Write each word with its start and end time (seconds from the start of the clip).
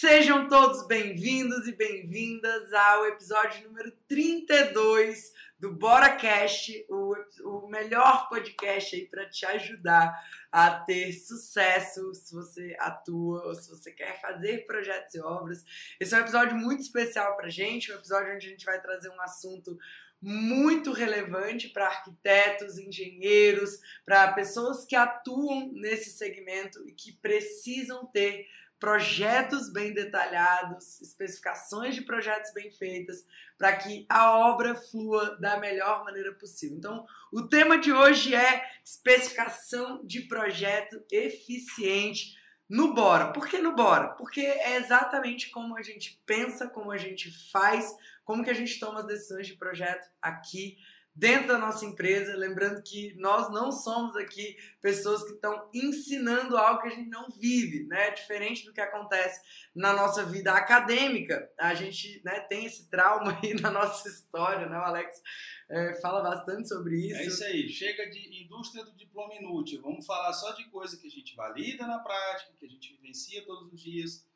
Sejam 0.00 0.48
todos 0.48 0.86
bem-vindos 0.86 1.68
e 1.68 1.72
bem-vindas 1.72 2.72
ao 2.72 3.04
episódio 3.04 3.68
número 3.68 3.92
32 4.08 5.30
do 5.58 5.74
BoraCast, 5.74 6.86
o, 6.88 7.14
o 7.44 7.68
melhor 7.68 8.26
podcast 8.30 8.96
aí 8.96 9.06
para 9.06 9.28
te 9.28 9.44
ajudar 9.44 10.18
a 10.50 10.70
ter 10.70 11.12
sucesso 11.12 12.14
se 12.14 12.34
você 12.34 12.74
atua 12.78 13.46
ou 13.46 13.54
se 13.54 13.68
você 13.68 13.92
quer 13.92 14.18
fazer 14.22 14.64
projetos 14.64 15.14
e 15.14 15.20
obras. 15.20 15.62
Esse 16.00 16.14
é 16.14 16.16
um 16.16 16.22
episódio 16.22 16.56
muito 16.56 16.80
especial 16.80 17.36
para 17.36 17.50
gente, 17.50 17.92
um 17.92 17.96
episódio 17.96 18.34
onde 18.34 18.46
a 18.46 18.50
gente 18.50 18.64
vai 18.64 18.80
trazer 18.80 19.10
um 19.10 19.20
assunto 19.20 19.78
muito 20.22 20.92
relevante 20.92 21.68
para 21.68 21.86
arquitetos, 21.86 22.78
engenheiros, 22.78 23.80
para 24.04 24.32
pessoas 24.32 24.86
que 24.86 24.96
atuam 24.96 25.70
nesse 25.72 26.10
segmento 26.10 26.86
e 26.88 26.92
que 26.92 27.12
precisam 27.12 28.06
ter 28.06 28.46
projetos 28.80 29.70
bem 29.70 29.92
detalhados, 29.92 31.00
especificações 31.02 31.94
de 31.94 32.00
projetos 32.00 32.50
bem 32.54 32.70
feitas, 32.70 33.26
para 33.58 33.76
que 33.76 34.06
a 34.08 34.32
obra 34.38 34.74
flua 34.74 35.36
da 35.38 35.60
melhor 35.60 36.02
maneira 36.02 36.32
possível. 36.32 36.78
Então, 36.78 37.06
o 37.30 37.42
tema 37.46 37.78
de 37.78 37.92
hoje 37.92 38.34
é 38.34 38.64
especificação 38.82 40.02
de 40.02 40.22
projeto 40.22 41.04
eficiente 41.12 42.40
no 42.66 42.94
Bora. 42.94 43.32
Por 43.32 43.46
que 43.46 43.58
no 43.58 43.76
Bora? 43.76 44.08
Porque 44.14 44.40
é 44.40 44.76
exatamente 44.76 45.50
como 45.50 45.76
a 45.76 45.82
gente 45.82 46.18
pensa, 46.24 46.66
como 46.66 46.90
a 46.90 46.96
gente 46.96 47.30
faz, 47.52 47.94
como 48.24 48.42
que 48.42 48.50
a 48.50 48.54
gente 48.54 48.80
toma 48.80 49.00
as 49.00 49.06
decisões 49.06 49.46
de 49.46 49.56
projeto 49.56 50.08
aqui 50.22 50.78
dentro 51.14 51.48
da 51.48 51.58
nossa 51.58 51.84
empresa. 51.84 52.36
Lembrando 52.36 52.82
que 52.82 53.14
nós 53.18 53.50
não 53.52 53.70
somos 53.70 54.16
aqui 54.16 54.56
pessoas 54.80 55.22
que 55.24 55.32
estão 55.32 55.68
ensinando 55.74 56.56
algo 56.56 56.82
que 56.82 56.88
a 56.88 56.90
gente 56.90 57.08
não 57.08 57.28
vive, 57.30 57.84
né? 57.84 58.10
Diferente 58.10 58.64
do 58.64 58.72
que 58.72 58.80
acontece 58.80 59.40
na 59.74 59.92
nossa 59.92 60.24
vida 60.24 60.52
acadêmica. 60.52 61.50
A 61.58 61.74
gente 61.74 62.20
né, 62.24 62.40
tem 62.40 62.66
esse 62.66 62.88
trauma 62.88 63.38
aí 63.42 63.54
na 63.54 63.70
nossa 63.70 64.08
história, 64.08 64.66
né? 64.66 64.78
O 64.78 64.82
Alex 64.82 65.20
é, 65.68 65.94
fala 66.00 66.22
bastante 66.22 66.68
sobre 66.68 66.96
isso. 66.96 67.20
É 67.20 67.26
isso 67.26 67.44
aí. 67.44 67.68
Chega 67.68 68.08
de 68.10 68.44
indústria 68.44 68.84
do 68.84 68.96
diploma 68.96 69.34
inútil. 69.34 69.80
Vamos 69.82 70.06
falar 70.06 70.32
só 70.32 70.52
de 70.52 70.64
coisa 70.70 70.96
que 70.96 71.06
a 71.06 71.10
gente 71.10 71.34
valida 71.36 71.86
na 71.86 71.98
prática, 71.98 72.52
que 72.58 72.66
a 72.66 72.68
gente 72.68 72.92
vivencia 72.94 73.44
todos 73.44 73.72
os 73.72 73.80
dias 73.80 74.28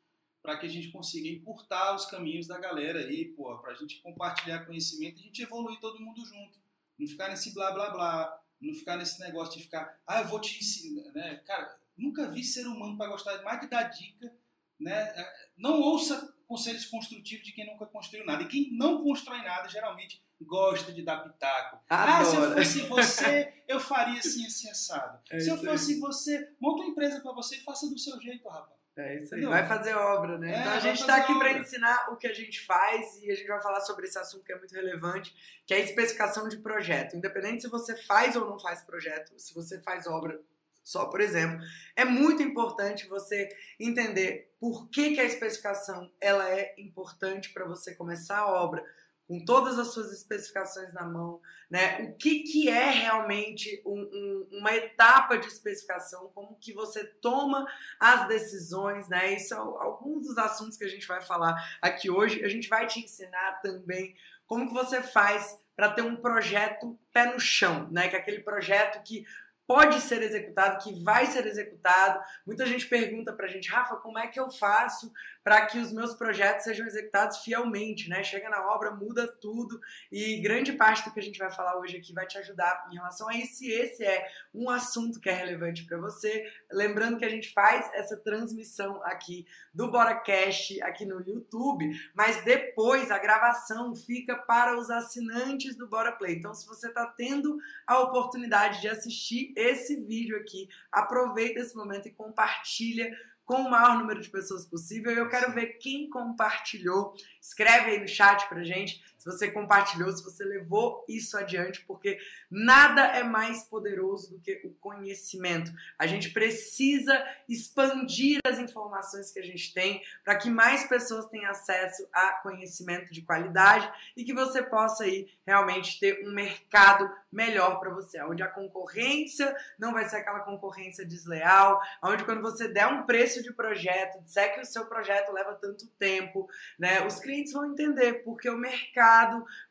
para 0.45 0.57
que 0.57 0.67
a 0.67 0.69
gente 0.69 0.91
consiga 0.91 1.27
encurtar 1.27 1.95
os 1.95 2.05
caminhos 2.05 2.45
da 2.45 2.59
galera 2.59 2.99
aí, 2.99 3.25
pô, 3.25 3.57
para 3.57 3.71
a 3.71 3.75
gente 3.75 3.99
compartilhar 4.01 4.63
conhecimento 4.63 5.17
e 5.17 5.21
a 5.21 5.25
gente 5.25 5.41
evoluir 5.41 5.79
todo 5.79 5.99
mundo 5.99 6.23
junto. 6.23 6.59
Não 6.97 7.07
ficar 7.07 7.29
nesse 7.29 7.53
blá 7.53 7.71
blá 7.71 7.89
blá, 7.89 8.41
não 8.61 8.73
ficar 8.73 8.97
nesse 8.97 9.19
negócio 9.19 9.57
de 9.57 9.63
ficar, 9.63 9.99
ah, 10.07 10.21
eu 10.21 10.27
vou 10.27 10.39
te 10.39 10.57
ensinar, 10.59 11.11
né? 11.13 11.35
Cara, 11.45 11.77
nunca 11.97 12.29
vi 12.29 12.43
ser 12.43 12.65
humano 12.67 12.97
para 12.97 13.09
gostar 13.09 13.41
mais 13.43 13.61
de 13.61 13.67
dar 13.67 13.83
dica, 13.83 14.33
né? 14.79 14.93
É, 14.93 15.33
não 15.57 15.79
ouça 15.81 16.33
conselhos 16.47 16.85
construtivos 16.85 17.45
de 17.45 17.51
quem 17.53 17.65
nunca 17.65 17.85
construiu 17.85 18.25
nada. 18.25 18.43
E 18.43 18.47
quem 18.47 18.71
não 18.73 19.03
constrói 19.03 19.41
nada, 19.41 19.67
geralmente 19.67 20.23
gosta 20.41 20.91
de 20.91 21.01
dar 21.01 21.23
pitaco. 21.23 21.79
Adora. 21.89 22.17
Ah, 22.17 22.25
se 22.25 22.35
eu 22.35 22.53
fosse 22.53 22.81
você, 22.81 23.63
eu 23.67 23.79
faria 23.79 24.19
assim, 24.19 24.45
assim, 24.45 24.69
assado. 24.69 25.19
É 25.31 25.39
se 25.39 25.49
eu 25.49 25.55
isso 25.55 25.65
aí. 25.65 25.71
fosse 25.71 25.99
você, 25.99 26.55
monta 26.59 26.83
uma 26.83 26.91
empresa 26.91 27.21
para 27.21 27.31
você 27.31 27.55
e 27.57 27.63
faça 27.63 27.89
do 27.89 27.97
seu 27.97 28.19
jeito, 28.21 28.47
rapaz. 28.47 28.74
É 28.97 29.15
isso 29.15 29.35
aí. 29.35 29.41
Entendeu? 29.41 29.49
Vai 29.49 29.67
fazer 29.67 29.93
obra, 29.93 30.37
né? 30.37 30.53
É, 30.53 30.59
então 30.59 30.73
a 30.73 30.79
gente 30.79 31.01
está 31.01 31.17
aqui 31.17 31.37
para 31.37 31.51
ensinar 31.53 32.11
o 32.11 32.15
que 32.15 32.27
a 32.27 32.33
gente 32.33 32.65
faz 32.65 33.21
e 33.21 33.31
a 33.31 33.35
gente 33.35 33.47
vai 33.47 33.61
falar 33.61 33.81
sobre 33.81 34.05
esse 34.05 34.17
assunto 34.17 34.43
que 34.45 34.53
é 34.53 34.57
muito 34.57 34.73
relevante, 34.73 35.35
que 35.65 35.73
é 35.73 35.77
a 35.77 35.81
especificação 35.81 36.47
de 36.47 36.57
projeto. 36.57 37.15
Independente 37.15 37.63
se 37.63 37.69
você 37.69 37.95
faz 37.95 38.35
ou 38.35 38.45
não 38.45 38.59
faz 38.59 38.81
projeto, 38.81 39.33
se 39.37 39.53
você 39.53 39.81
faz 39.81 40.07
obra 40.07 40.39
só, 40.85 41.05
por 41.05 41.19
exemplo, 41.19 41.65
é 41.95 42.05
muito 42.05 42.43
importante 42.43 43.07
você 43.07 43.49
entender 43.79 44.53
por 44.59 44.87
que, 44.87 45.15
que 45.15 45.19
a 45.19 45.23
especificação 45.23 46.11
ela 46.21 46.47
é 46.47 46.75
importante 46.77 47.49
para 47.51 47.65
você 47.65 47.95
começar 47.95 48.37
a 48.37 48.47
obra 48.47 48.85
com 49.27 49.43
todas 49.43 49.79
as 49.79 49.87
suas 49.87 50.11
especificações 50.11 50.93
na 50.93 51.03
mão, 51.03 51.41
né? 51.69 52.01
O 52.03 52.13
que, 52.15 52.43
que 52.43 52.69
é 52.69 52.89
realmente 52.91 53.81
um- 53.85 54.01
um- 54.01 54.59
uma 54.59 54.73
etapa 54.75 55.37
de 55.37 55.47
especificação, 55.47 56.31
como 56.33 56.55
que 56.59 56.73
você 56.73 57.03
toma 57.05 57.65
as 57.99 58.27
decisões, 58.27 59.09
né? 59.09 59.33
Isso 59.33 59.49
são 59.49 59.81
alguns 59.81 60.27
dos 60.27 60.37
assuntos 60.37 60.77
que 60.77 60.83
a 60.85 60.89
gente 60.89 61.07
vai 61.07 61.21
falar 61.21 61.55
aqui 61.81 62.09
hoje. 62.09 62.43
A 62.43 62.47
gente 62.49 62.69
vai 62.69 62.85
te 62.85 62.99
ensinar 62.99 63.61
também 63.61 64.15
como 64.45 64.67
que 64.67 64.73
você 64.73 65.01
faz 65.01 65.59
para 65.75 65.91
ter 65.91 66.03
um 66.03 66.15
projeto 66.15 66.97
pé 67.11 67.33
no 67.33 67.39
chão, 67.39 67.89
né? 67.91 68.07
Que 68.07 68.15
é 68.15 68.19
aquele 68.19 68.41
projeto 68.43 69.01
que 69.03 69.25
pode 69.67 69.99
ser 70.01 70.21
executado, 70.21 70.83
que 70.83 71.03
vai 71.03 71.25
ser 71.25 71.47
executado. 71.47 72.23
Muita 72.45 72.67
gente 72.67 72.85
pergunta 72.87 73.33
pra 73.33 73.47
gente, 73.47 73.67
Rafa, 73.71 73.95
como 73.95 74.19
é 74.19 74.27
que 74.27 74.39
eu 74.39 74.51
faço 74.51 75.11
para 75.45 75.67
que 75.67 75.77
os 75.77 75.93
meus 75.93 76.15
projetos 76.15 76.63
sejam 76.63 76.87
executados 76.87 77.37
fielmente, 77.37 78.09
né? 78.09 78.23
Chega 78.23 78.49
na 78.49 78.67
obra, 78.73 78.89
muda 78.89 79.27
tudo 79.27 79.79
e 80.11 80.41
grande 80.41 80.73
parte 80.73 81.05
do 81.05 81.13
que 81.13 81.19
a 81.19 81.23
gente 81.23 81.37
vai 81.37 81.51
falar 81.51 81.77
hoje 81.77 81.97
aqui 81.97 82.11
vai 82.13 82.25
te 82.25 82.35
ajudar 82.39 82.87
em 82.91 82.95
relação 82.95 83.29
a 83.29 83.35
isso. 83.35 83.63
Esse 83.63 84.03
é 84.03 84.27
um 84.51 84.71
assunto 84.71 85.19
que 85.19 85.29
é 85.29 85.33
relevante 85.33 85.85
para 85.85 85.99
você. 85.99 86.51
Lembrando 86.71 87.19
que 87.19 87.25
a 87.25 87.29
gente 87.29 87.53
faz 87.53 87.87
essa 87.93 88.17
transmissão 88.17 88.99
aqui 89.03 89.45
do 89.71 89.91
BoraCast 89.91 90.81
aqui 90.81 91.05
no 91.05 91.21
YouTube, 91.21 91.91
mas 92.15 92.43
depois 92.43 93.11
a 93.11 93.19
gravação 93.19 93.93
fica 93.93 94.35
para 94.35 94.75
os 94.75 94.89
assinantes 94.89 95.75
do 95.75 95.87
Bora 95.87 96.11
Play. 96.11 96.37
Então, 96.37 96.55
se 96.55 96.65
você 96.65 96.87
está 96.87 97.05
tendo 97.05 97.55
a 97.85 97.99
oportunidade 97.99 98.81
de 98.81 98.87
assistir 98.87 99.53
esse 99.55 99.95
vídeo 100.07 100.37
aqui, 100.37 100.67
aproveita 100.91 101.59
esse 101.59 101.75
momento 101.75 102.07
e 102.07 102.11
compartilha 102.11 103.15
com 103.45 103.61
o 103.61 103.69
maior 103.69 103.97
número 103.97 104.19
de 104.19 104.29
pessoas 104.29 104.65
possível. 104.65 105.11
Eu 105.11 105.29
quero 105.29 105.51
ver 105.53 105.77
quem 105.77 106.09
compartilhou. 106.09 107.13
Escreve 107.39 107.91
aí 107.91 107.99
no 107.99 108.07
chat 108.07 108.49
pra 108.49 108.63
gente 108.63 109.01
se 109.25 109.31
você 109.31 109.51
compartilhou, 109.51 110.11
se 110.11 110.23
você 110.23 110.43
levou 110.43 111.03
isso 111.09 111.35
adiante, 111.35 111.83
porque 111.87 112.19
nada 112.49 113.01
é 113.07 113.23
mais 113.23 113.63
poderoso 113.63 114.31
do 114.31 114.39
que 114.39 114.61
o 114.63 114.69
conhecimento. 114.75 115.71
A 115.97 116.05
gente 116.05 116.29
precisa 116.29 117.25
expandir 117.49 118.39
as 118.45 118.59
informações 118.59 119.31
que 119.31 119.39
a 119.39 119.43
gente 119.43 119.73
tem 119.73 120.03
para 120.23 120.35
que 120.37 120.49
mais 120.49 120.87
pessoas 120.87 121.27
tenham 121.29 121.49
acesso 121.49 122.07
a 122.13 122.33
conhecimento 122.43 123.11
de 123.11 123.23
qualidade 123.23 123.91
e 124.15 124.23
que 124.23 124.33
você 124.33 124.61
possa 124.61 125.05
aí 125.05 125.27
realmente 125.45 125.99
ter 125.99 126.23
um 126.27 126.31
mercado 126.31 127.09
melhor 127.31 127.79
para 127.79 127.89
você, 127.89 128.21
onde 128.21 128.43
a 128.43 128.47
concorrência 128.47 129.55
não 129.79 129.91
vai 129.91 130.07
ser 130.07 130.17
aquela 130.17 130.41
concorrência 130.41 131.05
desleal, 131.05 131.81
onde 132.03 132.23
quando 132.23 132.41
você 132.41 132.67
der 132.67 132.87
um 132.87 133.03
preço 133.03 133.41
de 133.41 133.51
projeto, 133.51 134.21
disser 134.21 134.53
que 134.53 134.61
o 134.61 134.65
seu 134.65 134.85
projeto 134.85 135.31
leva 135.33 135.55
tanto 135.55 135.87
tempo, 135.97 136.47
né, 136.77 137.05
os 137.05 137.19
clientes 137.19 137.53
vão 137.53 137.65
entender 137.65 138.23
porque 138.23 138.49
o 138.49 138.57
mercado 138.57 139.14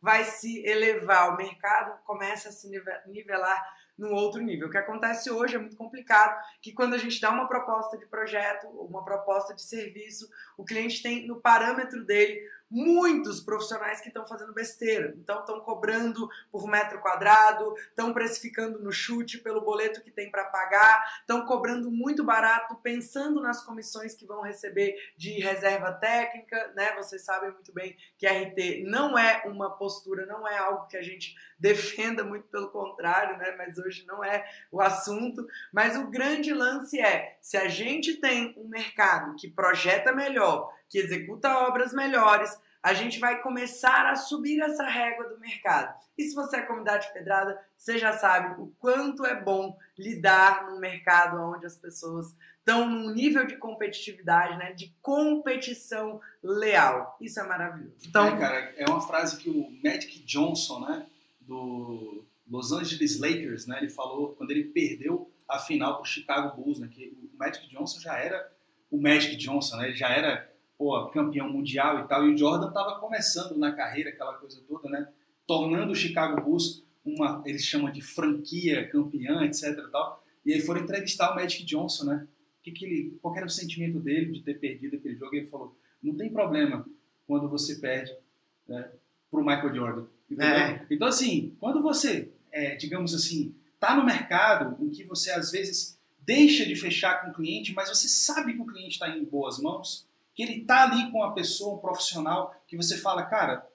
vai 0.01 0.25
se 0.25 0.65
elevar, 0.67 1.33
o 1.33 1.37
mercado 1.37 1.99
começa 2.05 2.49
a 2.49 2.53
se 2.53 2.69
nive- 2.69 3.01
nivelar 3.07 3.63
num 3.97 4.13
outro 4.13 4.41
nível. 4.41 4.69
O 4.69 4.71
que 4.71 4.79
acontece 4.79 5.31
hoje 5.31 5.55
é 5.55 5.59
muito 5.59 5.77
complicado, 5.77 6.41
que 6.61 6.73
quando 6.73 6.95
a 6.95 6.99
gente 6.99 7.21
dá 7.21 7.31
uma 7.31 7.47
proposta 7.47 7.97
de 7.97 8.07
projeto, 8.07 8.67
uma 8.67 9.05
proposta 9.05 9.55
de 9.55 9.63
serviço, 9.63 10.29
o 10.57 10.65
cliente 10.65 11.03
tem 11.03 11.27
no 11.27 11.41
parâmetro 11.41 12.05
dele 12.05 12.41
muitos 12.75 13.41
profissionais 13.41 14.01
que 14.01 14.09
estão 14.09 14.27
fazendo 14.27 14.53
besteira. 14.53 15.15
Então 15.17 15.41
estão 15.41 15.61
cobrando 15.61 16.29
por 16.51 16.67
metro 16.67 17.01
quadrado, 17.01 17.73
estão 17.77 18.13
precificando 18.13 18.81
no 18.81 18.91
chute 18.91 19.39
pelo 19.39 19.61
boleto 19.61 20.03
que 20.03 20.11
tem 20.11 20.29
para 20.29 20.45
pagar, 20.47 21.21
estão 21.21 21.47
cobrando 21.47 21.89
muito 21.89 22.25
barato, 22.25 22.75
pensando 22.83 23.41
nas 23.41 23.65
comissões 23.65 24.15
que 24.15 24.27
vão 24.27 24.43
receber 24.43 24.97
de 25.17 25.39
reserva 25.41 25.93
técnica, 25.93 26.73
né? 26.75 26.93
Vocês 26.97 27.23
sabem 27.23 27.53
muito 27.53 27.73
bem 27.73 27.97
que 28.19 28.27
RT 28.27 28.85
não 28.89 29.17
é 29.17 29.45
uma 29.47 29.71
postura, 29.71 30.27
não 30.27 30.47
é 30.47 30.59
algo 30.59 30.89
que 30.89 30.97
a 30.97 31.03
gente 31.03 31.37
defenda, 31.57 32.25
muito 32.25 32.49
pelo 32.49 32.71
contrário, 32.71 33.39
né? 33.39 33.55
Mas 33.57 33.79
hoje 33.79 34.05
não 34.05 34.25
é 34.25 34.45
o 34.73 34.81
assunto. 34.81 35.47
Mas 35.73 35.97
o 35.97 36.09
grande 36.09 36.53
lance 36.53 37.01
é: 37.01 37.39
se 37.41 37.57
a 37.57 37.69
gente 37.69 38.17
tem 38.17 38.53
um 38.59 38.67
mercado 38.67 39.37
que 39.37 39.49
projeta 39.49 40.13
melhor, 40.13 40.73
que 40.89 40.99
executa 40.99 41.59
obras 41.59 41.93
melhores, 41.93 42.59
a 42.85 42.93
gente 42.93 43.19
vai 43.19 43.41
começar 43.41 44.05
a 44.11 44.15
subir 44.15 44.61
essa 44.61 44.85
régua 44.85 45.25
do 45.31 45.41
mercado. 45.41 45.99
E 46.19 46.23
se 46.23 46.35
você 46.35 46.59
é 46.59 46.63
comunidade 46.63 47.11
pedrada, 47.15 47.59
você 47.75 47.97
já 47.97 48.13
sabe 48.13 48.61
o 48.61 48.75
quanto 48.79 49.25
é 49.25 49.35
bom 49.35 49.75
lidar 49.99 50.67
num 50.67 50.79
mercado 50.79 51.41
onde 51.41 51.65
as 51.65 51.79
pessoas 51.79 52.37
estão 52.59 52.87
num 52.87 53.11
nível 53.11 53.47
de 53.47 53.57
competitividade, 53.57 54.59
né, 54.59 54.75
de 54.75 54.95
competição 55.01 56.21
leal. 56.43 57.17
Isso 57.23 57.41
é 57.41 57.45
maravilhoso. 57.45 57.97
Então, 58.07 58.27
É, 58.27 58.39
cara, 58.39 58.75
é 58.77 58.85
uma 58.87 59.01
frase 59.01 59.39
que 59.39 59.49
o 59.49 59.71
Magic 59.83 60.23
Johnson, 60.27 60.81
né, 60.81 61.07
do 61.41 62.23
Los 62.47 62.71
Angeles 62.71 63.19
Lakers, 63.19 63.67
né, 63.67 63.79
ele 63.79 63.89
falou 63.89 64.35
quando 64.35 64.51
ele 64.51 64.65
perdeu 64.65 65.33
a 65.49 65.59
final 65.59 65.97
pro 65.97 66.05
Chicago 66.05 66.55
Bulls, 66.55 66.79
né, 66.79 66.89
que 66.93 67.17
o 67.33 67.39
Magic 67.39 67.67
Johnson 67.69 67.99
já 67.99 68.19
era 68.19 68.53
o 68.91 69.01
Magic 69.01 69.37
Johnson, 69.37 69.79
né, 69.79 69.87
ele 69.87 69.97
já 69.97 70.11
era 70.11 70.54
pô, 70.77 71.09
campeão 71.09 71.49
mundial 71.49 72.01
e 72.01 72.09
tal, 72.09 72.27
e 72.27 72.35
o 72.35 72.37
Jordan 72.37 72.69
estava 72.69 72.99
começando 72.99 73.57
na 73.57 73.73
carreira, 73.73 74.11
aquela 74.11 74.35
coisa 74.35 74.61
toda, 74.69 74.89
né, 74.89 75.09
tornando 75.47 75.93
o 75.93 75.97
Chicago 75.97 76.41
Bulls 76.43 76.83
uma, 77.05 77.43
eles 77.45 77.63
chamam 77.65 77.93
de 77.93 78.01
franquia 78.01 78.89
campeã, 78.89 79.45
etc 79.45 79.79
e 79.79 79.91
tal, 79.91 80.25
e 80.45 80.53
aí 80.53 80.61
foram 80.61 80.83
entrevistar 80.83 81.33
o 81.33 81.35
Magic 81.35 81.65
Johnson, 81.65 82.05
né, 82.05 82.27
que 82.63 82.73
que 82.73 82.85
ele, 82.85 83.19
qual 83.21 83.37
era 83.37 83.47
o 83.47 83.51
sentimento 83.51 84.01
dele 84.01 84.33
de 84.33 84.43
ter 84.43 84.55
perdido 84.55 84.97
aquele 84.97 85.17
jogo, 85.17 85.35
e 85.35 85.39
ele 85.39 85.47
falou, 85.47 85.77
Não 86.03 86.15
tem 86.15 86.31
problema 86.31 86.87
quando 87.27 87.49
você 87.49 87.77
perde 87.77 88.13
né, 88.67 88.91
para 89.31 89.41
o 89.41 89.45
Michael 89.45 89.75
Jordan. 89.75 90.07
É. 90.39 90.87
Então, 90.91 91.09
assim, 91.09 91.55
quando 91.61 91.83
você, 91.83 92.31
é, 92.51 92.75
digamos 92.77 93.15
assim, 93.15 93.55
está 93.75 93.95
no 93.95 94.05
mercado 94.05 94.83
em 94.83 94.89
que 94.89 95.05
você 95.05 95.31
às 95.31 95.53
vezes 95.53 95.99
deixa 96.21 96.65
de 96.65 96.75
fechar 96.75 97.23
com 97.23 97.31
o 97.31 97.35
cliente, 97.35 97.75
mas 97.75 97.89
você 97.89 98.09
sabe 98.09 98.55
que 98.55 98.61
o 98.61 98.67
cliente 98.67 98.93
está 98.93 99.09
em 99.11 99.25
boas 99.25 99.59
mãos, 99.59 100.07
que 100.35 100.43
ele 100.43 100.63
está 100.63 100.85
ali 100.85 101.11
com 101.11 101.23
a 101.23 101.33
pessoa, 101.33 101.77
um 101.77 101.79
profissional, 101.79 102.55
que 102.67 102.77
você 102.77 102.99
fala, 102.99 103.23
cara, 103.25 103.67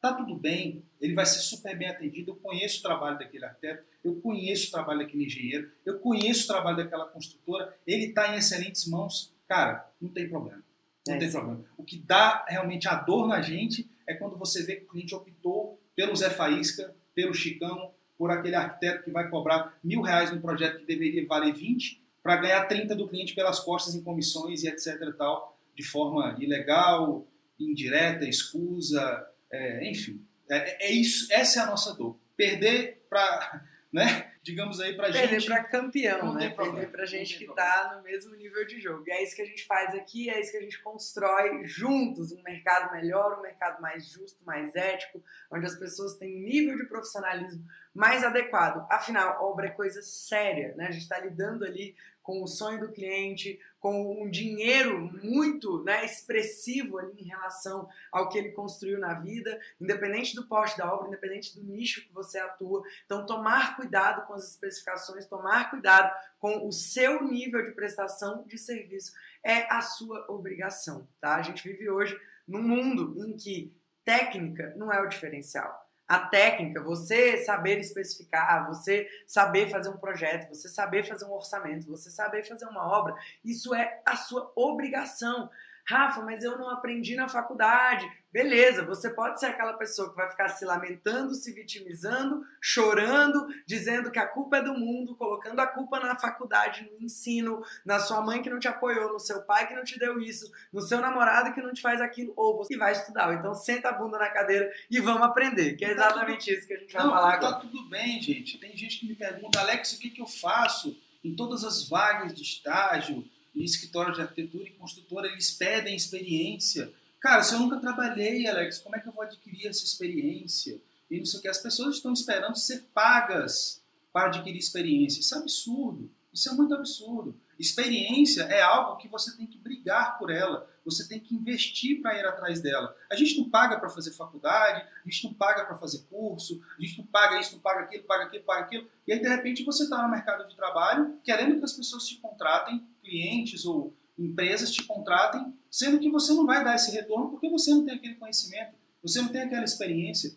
tá 0.00 0.14
tudo 0.14 0.34
bem, 0.34 0.84
ele 1.00 1.14
vai 1.14 1.26
ser 1.26 1.40
super 1.40 1.76
bem 1.76 1.88
atendido, 1.88 2.30
eu 2.30 2.36
conheço 2.36 2.78
o 2.78 2.82
trabalho 2.82 3.18
daquele 3.18 3.44
arquiteto, 3.44 3.86
eu 4.04 4.14
conheço 4.20 4.68
o 4.68 4.70
trabalho 4.70 5.00
daquele 5.00 5.24
engenheiro, 5.24 5.70
eu 5.84 5.98
conheço 5.98 6.44
o 6.44 6.46
trabalho 6.46 6.76
daquela 6.76 7.06
construtora, 7.06 7.76
ele 7.86 8.06
está 8.06 8.34
em 8.34 8.38
excelentes 8.38 8.86
mãos, 8.86 9.34
cara, 9.46 9.88
não 10.00 10.08
tem 10.08 10.28
problema. 10.28 10.62
Não 11.06 11.14
é 11.14 11.18
tem 11.18 11.28
sim. 11.28 11.36
problema. 11.36 11.64
O 11.76 11.84
que 11.84 11.98
dá 11.98 12.44
realmente 12.48 12.88
a 12.88 12.94
dor 12.94 13.28
na 13.28 13.40
gente 13.40 13.88
é 14.06 14.14
quando 14.14 14.36
você 14.36 14.62
vê 14.62 14.76
que 14.76 14.84
o 14.84 14.88
cliente 14.88 15.14
optou 15.14 15.80
pelo 15.94 16.16
Zé 16.16 16.30
Faísca, 16.30 16.94
pelo 17.14 17.34
Chicão, 17.34 17.92
por 18.18 18.30
aquele 18.30 18.54
arquiteto 18.54 19.04
que 19.04 19.10
vai 19.10 19.28
cobrar 19.28 19.78
mil 19.82 20.00
reais 20.00 20.30
num 20.30 20.40
projeto 20.40 20.78
que 20.78 20.86
deveria 20.86 21.26
valer 21.26 21.52
20 21.52 22.02
para 22.22 22.36
ganhar 22.36 22.64
30 22.64 22.94
do 22.96 23.08
cliente 23.08 23.34
pelas 23.34 23.60
costas 23.60 23.94
em 23.94 24.02
comissões 24.02 24.62
e 24.62 24.68
etc 24.68 25.00
e 25.00 25.12
tal, 25.12 25.55
de 25.76 25.84
forma 25.84 26.36
ilegal, 26.40 27.28
indireta, 27.58 28.24
escusa, 28.24 29.26
é, 29.52 29.88
enfim. 29.88 30.24
É, 30.48 30.88
é, 30.88 30.90
isso, 30.90 31.32
essa 31.32 31.60
é 31.60 31.62
a 31.62 31.66
nossa 31.66 31.94
dor. 31.94 32.18
Perder 32.36 33.06
para 33.08 33.62
né? 33.92 34.32
Digamos 34.42 34.80
aí 34.80 34.96
Perder 34.96 35.12
gente. 35.12 35.28
Perder 35.28 35.46
pra 35.46 35.64
campeão, 35.64 36.34
né? 36.34 36.50
Perder 36.50 36.90
pra 36.90 37.04
gente 37.04 37.38
que 37.38 37.46
tá 37.54 37.94
no 37.96 38.02
mesmo 38.02 38.34
nível 38.36 38.64
de 38.66 38.80
jogo. 38.80 39.02
E 39.06 39.10
é 39.10 39.22
isso 39.22 39.34
que 39.34 39.42
a 39.42 39.46
gente 39.46 39.66
faz 39.66 39.94
aqui, 39.94 40.30
é 40.30 40.40
isso 40.40 40.52
que 40.52 40.58
a 40.58 40.62
gente 40.62 40.80
constrói 40.82 41.64
juntos 41.64 42.30
um 42.30 42.42
mercado 42.42 42.92
melhor, 42.92 43.38
um 43.38 43.42
mercado 43.42 43.80
mais 43.82 44.06
justo, 44.08 44.44
mais 44.44 44.74
ético, 44.74 45.22
onde 45.50 45.66
as 45.66 45.76
pessoas 45.76 46.16
têm 46.16 46.40
nível 46.40 46.76
de 46.76 46.84
profissionalismo 46.84 47.64
mais 47.92 48.22
adequado. 48.22 48.86
Afinal, 48.90 49.42
obra 49.42 49.66
é 49.66 49.70
coisa 49.70 50.00
séria, 50.02 50.74
né? 50.76 50.86
A 50.86 50.90
gente 50.90 51.02
está 51.02 51.18
lidando 51.18 51.64
ali 51.64 51.96
com 52.26 52.42
o 52.42 52.46
sonho 52.48 52.80
do 52.80 52.92
cliente, 52.92 53.60
com 53.78 54.20
um 54.20 54.28
dinheiro 54.28 55.12
muito 55.22 55.84
né, 55.84 56.04
expressivo 56.04 56.98
ali 56.98 57.20
em 57.20 57.28
relação 57.28 57.88
ao 58.10 58.28
que 58.28 58.36
ele 58.36 58.50
construiu 58.50 58.98
na 58.98 59.14
vida, 59.14 59.60
independente 59.80 60.34
do 60.34 60.48
porte 60.48 60.76
da 60.76 60.92
obra, 60.92 61.06
independente 61.06 61.54
do 61.54 61.64
nicho 61.64 62.04
que 62.04 62.12
você 62.12 62.40
atua. 62.40 62.82
Então, 63.04 63.24
tomar 63.24 63.76
cuidado 63.76 64.26
com 64.26 64.34
as 64.34 64.50
especificações, 64.50 65.24
tomar 65.26 65.70
cuidado 65.70 66.12
com 66.40 66.66
o 66.66 66.72
seu 66.72 67.22
nível 67.22 67.64
de 67.64 67.70
prestação 67.70 68.42
de 68.44 68.58
serviço 68.58 69.12
é 69.40 69.72
a 69.72 69.80
sua 69.80 70.26
obrigação, 70.28 71.06
tá? 71.20 71.36
A 71.36 71.42
gente 71.42 71.62
vive 71.62 71.88
hoje 71.88 72.20
num 72.46 72.62
mundo 72.62 73.24
em 73.24 73.36
que 73.36 73.72
técnica 74.04 74.74
não 74.76 74.92
é 74.92 75.00
o 75.00 75.08
diferencial 75.08 75.85
a 76.08 76.20
técnica, 76.20 76.82
você 76.82 77.38
saber 77.38 77.78
especificar, 77.78 78.66
você 78.66 79.08
saber 79.26 79.68
fazer 79.70 79.88
um 79.88 79.96
projeto, 79.96 80.48
você 80.48 80.68
saber 80.68 81.02
fazer 81.04 81.24
um 81.24 81.32
orçamento, 81.32 81.86
você 81.86 82.10
saber 82.10 82.44
fazer 82.44 82.66
uma 82.66 82.86
obra, 82.86 83.14
isso 83.44 83.74
é 83.74 84.00
a 84.06 84.16
sua 84.16 84.52
obrigação. 84.54 85.50
Rafa, 85.88 86.20
mas 86.22 86.42
eu 86.42 86.58
não 86.58 86.68
aprendi 86.68 87.14
na 87.14 87.28
faculdade. 87.28 88.10
Beleza, 88.36 88.84
você 88.84 89.08
pode 89.08 89.40
ser 89.40 89.46
aquela 89.46 89.72
pessoa 89.72 90.10
que 90.10 90.16
vai 90.16 90.28
ficar 90.28 90.50
se 90.50 90.62
lamentando, 90.62 91.34
se 91.34 91.54
vitimizando, 91.54 92.44
chorando, 92.60 93.46
dizendo 93.64 94.10
que 94.10 94.18
a 94.18 94.26
culpa 94.26 94.58
é 94.58 94.62
do 94.62 94.74
mundo, 94.74 95.16
colocando 95.16 95.58
a 95.58 95.66
culpa 95.66 95.98
na 96.00 96.14
faculdade, 96.14 96.86
no 96.92 97.02
ensino, 97.02 97.64
na 97.82 97.98
sua 97.98 98.20
mãe 98.20 98.42
que 98.42 98.50
não 98.50 98.58
te 98.58 98.68
apoiou, 98.68 99.14
no 99.14 99.18
seu 99.18 99.40
pai 99.44 99.66
que 99.66 99.74
não 99.74 99.84
te 99.84 99.98
deu 99.98 100.20
isso, 100.20 100.52
no 100.70 100.82
seu 100.82 101.00
namorado 101.00 101.54
que 101.54 101.62
não 101.62 101.72
te 101.72 101.80
faz 101.80 101.98
aquilo, 101.98 102.34
ou 102.36 102.58
você 102.58 102.76
vai 102.76 102.92
estudar. 102.92 103.32
Então 103.32 103.54
senta 103.54 103.88
a 103.88 103.92
bunda 103.92 104.18
na 104.18 104.28
cadeira 104.28 104.70
e 104.90 105.00
vamos 105.00 105.22
aprender, 105.22 105.74
que 105.74 105.86
é 105.86 105.94
tá 105.94 105.94
exatamente 105.94 106.50
isso 106.52 106.66
que 106.66 106.74
a 106.74 106.78
gente 106.78 106.92
vai 106.92 107.04
não, 107.04 107.12
falar 107.12 107.30
tá 107.30 107.36
agora. 107.38 107.54
Tá 107.54 107.60
tudo 107.60 107.88
bem, 107.88 108.20
gente. 108.20 108.58
Tem 108.58 108.76
gente 108.76 109.00
que 109.00 109.08
me 109.08 109.14
pergunta, 109.14 109.60
Alex, 109.60 109.94
o 109.94 109.98
que, 109.98 110.10
que 110.10 110.20
eu 110.20 110.26
faço 110.26 110.94
em 111.24 111.34
todas 111.34 111.64
as 111.64 111.88
vagas 111.88 112.34
de 112.34 112.42
estágio? 112.42 113.24
em 113.56 113.64
escritório 113.64 114.12
de 114.12 114.20
arquitetura 114.20 114.64
e 114.64 114.72
construtora, 114.72 115.28
eles 115.28 115.50
pedem 115.50 115.96
experiência. 115.96 116.92
Cara, 117.26 117.42
se 117.42 117.54
eu 117.54 117.58
nunca 117.58 117.80
trabalhei, 117.80 118.46
Alex, 118.46 118.78
como 118.78 118.94
é 118.94 119.00
que 119.00 119.08
eu 119.08 119.12
vou 119.12 119.24
adquirir 119.24 119.66
essa 119.66 119.82
experiência? 119.82 120.80
E 121.10 121.18
não 121.18 121.26
sei 121.26 121.40
o 121.40 121.42
que, 121.42 121.48
as 121.48 121.58
pessoas 121.58 121.96
estão 121.96 122.12
esperando 122.12 122.56
ser 122.56 122.82
pagas 122.94 123.82
para 124.12 124.28
adquirir 124.28 124.56
experiência. 124.56 125.18
Isso 125.18 125.34
é 125.34 125.38
absurdo. 125.38 126.08
Isso 126.32 126.48
é 126.48 126.52
muito 126.52 126.72
absurdo. 126.72 127.36
Experiência 127.58 128.42
é 128.42 128.62
algo 128.62 128.96
que 128.98 129.08
você 129.08 129.36
tem 129.36 129.44
que 129.44 129.58
brigar 129.58 130.20
por 130.20 130.30
ela, 130.30 130.70
você 130.84 131.08
tem 131.08 131.18
que 131.18 131.34
investir 131.34 132.00
para 132.00 132.16
ir 132.16 132.24
atrás 132.24 132.62
dela. 132.62 132.94
A 133.10 133.16
gente 133.16 133.36
não 133.38 133.50
paga 133.50 133.76
para 133.80 133.88
fazer 133.88 134.12
faculdade, 134.12 134.86
a 135.04 135.10
gente 135.10 135.24
não 135.24 135.34
paga 135.34 135.64
para 135.64 135.74
fazer 135.74 136.04
curso, 136.08 136.62
a 136.78 136.80
gente 136.80 136.98
não 136.98 137.06
paga 137.06 137.40
isso, 137.40 137.54
não 137.54 137.60
paga 137.60 137.80
aquilo, 137.80 138.04
paga 138.04 138.24
aquilo, 138.26 138.44
paga 138.44 138.60
aquilo. 138.60 138.88
E 139.04 139.12
aí, 139.12 139.18
de 139.18 139.28
repente, 139.28 139.64
você 139.64 139.82
está 139.82 140.00
no 140.00 140.12
mercado 140.12 140.46
de 140.48 140.54
trabalho 140.54 141.18
querendo 141.24 141.58
que 141.58 141.64
as 141.64 141.72
pessoas 141.72 142.06
te 142.06 142.18
contratem, 142.18 142.86
clientes 143.02 143.64
ou 143.64 143.92
empresas 144.18 144.70
te 144.70 144.82
contratem, 144.84 145.52
sendo 145.70 145.98
que 145.98 146.10
você 146.10 146.32
não 146.32 146.46
vai 146.46 146.64
dar 146.64 146.74
esse 146.74 146.90
retorno 146.90 147.30
porque 147.30 147.48
você 147.48 147.70
não 147.70 147.84
tem 147.84 147.94
aquele 147.94 148.14
conhecimento, 148.14 148.74
você 149.02 149.20
não 149.20 149.28
tem 149.28 149.42
aquela 149.42 149.64
experiência. 149.64 150.34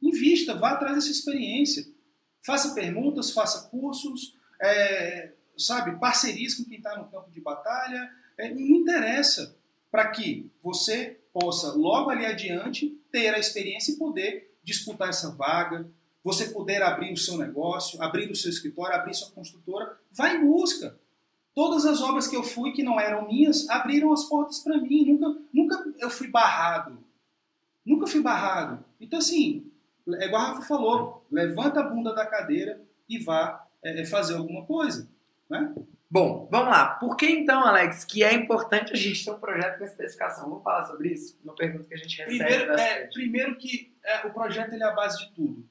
Invista, 0.00 0.54
vá 0.54 0.70
atrás 0.70 0.94
dessa 0.94 1.10
experiência. 1.10 1.86
Faça 2.42 2.74
perguntas, 2.74 3.30
faça 3.30 3.68
cursos, 3.68 4.36
é, 4.60 5.32
sabe, 5.56 5.98
parcerias 5.98 6.54
com 6.54 6.64
quem 6.64 6.78
está 6.78 6.96
no 6.96 7.08
campo 7.10 7.30
de 7.30 7.40
batalha, 7.40 8.10
é, 8.36 8.52
não 8.54 8.60
interessa, 8.60 9.56
para 9.90 10.08
que 10.08 10.50
você 10.62 11.20
possa 11.32 11.72
logo 11.72 12.10
ali 12.10 12.24
adiante 12.24 12.98
ter 13.10 13.34
a 13.34 13.38
experiência 13.38 13.92
e 13.92 13.96
poder 13.96 14.54
disputar 14.62 15.08
essa 15.08 15.30
vaga, 15.34 15.88
você 16.22 16.46
poder 16.46 16.82
abrir 16.82 17.12
o 17.12 17.16
seu 17.16 17.38
negócio, 17.38 18.00
abrir 18.02 18.30
o 18.30 18.36
seu 18.36 18.50
escritório, 18.50 18.96
abrir 18.96 19.14
sua 19.14 19.30
construtora, 19.30 19.98
vá 20.10 20.32
em 20.32 20.44
busca. 20.44 20.98
Todas 21.58 21.84
as 21.84 22.00
obras 22.00 22.28
que 22.28 22.36
eu 22.36 22.44
fui 22.44 22.70
que 22.70 22.84
não 22.84 23.00
eram 23.00 23.26
minhas 23.26 23.68
abriram 23.68 24.12
as 24.12 24.22
portas 24.22 24.60
para 24.60 24.78
mim. 24.78 25.18
Nunca, 25.18 25.40
nunca 25.52 25.92
eu 25.98 26.08
fui 26.08 26.28
barrado. 26.28 27.04
Nunca 27.84 28.06
fui 28.06 28.22
barrado. 28.22 28.84
Então, 29.00 29.18
assim, 29.18 29.68
é 30.20 30.26
igual 30.26 30.40
a 30.40 30.48
Rafa 30.50 30.62
falou: 30.62 31.26
levanta 31.28 31.80
a 31.80 31.82
bunda 31.82 32.14
da 32.14 32.24
cadeira 32.24 32.80
e 33.08 33.18
vá 33.18 33.66
é, 33.82 34.04
fazer 34.04 34.36
alguma 34.36 34.66
coisa. 34.66 35.10
Né? 35.50 35.74
Bom, 36.08 36.46
vamos 36.48 36.68
lá. 36.68 36.90
Por 36.90 37.16
que 37.16 37.28
então, 37.28 37.64
Alex, 37.64 38.04
que 38.04 38.22
é 38.22 38.32
importante 38.34 38.92
a 38.92 38.96
gente 38.96 39.24
ter 39.24 39.32
um 39.32 39.40
projeto 39.40 39.78
com 39.78 39.84
especificação? 39.84 40.48
Vamos 40.48 40.62
falar 40.62 40.86
sobre 40.86 41.08
isso? 41.08 41.36
Uma 41.42 41.56
pergunta 41.56 41.88
que 41.88 41.94
a 41.94 41.98
gente 41.98 42.18
recebe. 42.18 42.38
Primeiro, 42.38 42.72
é, 42.74 43.06
primeiro 43.08 43.56
que 43.56 43.92
é, 44.04 44.28
o 44.28 44.32
projeto 44.32 44.74
ele 44.74 44.84
é 44.84 44.86
a 44.86 44.94
base 44.94 45.26
de 45.26 45.34
tudo. 45.34 45.68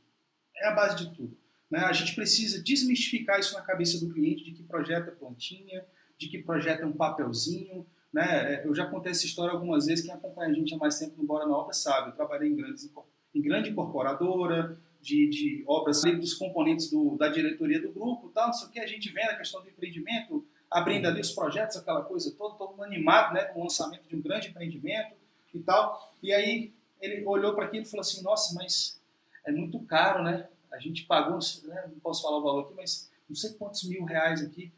É 0.54 0.68
a 0.68 0.72
base 0.72 0.98
de 0.98 1.16
tudo. 1.16 1.38
Né? 1.70 1.80
A 1.80 1.94
gente 1.94 2.16
precisa 2.16 2.62
desmistificar 2.62 3.40
isso 3.40 3.54
na 3.54 3.62
cabeça 3.62 4.00
do 4.00 4.14
cliente, 4.14 4.44
de 4.44 4.52
que 4.52 4.64
projeto 4.64 5.10
é 5.10 5.12
plantinha, 5.12 5.86
de 6.18 6.28
que 6.28 6.40
projeto 6.40 6.82
é 6.82 6.86
um 6.86 6.94
papelzinho. 6.94 7.86
Né? 8.12 8.56
É, 8.56 8.68
eu 8.68 8.74
já 8.74 8.86
contei 8.86 9.12
essa 9.12 9.26
história 9.26 9.54
algumas 9.54 9.86
vezes, 9.86 10.06
quem 10.06 10.14
acompanha 10.14 10.52
a 10.52 10.54
gente 10.54 10.74
há 10.74 10.78
mais 10.78 10.98
tempo 10.98 11.14
no 11.18 11.26
Bora 11.26 11.46
na 11.46 11.56
Obra 11.56 11.74
sabe. 11.74 12.10
Eu 12.10 12.16
trabalhei 12.16 12.50
em, 12.50 12.56
grandes, 12.56 12.92
em 13.36 13.42
grande 13.42 13.70
incorporadora, 13.70 14.78
de, 15.02 15.30
de 15.30 15.64
obras 15.66 16.02
dos 16.02 16.34
componentes 16.34 16.90
do, 16.90 17.16
da 17.16 17.30
diretoria 17.30 17.82
do 17.82 17.92
grupo, 17.92 18.30
tal, 18.34 18.48
não 18.48 18.54
sei 18.54 18.68
o 18.68 18.72
que, 18.72 18.80
a 18.80 18.88
gente 18.88 19.10
vê 19.10 19.22
a 19.24 19.38
questão 19.38 19.62
do 19.62 19.70
empreendimento, 19.70 20.46
abrindo 20.70 21.08
ali 21.08 21.22
os 21.22 21.32
projetos, 21.32 21.78
aquela 21.78 22.02
coisa 22.02 22.34
toda, 22.38 22.56
todo 22.56 22.72
mundo 22.72 22.84
animado, 22.84 23.34
né, 23.34 23.46
com 23.46 23.62
o 23.62 23.64
lançamento 23.64 24.08
de 24.08 24.16
um 24.16 24.22
grande 24.22 24.50
empreendimento 24.50 25.16
e 25.54 25.60
tal. 25.60 26.14
E 26.22 26.34
aí 26.34 26.74
ele 27.00 27.24
olhou 27.26 27.54
para 27.54 27.66
aquilo 27.66 27.84
e 27.84 27.90
falou 27.90 28.02
assim, 28.02 28.22
nossa, 28.22 28.54
mas 28.56 29.00
é 29.46 29.52
muito 29.52 29.80
caro, 29.80 30.24
né? 30.24 30.48
A 30.72 30.80
gente 30.80 31.06
pagou, 31.06 31.40
né, 31.66 31.86
não 31.88 32.00
posso 32.00 32.22
falar 32.22 32.38
o 32.38 32.44
valor 32.44 32.66
aqui, 32.66 32.74
mas 32.76 33.10
não 33.28 33.36
sei 33.36 33.52
quantos 33.54 33.84
mil 33.84 34.04
reais 34.06 34.42
aqui. 34.42 34.72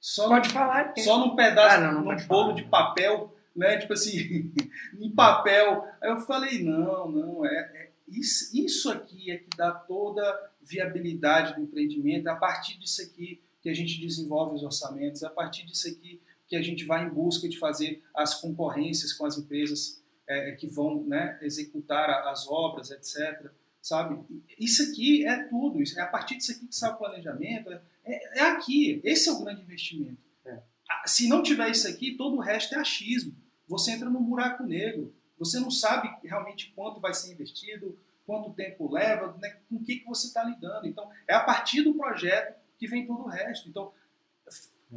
Só 0.00 0.28
pode 0.28 0.48
num, 0.48 0.54
falar. 0.54 0.94
Só 0.98 1.18
num 1.18 1.36
pedaço, 1.36 1.76
ah, 1.76 1.80
não, 1.80 2.04
não 2.04 2.12
num 2.12 2.26
bolo 2.26 2.48
falar. 2.48 2.54
de 2.54 2.64
papel, 2.64 3.36
né? 3.54 3.78
Tipo 3.78 3.92
assim, 3.92 4.52
em 4.98 5.10
papel. 5.10 5.86
Aí 6.00 6.10
eu 6.10 6.20
falei, 6.20 6.62
não, 6.62 7.10
não, 7.10 7.46
é, 7.46 7.50
é 7.50 7.90
isso, 8.08 8.50
isso 8.56 8.90
aqui 8.90 9.30
é 9.30 9.38
que 9.38 9.48
dá 9.56 9.72
toda 9.72 10.50
viabilidade 10.60 11.54
do 11.54 11.62
empreendimento, 11.62 12.28
é 12.28 12.32
a 12.32 12.36
partir 12.36 12.78
disso 12.78 13.02
aqui 13.02 13.40
que 13.60 13.68
a 13.68 13.74
gente 13.74 14.00
desenvolve 14.00 14.56
os 14.56 14.62
orçamentos, 14.62 15.22
é 15.22 15.26
a 15.26 15.30
partir 15.30 15.64
disso 15.64 15.88
aqui 15.88 16.20
que 16.48 16.56
a 16.56 16.62
gente 16.62 16.84
vai 16.84 17.04
em 17.04 17.08
busca 17.08 17.48
de 17.48 17.58
fazer 17.58 18.02
as 18.14 18.38
concorrências 18.40 19.12
com 19.12 19.24
as 19.24 19.38
empresas 19.38 20.02
é, 20.26 20.52
que 20.52 20.66
vão 20.66 21.02
né, 21.04 21.38
executar 21.40 22.10
as 22.28 22.46
obras, 22.46 22.90
etc. 22.90 23.50
Sabe? 23.82 24.24
Isso 24.56 24.80
aqui 24.90 25.26
é 25.26 25.42
tudo, 25.48 25.82
é 25.82 26.00
a 26.00 26.06
partir 26.06 26.36
disso 26.36 26.52
aqui 26.52 26.68
que 26.68 26.74
sai 26.74 26.92
o 26.92 26.96
planejamento, 26.96 27.72
é, 27.72 27.82
é, 28.04 28.38
é 28.38 28.42
aqui, 28.42 29.00
esse 29.02 29.28
é 29.28 29.32
o 29.32 29.42
grande 29.42 29.62
investimento. 29.62 30.22
É. 30.46 30.60
Se 31.04 31.28
não 31.28 31.42
tiver 31.42 31.68
isso 31.68 31.88
aqui, 31.88 32.16
todo 32.16 32.36
o 32.36 32.40
resto 32.40 32.76
é 32.76 32.78
achismo. 32.78 33.34
Você 33.66 33.90
entra 33.90 34.08
num 34.08 34.22
buraco 34.22 34.62
negro. 34.62 35.12
Você 35.36 35.58
não 35.58 35.70
sabe 35.70 36.08
realmente 36.22 36.72
quanto 36.76 37.00
vai 37.00 37.12
ser 37.12 37.32
investido, 37.32 37.98
quanto 38.24 38.52
tempo 38.52 38.88
leva, 38.88 39.36
né, 39.40 39.56
com 39.68 39.76
o 39.76 39.84
que, 39.84 39.96
que 39.96 40.06
você 40.06 40.28
está 40.28 40.44
lidando. 40.44 40.86
Então, 40.86 41.10
é 41.26 41.34
a 41.34 41.40
partir 41.40 41.82
do 41.82 41.94
projeto 41.94 42.54
que 42.78 42.86
vem 42.86 43.04
todo 43.04 43.24
o 43.24 43.28
resto. 43.28 43.68
Então, 43.68 43.92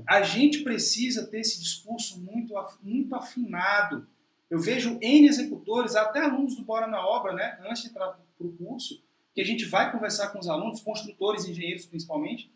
a 0.08 0.22
gente 0.22 0.60
precisa 0.60 1.26
ter 1.26 1.40
esse 1.40 1.60
discurso 1.60 2.20
muito, 2.20 2.54
muito 2.84 3.16
afinado 3.16 4.08
Eu 4.50 4.60
vejo 4.60 5.00
N 5.02 5.28
executores, 5.28 5.96
até 5.96 6.20
alunos 6.20 6.56
do 6.56 6.64
Bora 6.64 6.86
na 6.86 7.04
Obra, 7.04 7.34
né, 7.34 7.58
antes 7.62 7.82
de 7.82 7.90
entrar 7.90 8.20
para 8.38 8.48
o 8.48 8.54
curso, 8.54 9.04
que 9.34 9.42
a 9.42 9.46
gente 9.46 9.66
vai 9.66 9.92
conversar 9.92 10.30
com 10.30 10.40
os 10.40 10.48
alunos, 10.48 10.82
construtores, 10.82 11.46
engenheiros 11.46 11.86
principalmente, 11.86 12.52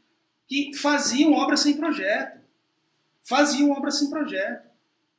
que 0.48 0.74
faziam 0.76 1.34
obra 1.34 1.58
sem 1.58 1.78
projeto. 1.78 2.40
Faziam 3.24 3.72
obra 3.72 3.92
sem 3.92 4.10
projeto. 4.10 4.68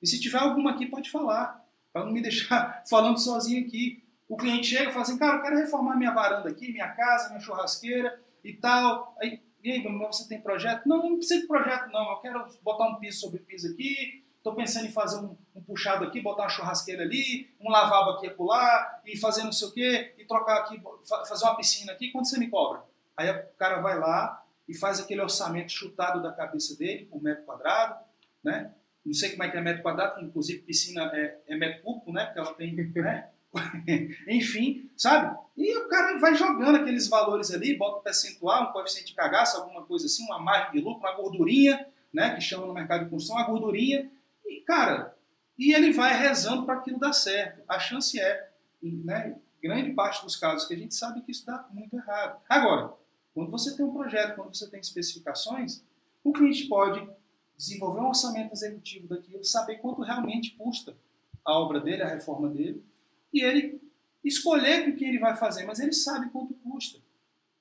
E 0.03 0.07
se 0.07 0.21
tiver 0.21 0.39
alguma 0.39 0.73
aqui, 0.73 0.87
pode 0.87 1.11
falar, 1.11 1.65
para 1.93 2.05
não 2.05 2.13
me 2.13 2.21
deixar 2.23 2.83
falando 2.89 3.19
sozinho 3.19 3.65
aqui. 3.67 4.03
O 4.29 4.37
cliente 4.37 4.69
chega 4.69 4.91
e 4.91 4.93
fala 4.93 5.03
assim, 5.03 5.19
cara, 5.19 5.37
eu 5.37 5.43
quero 5.43 5.57
reformar 5.57 5.97
minha 5.97 6.13
varanda 6.13 6.49
aqui, 6.49 6.73
minha 6.73 6.89
casa, 6.89 7.29
minha 7.29 7.41
churrasqueira 7.41 8.21
e 8.43 8.53
tal. 8.55 9.17
Aí, 9.21 9.41
e 9.63 9.71
aí, 9.73 9.83
você 9.83 10.27
tem 10.27 10.41
projeto? 10.41 10.89
Não, 10.89 10.99
não 10.99 11.17
precisa 11.17 11.41
de 11.41 11.47
projeto 11.47 11.91
não, 11.93 12.13
eu 12.13 12.17
quero 12.19 12.47
botar 12.63 12.89
um 12.89 12.99
piso 12.99 13.21
sobre 13.21 13.41
piso 13.41 13.71
aqui, 13.71 14.20
estou 14.41 14.55
pensando 14.55 14.87
em 14.87 14.93
fazer 14.93 15.19
um, 15.21 15.37
um, 15.55 15.63
puxado 15.63 16.05
aqui, 16.05 16.21
botar 16.21 16.45
uma 16.45 16.49
churrasqueira 16.49 17.03
ali, 17.03 17.55
um 17.61 17.71
lavabo 17.71 18.13
aqui 18.13 18.27
e 18.27 18.31
pular, 18.31 19.03
e 19.07 19.17
fazer 19.17 19.45
não 19.45 19.53
sei 19.53 19.69
o 19.69 19.73
quê, 19.73 20.15
e 20.19 20.25
trocar 20.25 20.59
aqui, 20.59 20.83
fazer 21.29 21.45
uma 21.45 21.57
piscina 21.57 21.93
aqui, 21.93 22.11
quanto 22.11 22.29
você 22.29 22.39
me 22.39 22.49
cobra? 22.49 22.83
Aí 23.17 23.31
o 23.31 23.57
cara 23.59 23.81
vai 23.81 23.99
lá 23.99 24.43
e 24.67 24.75
faz 24.75 24.99
aquele 24.99 25.21
orçamento 25.21 25.71
chutado 25.71 26.23
da 26.23 26.33
cabeça 26.33 26.77
dele, 26.77 27.05
por 27.05 27.23
metro 27.23 27.45
quadrado, 27.45 28.03
né? 28.43 28.73
Não 29.05 29.15
sei 29.15 29.31
como 29.31 29.43
é 29.43 29.51
que 29.51 29.57
é 29.57 29.61
metro 29.61 29.83
quadrado, 29.83 30.23
inclusive 30.23 30.61
piscina 30.61 31.11
é, 31.15 31.39
é 31.49 31.57
metro 31.57 31.83
cúbico, 31.83 32.13
né? 32.13 32.25
Porque 32.25 32.39
ela 32.39 32.55
tem, 32.55 32.75
né? 32.97 33.29
Enfim, 34.29 34.89
sabe? 34.97 35.37
E 35.57 35.77
o 35.77 35.89
cara 35.89 36.19
vai 36.19 36.35
jogando 36.35 36.77
aqueles 36.77 37.09
valores 37.09 37.51
ali, 37.51 37.77
bota 37.77 37.99
um 37.99 38.03
percentual, 38.03 38.71
um 38.71 38.73
coeficiente 38.73 39.09
de 39.09 39.15
cagaço, 39.15 39.59
alguma 39.59 39.85
coisa 39.85 40.07
assim, 40.07 40.25
uma 40.25 40.39
margem 40.39 40.73
de 40.73 40.81
lucro, 40.81 41.01
uma 41.01 41.17
gordurinha, 41.17 41.87
né? 42.13 42.35
Que 42.35 42.41
chama 42.41 42.67
no 42.67 42.73
mercado 42.73 43.05
de 43.05 43.11
construção, 43.11 43.37
uma 43.37 43.47
gordurinha, 43.47 44.11
e, 44.51 44.61
cara, 44.63 45.17
e 45.57 45.73
ele 45.73 45.93
vai 45.93 46.19
rezando 46.19 46.65
para 46.65 46.75
aquilo 46.75 46.99
dar 46.99 47.13
certo. 47.13 47.63
A 47.69 47.79
chance 47.79 48.19
é, 48.19 48.51
né, 48.83 49.39
grande 49.63 49.93
parte 49.93 50.25
dos 50.25 50.35
casos 50.35 50.67
que 50.67 50.75
a 50.75 50.77
gente 50.77 50.95
sabe 50.95 51.23
que 51.23 51.31
isso 51.31 51.47
dá 51.47 51.69
muito 51.71 51.95
errado. 51.95 52.41
Agora, 52.49 52.93
quando 53.33 53.51
você 53.51 53.77
tem 53.77 53.87
um 53.87 53.93
projeto, 53.93 54.35
quando 54.35 54.55
você 54.55 54.69
tem 54.69 54.81
especificações, 54.81 55.85
o 56.25 56.33
cliente 56.33 56.67
pode 56.67 57.09
desenvolver 57.57 58.01
um 58.01 58.09
orçamento 58.09 58.53
executivo 58.53 59.07
daquilo, 59.07 59.45
saber 59.45 59.77
quanto 59.77 60.03
realmente 60.03 60.57
custa 60.57 60.97
a 61.45 61.59
obra 61.59 61.79
dele, 61.81 62.03
a 62.03 62.09
reforma 62.09 62.49
dele, 62.49 62.85
e 63.33 63.43
ele 63.43 63.81
escolher 64.25 64.85
com 64.85 64.97
que 64.97 65.05
ele 65.05 65.19
vai 65.19 65.37
fazer, 65.37 65.65
mas 65.65 65.79
ele 65.79 65.93
sabe 65.93 66.31
quanto 66.31 66.55
custa. 66.55 66.99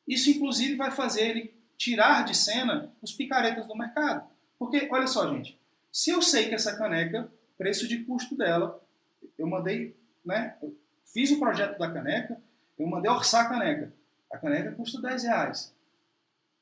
Isso, 0.08 0.29
inclusive, 0.29 0.75
vai 0.75 0.89
fazer 0.89 1.29
ele 1.29 1.53
tirar 1.77 2.25
de 2.25 2.36
cena 2.36 2.91
os 3.01 3.13
picaretas 3.13 3.67
do 3.67 3.75
mercado. 3.75 4.27
Porque, 4.58 4.89
olha 4.91 5.08
só, 5.08 5.31
gente, 5.34 5.60
se 5.91 6.12
eu 6.12 6.22
sei 6.22 6.48
que 6.48 6.55
essa 6.55 6.75
caneca, 6.77 7.31
preço 7.58 7.88
de 7.88 8.03
custo 8.03 8.36
dela, 8.36 8.81
eu 9.38 9.48
mandei, 9.48 9.96
né? 10.24 10.55
Eu 10.62 10.75
fiz 11.05 11.31
o 11.31 11.39
projeto 11.39 11.77
da 11.77 11.91
caneca, 11.91 12.41
eu 12.77 12.88
mandei 12.88 13.10
orçar 13.12 13.46
a 13.46 13.50
caneca. 13.50 13.91
A 14.31 14.38
caneca 14.38 14.72
custa 14.72 15.01
10 15.01 15.24
reais. 15.24 15.74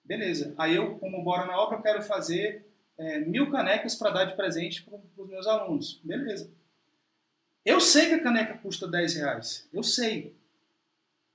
Beleza. 0.04 0.54
Aí 0.58 0.76
eu, 0.76 0.98
como 1.00 1.24
bora 1.24 1.46
na 1.46 1.60
obra, 1.60 1.82
quero 1.82 2.02
fazer 2.02 2.66
é, 2.98 3.20
mil 3.20 3.52
canecas 3.52 3.94
para 3.94 4.12
dar 4.12 4.26
de 4.26 4.36
presente 4.36 4.84
para 4.84 5.00
os 5.18 5.30
meus 5.30 5.46
alunos. 5.46 6.00
Beleza. 6.04 6.50
Eu 7.66 7.82
sei 7.82 8.08
que 8.08 8.14
a 8.14 8.24
caneca 8.24 8.58
custa 8.58 8.88
10 8.88 9.16
reais. 9.16 9.68
Eu 9.74 9.84
sei. 9.84 10.34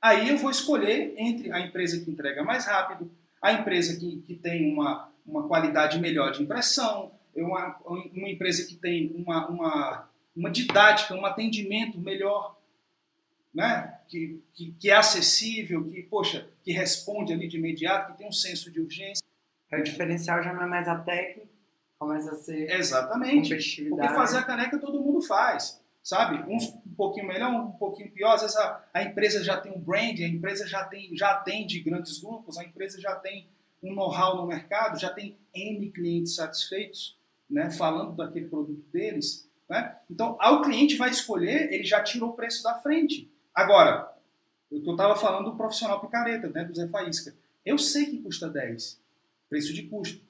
Aí 0.00 0.30
eu 0.30 0.38
vou 0.38 0.50
escolher 0.50 1.14
entre 1.18 1.52
a 1.52 1.60
empresa 1.60 2.02
que 2.02 2.10
entrega 2.10 2.42
mais 2.42 2.64
rápido, 2.64 3.10
a 3.40 3.52
empresa 3.52 4.00
que, 4.00 4.22
que 4.22 4.34
tem 4.34 4.72
uma, 4.72 5.12
uma 5.24 5.46
qualidade 5.46 6.00
melhor 6.00 6.32
de 6.32 6.42
impressão, 6.42 7.12
uma, 7.36 7.78
uma 7.86 8.28
empresa 8.28 8.66
que 8.66 8.76
tem 8.76 9.12
uma, 9.14 9.48
uma, 9.48 10.10
uma 10.36 10.50
didática, 10.50 11.14
um 11.14 11.24
atendimento 11.24 11.98
melhor, 11.98 12.58
né? 13.54 13.98
que, 14.08 14.42
que, 14.52 14.72
que, 14.72 14.90
é 14.90 14.94
acessível, 14.94 15.84
que, 15.84 16.02
poxa, 16.02 16.48
que 16.62 16.72
responde 16.72 17.32
ali 17.32 17.48
de 17.48 17.56
imediato, 17.56 18.12
que 18.12 18.18
tem 18.18 18.28
um 18.28 18.32
senso 18.32 18.70
de 18.70 18.80
urgência. 18.80 19.22
O 19.72 19.82
diferencial 19.82 20.42
já 20.42 20.52
não 20.52 20.64
é 20.64 20.66
mais 20.66 20.86
a 20.86 20.98
técnica, 20.98 21.48
começa 21.98 22.32
a 22.32 22.34
ser 22.34 22.70
Exatamente. 22.70 23.88
Porque 23.88 24.08
fazer 24.08 24.38
a 24.38 24.42
caneca 24.42 24.78
todo 24.78 25.00
mundo 25.00 25.22
faz, 25.22 25.82
sabe? 26.02 26.44
Uns 26.52 26.68
um 26.86 26.94
pouquinho 26.94 27.26
melhor, 27.26 27.50
um 27.50 27.72
pouquinho 27.72 28.10
pior. 28.10 28.34
Às 28.34 28.42
vezes 28.42 28.56
a, 28.56 28.84
a 28.92 29.02
empresa 29.02 29.42
já 29.42 29.56
tem 29.56 29.72
um 29.72 29.80
brand, 29.80 30.20
a 30.20 30.28
empresa 30.28 30.66
já, 30.66 30.84
tem, 30.84 31.16
já 31.16 31.30
atende 31.30 31.80
grandes 31.80 32.18
grupos, 32.18 32.58
a 32.58 32.64
empresa 32.64 33.00
já 33.00 33.14
tem 33.14 33.48
um 33.82 33.94
know-how 33.94 34.36
no 34.36 34.46
mercado, 34.46 35.00
já 35.00 35.08
tem 35.08 35.38
N 35.54 35.90
clientes 35.90 36.34
satisfeitos 36.34 37.18
né, 37.52 37.70
falando 37.70 38.16
daquele 38.16 38.48
produto 38.48 38.82
deles. 38.90 39.48
Né? 39.68 39.94
Então, 40.10 40.36
ao 40.40 40.62
cliente 40.62 40.96
vai 40.96 41.10
escolher, 41.10 41.70
ele 41.72 41.84
já 41.84 42.02
tirou 42.02 42.30
o 42.30 42.32
preço 42.32 42.62
da 42.62 42.74
frente. 42.76 43.30
Agora, 43.54 44.10
eu 44.70 44.78
estava 44.78 45.14
falando 45.14 45.50
do 45.50 45.56
profissional 45.56 46.00
picareta, 46.00 46.48
né, 46.48 46.64
do 46.64 46.74
Zé 46.74 46.88
Faísca. 46.88 47.34
Eu 47.64 47.76
sei 47.76 48.06
que 48.06 48.22
custa 48.22 48.48
10, 48.48 48.98
preço 49.48 49.72
de 49.74 49.82
custo. 49.82 50.24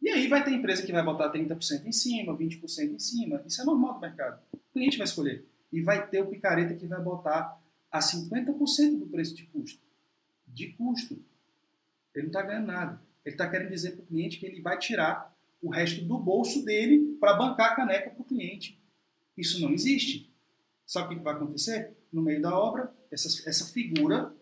E 0.00 0.08
aí 0.08 0.26
vai 0.28 0.44
ter 0.44 0.52
empresa 0.52 0.84
que 0.84 0.92
vai 0.92 1.02
botar 1.02 1.32
30% 1.32 1.86
em 1.86 1.92
cima, 1.92 2.36
20% 2.36 2.94
em 2.94 2.98
cima. 2.98 3.42
Isso 3.46 3.60
é 3.60 3.64
normal 3.64 3.94
do 3.94 4.00
mercado. 4.00 4.40
O 4.52 4.58
cliente 4.72 4.96
vai 4.96 5.04
escolher. 5.04 5.44
E 5.72 5.80
vai 5.80 6.06
ter 6.08 6.20
o 6.20 6.26
picareta 6.26 6.74
que 6.74 6.86
vai 6.86 7.00
botar 7.00 7.60
a 7.90 8.00
50% 8.00 8.98
do 8.98 9.06
preço 9.06 9.34
de 9.34 9.44
custo. 9.46 9.80
De 10.46 10.68
custo. 10.72 11.22
Ele 12.14 12.24
não 12.24 12.30
está 12.30 12.42
ganhando 12.42 12.66
nada. 12.66 13.00
Ele 13.24 13.34
está 13.34 13.48
querendo 13.48 13.70
dizer 13.70 13.92
para 13.92 14.02
o 14.02 14.06
cliente 14.06 14.38
que 14.38 14.46
ele 14.46 14.60
vai 14.60 14.76
tirar 14.76 15.31
o 15.62 15.70
resto 15.70 16.04
do 16.04 16.18
bolso 16.18 16.64
dele 16.64 17.16
para 17.20 17.34
bancar 17.34 17.72
a 17.72 17.76
caneca 17.76 18.10
para 18.10 18.20
o 18.20 18.24
cliente. 18.24 18.82
Isso 19.36 19.60
não 19.60 19.72
existe. 19.72 20.30
Sabe 20.84 21.14
o 21.14 21.18
que 21.18 21.24
vai 21.24 21.34
acontecer? 21.34 21.96
No 22.12 22.20
meio 22.20 22.42
da 22.42 22.58
obra, 22.58 22.92
essa, 23.10 23.48
essa 23.48 23.72
figura 23.72 24.34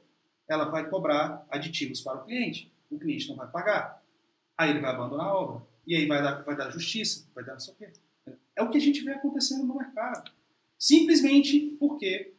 ela 0.49 0.65
vai 0.65 0.89
cobrar 0.89 1.47
aditivos 1.49 2.01
para 2.01 2.19
o 2.19 2.25
cliente. 2.25 2.73
O 2.91 2.99
cliente 2.99 3.29
não 3.29 3.37
vai 3.37 3.49
pagar. 3.49 4.03
Aí 4.59 4.71
ele 4.71 4.81
vai 4.81 4.91
abandonar 4.91 5.27
a 5.27 5.35
obra. 5.35 5.63
E 5.87 5.95
aí 5.95 6.07
vai 6.07 6.23
dar, 6.23 6.43
vai 6.43 6.57
dar 6.57 6.71
justiça, 6.71 7.27
vai 7.35 7.45
dar 7.45 7.53
não 7.53 7.61
sei 7.61 7.75
o 7.75 7.77
quê. 7.77 7.93
É 8.57 8.63
o 8.63 8.71
que 8.71 8.79
a 8.79 8.81
gente 8.81 9.03
vê 9.03 9.13
acontecendo 9.13 9.65
no 9.65 9.77
mercado. 9.77 10.33
Simplesmente 10.79 11.77
porque 11.79 12.35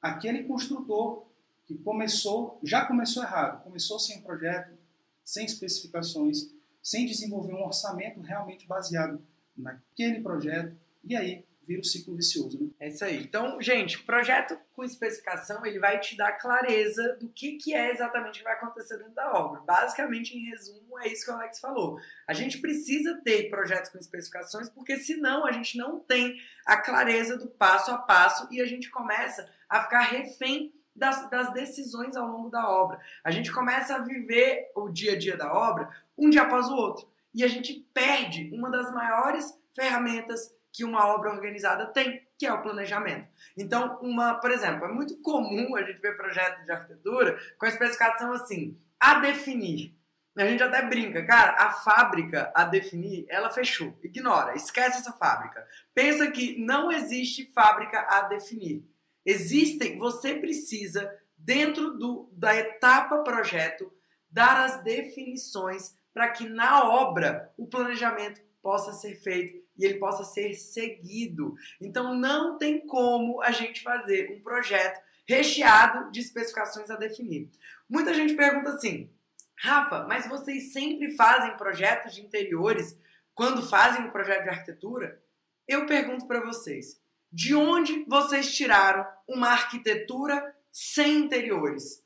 aquele 0.00 0.44
construtor 0.44 1.26
que 1.66 1.74
começou, 1.78 2.60
já 2.62 2.84
começou 2.84 3.22
errado, 3.22 3.62
começou 3.62 3.98
sem 3.98 4.20
projeto, 4.20 4.76
sem 5.24 5.46
especificações, 5.46 6.53
sem 6.84 7.06
desenvolver 7.06 7.54
um 7.54 7.64
orçamento 7.64 8.20
realmente 8.20 8.66
baseado 8.66 9.26
naquele 9.56 10.20
projeto, 10.20 10.76
e 11.02 11.16
aí 11.16 11.42
vira 11.66 11.80
o 11.80 11.84
ciclo 11.84 12.14
vicioso. 12.14 12.62
Né? 12.62 12.68
É 12.78 12.88
isso 12.88 13.02
aí. 13.02 13.22
Então, 13.22 13.58
gente, 13.58 13.96
o 13.96 14.04
projeto 14.04 14.58
com 14.74 14.84
especificação 14.84 15.64
ele 15.64 15.78
vai 15.78 15.98
te 15.98 16.14
dar 16.14 16.32
clareza 16.32 17.16
do 17.18 17.26
que, 17.30 17.52
que 17.52 17.72
é 17.72 17.90
exatamente 17.90 18.40
que 18.40 18.44
vai 18.44 18.52
acontecer 18.52 18.98
dentro 18.98 19.14
da 19.14 19.32
obra. 19.32 19.62
Basicamente, 19.62 20.36
em 20.36 20.50
resumo, 20.50 20.98
é 20.98 21.08
isso 21.08 21.24
que 21.24 21.30
o 21.30 21.34
Alex 21.34 21.58
falou. 21.58 21.98
A 22.28 22.34
gente 22.34 22.58
precisa 22.58 23.18
ter 23.24 23.48
projetos 23.48 23.90
com 23.90 23.96
especificações, 23.96 24.68
porque 24.68 24.98
senão 24.98 25.46
a 25.46 25.52
gente 25.52 25.78
não 25.78 26.00
tem 26.00 26.36
a 26.66 26.76
clareza 26.76 27.38
do 27.38 27.46
passo 27.46 27.92
a 27.92 27.96
passo 27.96 28.46
e 28.50 28.60
a 28.60 28.66
gente 28.66 28.90
começa 28.90 29.50
a 29.70 29.82
ficar 29.84 30.02
refém 30.02 30.70
das, 30.94 31.28
das, 31.30 31.52
decisões 31.52 32.16
ao 32.16 32.28
longo 32.28 32.50
da 32.50 32.68
obra. 32.68 33.00
A 33.22 33.30
gente 33.30 33.52
começa 33.52 33.96
a 33.96 33.98
viver 33.98 34.70
o 34.74 34.88
dia 34.88 35.12
a 35.12 35.18
dia 35.18 35.36
da 35.36 35.52
obra 35.52 35.88
um 36.16 36.30
dia 36.30 36.42
após 36.42 36.68
o 36.68 36.76
outro. 36.76 37.08
E 37.34 37.42
a 37.42 37.48
gente 37.48 37.84
perde 37.92 38.50
uma 38.52 38.70
das 38.70 38.92
maiores 38.92 39.60
ferramentas 39.74 40.54
que 40.72 40.84
uma 40.84 41.06
obra 41.06 41.30
organizada 41.30 41.86
tem, 41.86 42.26
que 42.38 42.46
é 42.46 42.52
o 42.52 42.62
planejamento. 42.62 43.28
Então, 43.56 43.98
uma, 44.02 44.34
por 44.34 44.50
exemplo, 44.50 44.84
é 44.84 44.92
muito 44.92 45.16
comum 45.20 45.76
a 45.76 45.82
gente 45.82 46.00
ver 46.00 46.16
projetos 46.16 46.64
de 46.64 46.72
arquitetura 46.72 47.38
com 47.58 47.66
a 47.66 47.68
especificação 47.68 48.32
assim, 48.32 48.76
a 48.98 49.20
definir. 49.20 49.94
A 50.36 50.44
gente 50.46 50.64
até 50.64 50.82
brinca, 50.82 51.24
cara, 51.24 51.52
a 51.52 51.70
fábrica 51.70 52.50
a 52.54 52.64
definir, 52.64 53.24
ela 53.28 53.50
fechou. 53.50 53.96
Ignora, 54.02 54.56
esquece 54.56 54.98
essa 54.98 55.12
fábrica. 55.12 55.64
Pensa 55.94 56.28
que 56.28 56.58
não 56.58 56.90
existe 56.90 57.46
fábrica 57.54 58.00
a 58.00 58.22
definir. 58.22 58.84
Existem, 59.24 59.98
você 59.98 60.34
precisa, 60.34 61.10
dentro 61.36 61.96
do, 61.98 62.28
da 62.32 62.54
etapa 62.54 63.22
projeto, 63.22 63.92
dar 64.30 64.64
as 64.64 64.82
definições 64.82 65.96
para 66.12 66.30
que 66.30 66.48
na 66.48 66.88
obra 66.88 67.52
o 67.56 67.66
planejamento 67.66 68.40
possa 68.62 68.92
ser 68.92 69.16
feito 69.16 69.62
e 69.76 69.84
ele 69.84 69.98
possa 69.98 70.24
ser 70.24 70.54
seguido. 70.54 71.54
Então 71.80 72.14
não 72.14 72.56
tem 72.56 72.86
como 72.86 73.42
a 73.42 73.50
gente 73.50 73.82
fazer 73.82 74.30
um 74.32 74.40
projeto 74.40 75.00
recheado 75.26 76.10
de 76.10 76.20
especificações 76.20 76.90
a 76.90 76.96
definir. 76.96 77.50
Muita 77.88 78.14
gente 78.14 78.34
pergunta 78.34 78.70
assim: 78.70 79.10
Rafa, 79.56 80.06
mas 80.06 80.28
vocês 80.28 80.72
sempre 80.72 81.16
fazem 81.16 81.56
projetos 81.56 82.14
de 82.14 82.22
interiores 82.22 82.98
quando 83.34 83.68
fazem 83.68 84.04
um 84.04 84.10
projeto 84.10 84.44
de 84.44 84.50
arquitetura? 84.50 85.22
Eu 85.66 85.86
pergunto 85.86 86.26
para 86.26 86.44
vocês: 86.44 87.00
de 87.34 87.52
onde 87.52 88.04
vocês 88.04 88.54
tiraram 88.54 89.04
uma 89.26 89.48
arquitetura 89.48 90.54
sem 90.70 91.18
interiores? 91.18 92.00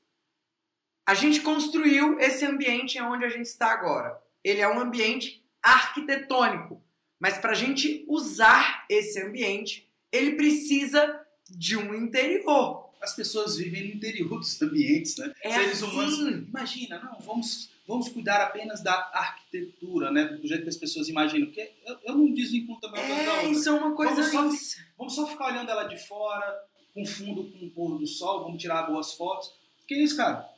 A 1.07 1.13
gente 1.13 1.43
construiu 1.43 2.19
esse 2.19 2.47
ambiente 2.47 2.99
onde 3.03 3.27
a 3.27 3.29
gente 3.29 3.45
está 3.45 3.71
agora. 3.71 4.19
Ele 4.43 4.63
é 4.63 4.69
um 4.69 4.81
ambiente 4.81 5.45
arquitetônico. 5.63 6.83
Mas 7.21 7.37
para 7.37 7.51
a 7.51 7.55
gente 7.55 8.07
usar 8.09 8.87
esse 8.89 9.21
ambiente, 9.21 9.87
ele 10.11 10.33
precisa 10.33 11.21
de 11.51 11.77
um 11.77 11.95
interior. 11.95 12.89
As 13.03 13.15
pessoas 13.15 13.59
vivem 13.59 13.89
no 13.89 13.95
interior 13.97 14.39
dos 14.39 14.61
ambientes, 14.63 15.17
né? 15.19 15.35
É 15.43 15.53
Seres 15.53 15.83
assim. 15.83 15.93
humanos. 15.93 16.49
Imagina, 16.49 16.99
não, 17.01 17.21
vamos, 17.21 17.71
vamos 17.89 18.09
cuidar 18.11 18.41
apenas 18.43 18.83
da 18.83 18.93
arquitetura, 19.13 20.13
né? 20.13 20.25
Do 20.25 20.47
jeito 20.47 20.63
que 20.63 20.69
as 20.69 20.77
pessoas 20.77 21.09
imaginam. 21.09 21.47
Porque 21.47 21.73
eu, 21.85 21.99
eu 22.05 22.15
não 22.15 22.33
desvinculo 22.33 22.79
também 22.81 23.03
uma 23.03 23.09
coisa 23.15 23.25
da 23.25 23.33
É, 23.33 23.37
outra. 23.39 23.51
isso 23.51 23.69
é 23.69 23.73
uma 23.73 23.95
coisa. 23.97 24.15
Vamos 24.15 24.31
só 24.31 24.49
isso- 24.49 24.77
Vamos 24.97 25.15
só 25.15 25.27
ficar 25.27 25.47
olhando 25.47 25.71
ela 25.71 25.85
de 25.85 25.97
fora, 26.07 26.63
com 26.95 27.05
fundo 27.07 27.45
com 27.51 27.67
o 27.67 27.71
pôr 27.71 27.99
do 27.99 28.07
sol, 28.07 28.45
vamos 28.45 28.61
tirar 28.61 28.83
boas 28.83 29.15
fotos. 29.15 29.53
Que 29.87 29.95
isso, 29.97 30.17
cara? 30.17 30.49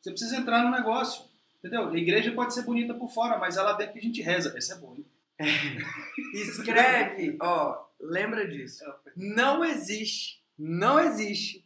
Você 0.00 0.10
precisa 0.10 0.36
entrar 0.36 0.64
no 0.64 0.70
negócio. 0.70 1.24
Entendeu? 1.58 1.88
A 1.90 1.96
igreja 1.96 2.32
pode 2.32 2.54
ser 2.54 2.62
bonita 2.62 2.92
por 2.94 3.08
fora, 3.12 3.38
mas 3.38 3.56
é 3.56 3.62
lá 3.62 3.74
dentro 3.74 3.92
que 3.92 3.98
a 4.00 4.02
gente 4.02 4.20
reza. 4.22 4.52
Essa 4.56 4.74
é 4.74 4.78
boa, 4.78 4.96
hein? 4.96 5.06
Escreve, 6.34 7.36
ó, 7.40 7.84
lembra 8.00 8.46
disso. 8.48 8.82
Não 9.16 9.64
existe, 9.64 10.42
não 10.58 10.98
existe, 10.98 11.64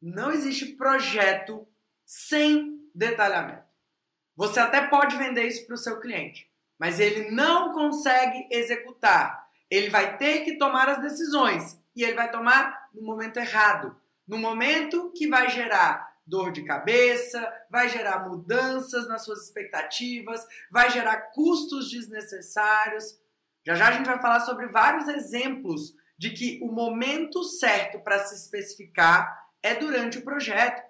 não 0.00 0.30
existe 0.30 0.66
projeto 0.66 1.66
sem 2.04 2.80
detalhamento. 2.94 3.61
Você 4.36 4.60
até 4.60 4.86
pode 4.86 5.16
vender 5.16 5.46
isso 5.46 5.66
para 5.66 5.74
o 5.74 5.78
seu 5.78 6.00
cliente, 6.00 6.50
mas 6.78 6.98
ele 6.98 7.30
não 7.30 7.72
consegue 7.72 8.46
executar. 8.50 9.46
Ele 9.70 9.90
vai 9.90 10.16
ter 10.16 10.44
que 10.44 10.56
tomar 10.56 10.88
as 10.88 11.02
decisões 11.02 11.78
e 11.94 12.02
ele 12.02 12.14
vai 12.14 12.30
tomar 12.30 12.88
no 12.94 13.02
momento 13.02 13.38
errado, 13.38 13.96
no 14.26 14.38
momento 14.38 15.12
que 15.16 15.28
vai 15.28 15.50
gerar 15.50 16.12
dor 16.26 16.52
de 16.52 16.62
cabeça, 16.64 17.52
vai 17.70 17.88
gerar 17.88 18.28
mudanças 18.28 19.08
nas 19.08 19.24
suas 19.24 19.44
expectativas, 19.44 20.46
vai 20.70 20.90
gerar 20.90 21.32
custos 21.32 21.90
desnecessários. 21.90 23.18
Já 23.66 23.74
já 23.74 23.88
a 23.88 23.92
gente 23.92 24.06
vai 24.06 24.20
falar 24.20 24.40
sobre 24.40 24.66
vários 24.68 25.08
exemplos 25.08 25.94
de 26.16 26.30
que 26.30 26.60
o 26.62 26.70
momento 26.70 27.42
certo 27.42 27.98
para 27.98 28.24
se 28.24 28.34
especificar 28.34 29.50
é 29.62 29.74
durante 29.74 30.18
o 30.18 30.22
projeto. 30.22 30.82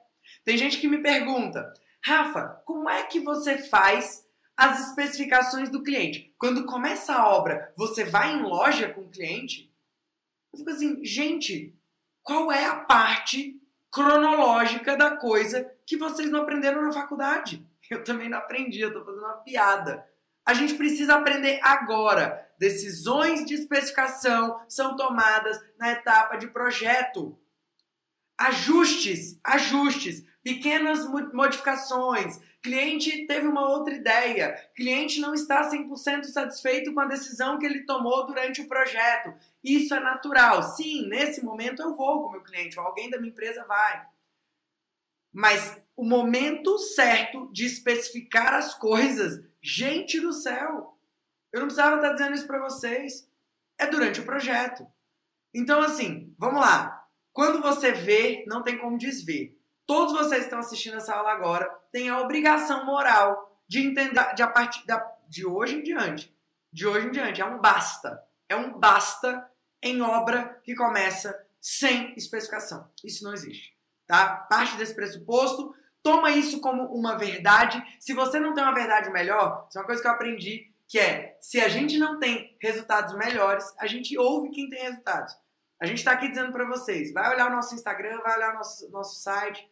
Tem 0.44 0.56
gente 0.56 0.78
que 0.78 0.88
me 0.88 0.98
pergunta, 0.98 1.72
Rafa, 2.04 2.60
como 2.64 2.90
é 2.90 3.04
que 3.04 3.20
você 3.20 3.58
faz 3.58 4.28
as 4.56 4.88
especificações 4.88 5.70
do 5.70 5.82
cliente? 5.82 6.34
Quando 6.36 6.66
começa 6.66 7.14
a 7.14 7.28
obra, 7.28 7.72
você 7.76 8.04
vai 8.04 8.34
em 8.34 8.42
loja 8.42 8.92
com 8.92 9.02
o 9.02 9.10
cliente? 9.10 9.72
Eu 10.52 10.58
fico 10.58 10.70
assim, 10.70 11.04
gente, 11.04 11.78
qual 12.22 12.50
é 12.50 12.66
a 12.66 12.76
parte 12.76 13.60
cronológica 13.90 14.96
da 14.96 15.16
coisa 15.16 15.70
que 15.86 15.96
vocês 15.96 16.30
não 16.30 16.42
aprenderam 16.42 16.82
na 16.82 16.92
faculdade? 16.92 17.64
Eu 17.88 18.02
também 18.02 18.28
não 18.28 18.38
aprendi, 18.38 18.80
eu 18.80 18.92
tô 18.92 19.04
fazendo 19.04 19.24
uma 19.24 19.36
piada. 19.38 20.04
A 20.44 20.54
gente 20.54 20.74
precisa 20.74 21.14
aprender 21.14 21.60
agora. 21.62 22.50
Decisões 22.58 23.44
de 23.44 23.54
especificação 23.54 24.60
são 24.68 24.96
tomadas 24.96 25.60
na 25.78 25.92
etapa 25.92 26.36
de 26.36 26.48
projeto. 26.48 27.38
Ajustes, 28.38 29.38
ajustes, 29.44 30.24
pequenas 30.42 31.06
mo- 31.06 31.32
modificações. 31.32 32.40
Cliente 32.62 33.26
teve 33.26 33.46
uma 33.46 33.68
outra 33.68 33.94
ideia. 33.94 34.54
Cliente 34.74 35.20
não 35.20 35.34
está 35.34 35.68
100% 35.68 36.24
satisfeito 36.24 36.92
com 36.94 37.00
a 37.00 37.06
decisão 37.06 37.58
que 37.58 37.66
ele 37.66 37.84
tomou 37.84 38.26
durante 38.26 38.60
o 38.60 38.68
projeto. 38.68 39.34
Isso 39.62 39.94
é 39.94 40.00
natural. 40.00 40.62
Sim, 40.62 41.08
nesse 41.08 41.44
momento 41.44 41.82
eu 41.82 41.94
vou 41.94 42.22
com 42.22 42.28
o 42.28 42.32
meu 42.32 42.42
cliente, 42.42 42.78
ou 42.78 42.86
alguém 42.86 43.10
da 43.10 43.18
minha 43.18 43.30
empresa 43.30 43.64
vai. 43.64 44.06
Mas 45.32 45.80
o 45.96 46.04
momento 46.04 46.78
certo 46.78 47.50
de 47.52 47.64
especificar 47.64 48.54
as 48.54 48.74
coisas, 48.74 49.42
gente 49.60 50.20
do 50.20 50.32
céu, 50.32 50.98
eu 51.52 51.60
não 51.60 51.66
precisava 51.66 51.96
estar 51.96 52.12
dizendo 52.12 52.34
isso 52.34 52.46
para 52.46 52.62
vocês. 52.62 53.28
É 53.78 53.86
durante 53.86 54.20
o 54.20 54.24
projeto. 54.24 54.86
Então, 55.54 55.80
assim, 55.80 56.34
vamos 56.38 56.60
lá. 56.60 57.06
Quando 57.32 57.60
você 57.62 57.92
vê, 57.92 58.44
não 58.46 58.62
tem 58.62 58.78
como 58.78 58.98
desver. 58.98 59.58
Todos 59.86 60.12
vocês 60.12 60.40
que 60.40 60.44
estão 60.44 60.58
assistindo 60.58 60.96
essa 60.96 61.14
aula 61.14 61.32
agora 61.32 61.68
têm 61.90 62.08
a 62.08 62.20
obrigação 62.20 62.84
moral 62.84 63.60
de 63.68 63.80
entender 63.80 64.34
de 64.34 64.42
a 64.42 64.48
partir 64.48 64.86
da, 64.86 65.04
de 65.28 65.46
hoje 65.46 65.76
em 65.76 65.82
diante. 65.82 66.34
De 66.72 66.86
hoje 66.86 67.06
em 67.06 67.10
diante. 67.10 67.40
É 67.40 67.44
um 67.44 67.58
basta. 67.58 68.22
É 68.48 68.56
um 68.56 68.78
basta 68.78 69.50
em 69.82 70.00
obra 70.00 70.60
que 70.62 70.74
começa 70.74 71.34
sem 71.60 72.14
especificação. 72.16 72.90
Isso 73.04 73.24
não 73.24 73.32
existe. 73.32 73.76
Tá? 74.06 74.46
Parte 74.48 74.76
desse 74.76 74.94
pressuposto. 74.94 75.74
Toma 76.02 76.30
isso 76.30 76.60
como 76.60 76.84
uma 76.94 77.16
verdade. 77.16 77.82
Se 78.00 78.12
você 78.12 78.40
não 78.40 78.54
tem 78.54 78.64
uma 78.64 78.74
verdade 78.74 79.10
melhor, 79.10 79.66
isso 79.68 79.78
é 79.78 79.80
uma 79.80 79.86
coisa 79.86 80.02
que 80.02 80.08
eu 80.08 80.12
aprendi, 80.12 80.72
que 80.88 80.98
é, 80.98 81.38
se 81.40 81.60
a 81.60 81.68
gente 81.68 81.96
não 81.96 82.18
tem 82.18 82.56
resultados 82.60 83.14
melhores, 83.14 83.64
a 83.78 83.86
gente 83.86 84.18
ouve 84.18 84.50
quem 84.50 84.68
tem 84.68 84.82
resultados. 84.82 85.34
A 85.80 85.86
gente 85.86 85.98
está 85.98 86.12
aqui 86.12 86.28
dizendo 86.28 86.52
para 86.52 86.66
vocês, 86.66 87.12
vai 87.12 87.32
olhar 87.32 87.48
o 87.48 87.54
nosso 87.54 87.74
Instagram, 87.74 88.20
vai 88.20 88.36
olhar 88.36 88.50
o 88.50 88.54
nosso, 88.54 88.90
nosso 88.90 89.20
site. 89.22 89.68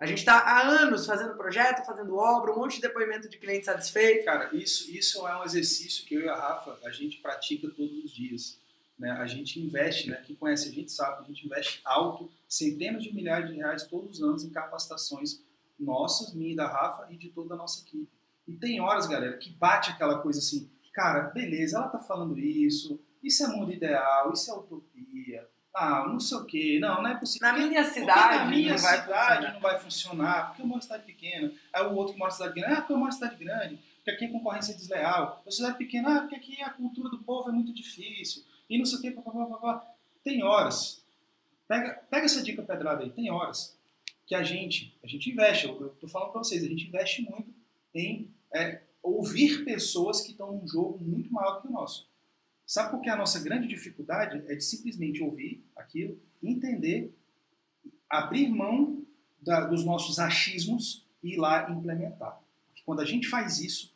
A 0.00 0.06
gente 0.06 0.20
está 0.20 0.38
há 0.38 0.66
anos 0.66 1.04
fazendo 1.04 1.36
projeto, 1.36 1.84
fazendo 1.84 2.16
obra, 2.16 2.52
um 2.52 2.56
monte 2.56 2.76
de 2.76 2.80
depoimento 2.80 3.28
de 3.28 3.36
cliente 3.36 3.66
satisfeito. 3.66 4.24
Cara, 4.24 4.48
isso, 4.56 4.90
isso 4.90 5.28
é 5.28 5.38
um 5.38 5.44
exercício 5.44 6.06
que 6.06 6.14
eu 6.14 6.22
e 6.22 6.28
a 6.28 6.34
Rafa, 6.34 6.78
a 6.82 6.90
gente 6.90 7.18
pratica 7.18 7.68
todos 7.68 8.02
os 8.02 8.10
dias. 8.10 8.58
Né? 8.98 9.10
A 9.10 9.26
gente 9.26 9.60
investe, 9.60 10.08
né? 10.08 10.16
quem 10.26 10.34
conhece 10.34 10.70
a 10.70 10.72
gente 10.72 10.90
sabe, 10.90 11.22
a 11.22 11.26
gente 11.26 11.44
investe 11.44 11.82
alto, 11.84 12.30
centenas 12.48 13.02
de 13.02 13.14
milhares 13.14 13.50
de 13.50 13.56
reais 13.56 13.82
todos 13.82 14.18
os 14.18 14.22
anos 14.22 14.42
em 14.42 14.48
capacitações 14.48 15.42
nossas, 15.78 16.32
minha 16.32 16.52
e 16.52 16.56
da 16.56 16.66
Rafa 16.66 17.06
e 17.12 17.18
de 17.18 17.28
toda 17.28 17.52
a 17.52 17.58
nossa 17.58 17.82
equipe. 17.82 18.08
E 18.48 18.54
tem 18.54 18.80
horas, 18.80 19.06
galera, 19.06 19.36
que 19.36 19.50
bate 19.50 19.90
aquela 19.90 20.20
coisa 20.20 20.38
assim, 20.38 20.70
cara, 20.94 21.24
beleza, 21.24 21.76
ela 21.76 21.88
tá 21.88 21.98
falando 21.98 22.38
isso, 22.38 22.98
isso 23.22 23.44
é 23.44 23.48
mundo 23.48 23.70
ideal, 23.70 24.32
isso 24.32 24.50
é 24.50 24.54
utopia, 24.54 25.46
ah, 25.74 26.04
não 26.08 26.18
sei 26.18 26.38
o 26.38 26.44
quê, 26.44 26.78
não, 26.80 27.02
não 27.02 27.10
é 27.10 27.14
possível. 27.16 27.48
Na 27.48 27.56
minha 27.56 27.84
cidade, 27.84 28.36
na 28.36 28.44
minha 28.46 28.74
não 28.74 28.78
vai 28.78 29.00
cidade 29.00 29.06
funcionar. 29.06 29.52
não 29.52 29.60
vai 29.60 29.80
funcionar, 29.80 30.46
porque 30.46 30.62
eu 30.62 30.66
moro 30.66 30.78
em 30.78 30.82
cidade 30.82 31.04
pequena. 31.04 31.52
Aí 31.72 31.86
o 31.86 31.94
outro 31.94 32.12
que 32.14 32.18
mora 32.18 32.32
em 32.32 32.34
cidade 32.34 32.54
grande, 32.54 32.72
ah, 32.72 32.76
porque 32.76 32.92
eu 32.92 32.98
moro 32.98 33.10
em 33.10 33.14
cidade 33.14 33.36
grande, 33.36 33.78
porque 33.96 34.10
aqui 34.10 34.24
a 34.24 34.32
concorrência 34.32 34.72
é 34.72 34.76
desleal. 34.76 35.42
Eu 35.46 35.52
cidade 35.52 35.78
pequena, 35.78 36.16
ah, 36.16 36.20
porque 36.20 36.36
aqui 36.36 36.62
a 36.62 36.70
cultura 36.70 37.08
do 37.08 37.18
povo 37.18 37.48
é 37.48 37.52
muito 37.52 37.72
difícil. 37.72 38.42
E 38.68 38.78
não 38.78 38.84
sei 38.84 38.98
o 38.98 39.00
quê, 39.00 39.10
papapá, 39.10 39.46
papapá. 39.46 39.86
Tem 40.24 40.42
horas. 40.42 41.02
Pega, 41.68 42.02
pega 42.10 42.26
essa 42.26 42.42
dica 42.42 42.62
pedrada 42.62 43.04
aí, 43.04 43.10
tem 43.10 43.30
horas 43.30 43.78
que 44.30 44.34
a 44.36 44.44
gente, 44.44 44.96
a 45.02 45.08
gente 45.08 45.28
investe, 45.28 45.66
eu, 45.66 45.88
tô 46.00 46.06
falando 46.06 46.30
pra 46.30 46.38
vocês, 46.38 46.62
a 46.62 46.68
gente 46.68 46.86
investe 46.86 47.22
muito 47.22 47.52
em 47.92 48.32
é, 48.54 48.80
ouvir 49.02 49.64
pessoas 49.64 50.20
que 50.20 50.30
estão 50.30 50.52
num 50.52 50.68
jogo 50.68 50.98
muito 51.02 51.32
maior 51.32 51.56
do 51.56 51.62
que 51.62 51.66
o 51.66 51.72
nosso. 51.72 52.08
Sabe 52.70 52.92
por 52.92 53.00
que 53.00 53.10
a 53.10 53.16
nossa 53.16 53.40
grande 53.40 53.66
dificuldade 53.66 54.44
é 54.46 54.54
de 54.54 54.62
simplesmente 54.62 55.20
ouvir 55.24 55.60
aquilo, 55.74 56.16
entender, 56.40 57.12
abrir 58.08 58.48
mão 58.48 59.04
da- 59.42 59.66
dos 59.66 59.84
nossos 59.84 60.20
achismos 60.20 61.04
e 61.20 61.34
ir 61.34 61.36
lá 61.36 61.68
implementar. 61.68 62.38
Porque 62.68 62.82
quando 62.86 63.00
a 63.00 63.04
gente 63.04 63.26
faz 63.26 63.58
isso, 63.58 63.92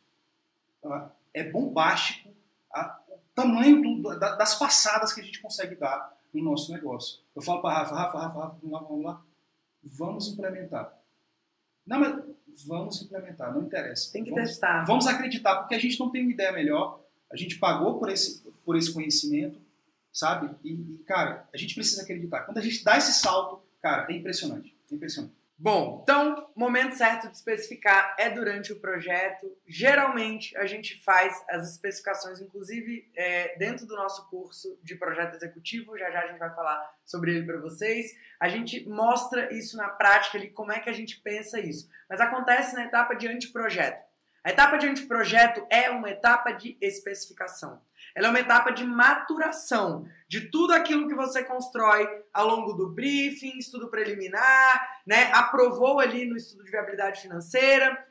ah, 0.85 1.09
é 1.33 1.49
bombástico 1.49 2.35
a- 2.73 3.01
o 3.11 3.19
tamanho 3.33 3.81
do- 3.81 4.19
da- 4.19 4.35
das 4.35 4.57
passadas 4.59 5.13
que 5.13 5.21
a 5.21 5.25
gente 5.25 5.41
consegue 5.41 5.77
dar 5.77 6.13
no 6.33 6.43
nosso 6.43 6.73
negócio. 6.73 7.21
Eu 7.37 7.43
falo 7.43 7.63
para 7.63 7.79
Rafa, 7.79 7.95
Rafa, 7.95 8.19
Rafa, 8.19 8.39
Rafa, 8.41 8.57
vamos 8.61 8.73
lá, 8.73 8.81
vamos 8.89 9.05
lá, 9.05 9.23
vamos 9.85 10.29
implementar. 10.33 10.99
Não, 11.87 12.01
mas 12.01 12.25
vamos 12.67 13.01
implementar, 13.03 13.55
não 13.55 13.63
interessa. 13.63 14.13
Tem 14.13 14.25
que 14.25 14.31
vamos, 14.31 14.49
testar. 14.51 14.85
Vamos 14.85 15.07
acreditar, 15.07 15.59
porque 15.61 15.77
a 15.77 15.79
gente 15.79 16.01
não 16.01 16.11
tem 16.11 16.23
uma 16.23 16.33
ideia 16.33 16.51
melhor, 16.51 17.04
a 17.35 17.37
gente 17.37 17.59
pagou 17.59 17.99
por 17.99 18.09
esse, 18.09 18.43
por 18.65 18.77
esse 18.77 18.93
conhecimento, 18.93 19.61
sabe? 20.13 20.55
E, 20.63 20.73
e, 20.73 20.99
cara, 21.05 21.49
a 21.53 21.57
gente 21.57 21.75
precisa 21.75 22.03
acreditar. 22.03 22.43
Quando 22.43 22.59
a 22.59 22.63
gente 22.63 22.85
dá 22.85 22.97
esse 22.97 23.13
salto, 23.13 23.61
cara, 23.83 24.07
é 24.09 24.15
impressionante. 24.15 24.73
É 24.91 24.95
impressionante. 24.95 25.35
Bom, 25.57 26.01
então, 26.03 26.49
momento 26.55 26.97
certo 26.97 27.29
de 27.29 27.37
especificar 27.37 28.15
é 28.19 28.31
durante 28.31 28.73
o 28.73 28.81
projeto. 28.81 29.51
Geralmente, 29.67 30.57
a 30.57 30.67
gente 30.67 31.03
faz 31.03 31.43
as 31.49 31.71
especificações, 31.73 32.41
inclusive 32.41 33.11
é, 33.17 33.57
dentro 33.57 33.87
do 33.87 33.97
nosso 33.97 34.29
curso 34.29 34.79
de 34.83 34.95
projeto 34.95 35.35
executivo. 35.35 35.99
Já 35.99 36.11
já 36.11 36.21
a 36.23 36.27
gente 36.29 36.39
vai 36.39 36.55
falar 36.55 36.95
sobre 37.05 37.35
ele 37.35 37.47
para 37.47 37.61
vocês. 37.61 38.17
A 38.39 38.49
gente 38.49 38.89
mostra 38.89 39.53
isso 39.53 39.77
na 39.77 39.89
prática 39.89 40.39
ali, 40.39 40.51
como 40.51 40.73
é 40.73 40.79
que 40.79 40.91
a 40.91 40.93
gente 40.93 41.21
pensa 41.21 41.59
isso. 41.59 41.89
Mas 42.09 42.21
acontece 42.21 42.75
na 42.75 42.85
etapa 42.85 43.15
de 43.15 43.27
anteprojeto. 43.27 44.04
A 44.45 44.51
etapa 44.51 44.77
de 44.77 44.87
anteprojeto 44.87 45.67
é 45.71 45.89
uma 45.89 46.11
etapa 46.11 46.53
de 46.53 46.77
especificação. 46.79 47.81
Ela 48.15 48.27
é 48.27 48.31
uma 48.31 48.41
etapa 48.41 48.73
de 48.73 48.85
maturação 48.85 50.07
de 50.29 50.51
tudo 50.51 50.75
aquilo 50.75 51.09
que 51.09 51.15
você 51.15 51.43
constrói 51.43 52.07
ao 52.31 52.47
longo 52.47 52.75
do 52.75 52.91
briefing, 52.91 53.57
estudo 53.57 53.89
preliminar, 53.89 55.01
né? 55.07 55.33
Aprovou 55.33 55.99
ali 55.99 56.27
no 56.27 56.37
estudo 56.37 56.63
de 56.63 56.71
viabilidade 56.71 57.23
financeira. 57.23 58.07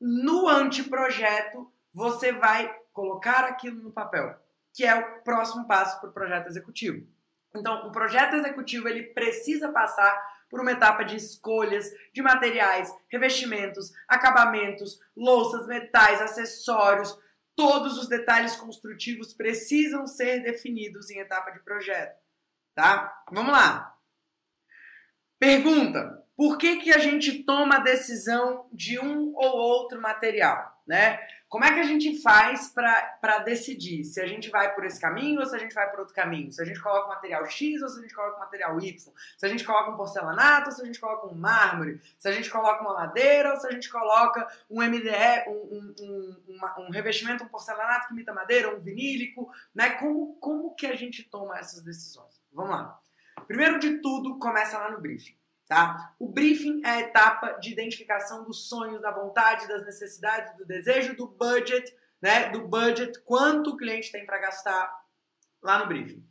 No 0.00 0.48
anteprojeto, 0.48 1.72
você 1.94 2.32
vai 2.32 2.68
colocar 2.92 3.44
aquilo 3.44 3.80
no 3.80 3.92
papel, 3.92 4.36
que 4.74 4.84
é 4.84 4.92
o 4.92 5.22
próximo 5.22 5.68
passo 5.68 6.00
para 6.00 6.10
o 6.10 6.12
projeto 6.12 6.48
executivo. 6.48 7.06
Então, 7.54 7.86
o 7.86 7.92
projeto 7.92 8.34
executivo 8.34 8.88
ele 8.88 9.04
precisa 9.04 9.68
passar 9.68 10.35
por 10.48 10.60
uma 10.60 10.72
etapa 10.72 11.04
de 11.04 11.16
escolhas 11.16 11.90
de 12.12 12.22
materiais, 12.22 12.92
revestimentos, 13.08 13.92
acabamentos, 14.08 15.00
louças, 15.16 15.66
metais, 15.66 16.20
acessórios. 16.20 17.18
Todos 17.54 17.98
os 17.98 18.08
detalhes 18.08 18.54
construtivos 18.56 19.32
precisam 19.32 20.06
ser 20.06 20.42
definidos 20.42 21.10
em 21.10 21.18
etapa 21.18 21.50
de 21.50 21.60
projeto. 21.60 22.16
tá? 22.74 23.22
Vamos 23.32 23.52
lá. 23.52 23.96
Pergunta: 25.38 26.24
por 26.36 26.58
que, 26.58 26.76
que 26.76 26.92
a 26.92 26.98
gente 26.98 27.44
toma 27.44 27.76
a 27.76 27.80
decisão 27.80 28.68
de 28.72 28.98
um 28.98 29.32
ou 29.34 29.56
outro 29.56 30.00
material, 30.00 30.75
né? 30.86 31.18
Como 31.48 31.64
é 31.64 31.72
que 31.72 31.80
a 31.80 31.84
gente 31.84 32.20
faz 32.22 32.68
para 32.68 33.38
decidir 33.44 34.02
se 34.04 34.20
a 34.20 34.26
gente 34.26 34.50
vai 34.50 34.74
por 34.74 34.84
esse 34.84 35.00
caminho 35.00 35.40
ou 35.40 35.46
se 35.46 35.54
a 35.54 35.58
gente 35.58 35.74
vai 35.74 35.88
por 35.88 36.00
outro 36.00 36.14
caminho? 36.14 36.50
Se 36.50 36.60
a 36.60 36.64
gente 36.64 36.80
coloca 36.80 37.06
um 37.06 37.14
material 37.14 37.46
X 37.46 37.82
ou 37.82 37.88
se 37.88 37.98
a 37.98 38.02
gente 38.02 38.14
coloca 38.14 38.36
um 38.36 38.40
material 38.40 38.80
Y? 38.80 39.12
Se 39.36 39.46
a 39.46 39.48
gente 39.48 39.64
coloca 39.64 39.90
um 39.90 39.96
porcelanato 39.96 40.70
ou 40.70 40.72
se 40.72 40.82
a 40.82 40.84
gente 40.84 40.98
coloca 40.98 41.26
um 41.28 41.34
mármore? 41.34 42.00
Se 42.18 42.28
a 42.28 42.32
gente 42.32 42.50
coloca 42.50 42.82
uma 42.82 42.94
madeira 42.94 43.52
ou 43.52 43.56
se 43.60 43.66
a 43.68 43.70
gente 43.70 43.88
coloca 43.88 44.46
um 44.68 44.82
MDE, 44.82 45.44
um, 45.46 45.52
um, 45.52 46.36
um, 46.48 46.84
um 46.86 46.90
revestimento, 46.90 47.44
um 47.44 47.48
porcelanato 47.48 48.08
que 48.08 48.12
imita 48.12 48.34
madeira, 48.34 48.74
um 48.74 48.80
vinílico, 48.80 49.50
né? 49.72 49.90
Como, 49.90 50.34
como 50.40 50.74
que 50.74 50.86
a 50.86 50.96
gente 50.96 51.22
toma 51.22 51.58
essas 51.58 51.80
decisões? 51.80 52.40
Vamos 52.52 52.72
lá. 52.72 52.98
Primeiro 53.46 53.78
de 53.78 53.98
tudo, 53.98 54.38
começa 54.38 54.78
lá 54.78 54.90
no 54.90 55.00
briefing. 55.00 55.36
Tá? 55.66 56.14
O 56.18 56.28
briefing 56.28 56.80
é 56.84 56.90
a 56.90 57.00
etapa 57.00 57.52
de 57.54 57.72
identificação 57.72 58.44
dos 58.44 58.68
sonhos, 58.68 59.02
da 59.02 59.10
vontade, 59.10 59.66
das 59.66 59.84
necessidades, 59.84 60.56
do 60.56 60.64
desejo, 60.64 61.16
do 61.16 61.26
budget, 61.26 61.92
né? 62.22 62.50
Do 62.50 62.68
budget, 62.68 63.20
quanto 63.24 63.70
o 63.70 63.76
cliente 63.76 64.12
tem 64.12 64.24
para 64.24 64.38
gastar 64.38 65.04
lá 65.60 65.80
no 65.80 65.86
briefing. 65.86 66.24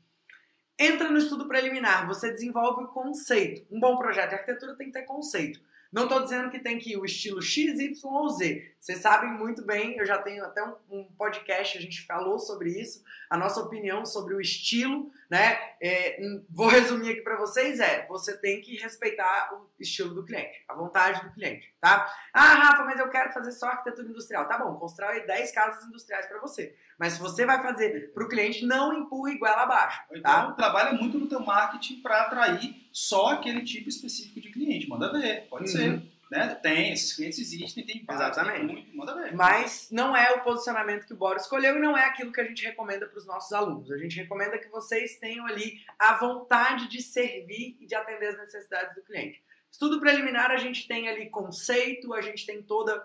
Entra 0.79 1.09
no 1.09 1.17
estudo 1.17 1.47
preliminar, 1.47 2.07
você 2.07 2.31
desenvolve 2.31 2.85
o 2.85 2.87
conceito. 2.87 3.65
Um 3.69 3.79
bom 3.79 3.97
projeto 3.97 4.29
de 4.29 4.35
arquitetura 4.35 4.75
tem 4.75 4.87
que 4.87 4.93
ter 4.93 5.03
conceito. 5.03 5.59
Não 5.91 6.03
estou 6.03 6.21
dizendo 6.21 6.49
que 6.49 6.59
tem 6.59 6.77
que 6.77 6.91
ir 6.91 6.97
o 6.97 7.05
estilo 7.05 7.41
X, 7.41 7.79
Y 7.79 7.93
ou 8.03 8.27
Z. 8.27 8.75
Vocês 8.77 8.99
sabem 8.99 9.31
muito 9.31 9.65
bem, 9.65 9.97
eu 9.97 10.05
já 10.05 10.17
tenho 10.17 10.43
até 10.43 10.61
um, 10.61 10.75
um 10.89 11.03
podcast, 11.17 11.77
a 11.77 11.81
gente 11.81 12.05
falou 12.05 12.37
sobre 12.37 12.69
isso, 12.69 13.01
a 13.29 13.37
nossa 13.37 13.61
opinião 13.61 14.05
sobre 14.05 14.33
o 14.33 14.41
estilo, 14.41 15.09
né? 15.29 15.57
É, 15.81 16.19
vou 16.49 16.67
resumir 16.67 17.11
aqui 17.11 17.21
para 17.21 17.37
vocês: 17.37 17.79
é 17.79 18.05
você 18.07 18.37
tem 18.37 18.61
que 18.61 18.77
respeitar 18.77 19.49
o 19.53 19.69
estilo 19.79 20.13
do 20.13 20.25
cliente, 20.25 20.63
a 20.67 20.73
vontade 20.73 21.23
do 21.23 21.33
cliente, 21.33 21.73
tá? 21.79 22.11
Ah, 22.33 22.53
Rafa, 22.55 22.83
mas 22.85 22.99
eu 22.99 23.09
quero 23.09 23.33
fazer 23.33 23.51
só 23.51 23.67
arquitetura 23.67 24.07
industrial. 24.07 24.47
Tá 24.47 24.57
bom, 24.57 24.75
constrói 24.75 25.25
10 25.25 25.51
casas 25.51 25.85
industriais 25.85 26.27
para 26.27 26.39
você. 26.39 26.75
Mas 26.97 27.13
se 27.13 27.19
você 27.19 27.45
vai 27.45 27.61
fazer 27.61 28.13
para 28.13 28.23
o 28.23 28.29
cliente, 28.29 28.65
não 28.65 28.93
empurra 28.93 29.31
igual 29.31 29.59
abaixo. 29.59 30.01
Tá? 30.07 30.15
Então, 30.15 30.55
trabalha 30.55 30.93
muito 30.93 31.19
no 31.19 31.27
teu 31.27 31.41
marketing 31.41 32.01
para 32.01 32.21
atrair 32.21 32.87
só 32.91 33.33
aquele 33.33 33.63
tipo 33.63 33.89
específico 33.89 34.39
de 34.39 34.51
cliente. 34.51 34.87
Manda 34.87 35.11
ver, 35.11 35.47
pode 35.49 35.65
uhum. 35.65 35.69
ser. 35.69 36.14
Né? 36.31 36.55
Tem, 36.55 36.91
esses 36.91 37.13
clientes 37.15 37.39
existem, 37.39 37.85
tem 37.85 38.05
Exatamente. 38.09 38.57
Tem 38.57 38.67
muito, 38.67 38.97
manda 38.97 39.15
ver. 39.15 39.35
Mas 39.35 39.89
não 39.91 40.15
é 40.15 40.31
o 40.31 40.43
posicionamento 40.43 41.05
que 41.05 41.13
o 41.13 41.17
Bora 41.17 41.37
escolheu 41.37 41.77
e 41.77 41.81
não 41.81 41.97
é 41.97 42.05
aquilo 42.05 42.31
que 42.31 42.41
a 42.41 42.45
gente 42.45 42.65
recomenda 42.65 43.07
para 43.07 43.17
os 43.17 43.25
nossos 43.25 43.51
alunos. 43.53 43.91
A 43.91 43.97
gente 43.97 44.17
recomenda 44.17 44.57
que 44.57 44.69
vocês 44.69 45.17
tenham 45.19 45.45
ali 45.45 45.79
a 45.99 46.17
vontade 46.17 46.87
de 46.89 47.01
servir 47.01 47.77
e 47.79 47.85
de 47.85 47.95
atender 47.95 48.27
as 48.27 48.37
necessidades 48.37 48.95
do 48.95 49.03
cliente. 49.03 49.43
Estudo 49.71 49.99
preliminar, 49.99 50.51
a 50.51 50.57
gente 50.57 50.87
tem 50.87 51.07
ali 51.07 51.29
conceito, 51.29 52.13
a 52.13 52.21
gente 52.21 52.45
tem 52.45 52.63
toda 52.63 53.03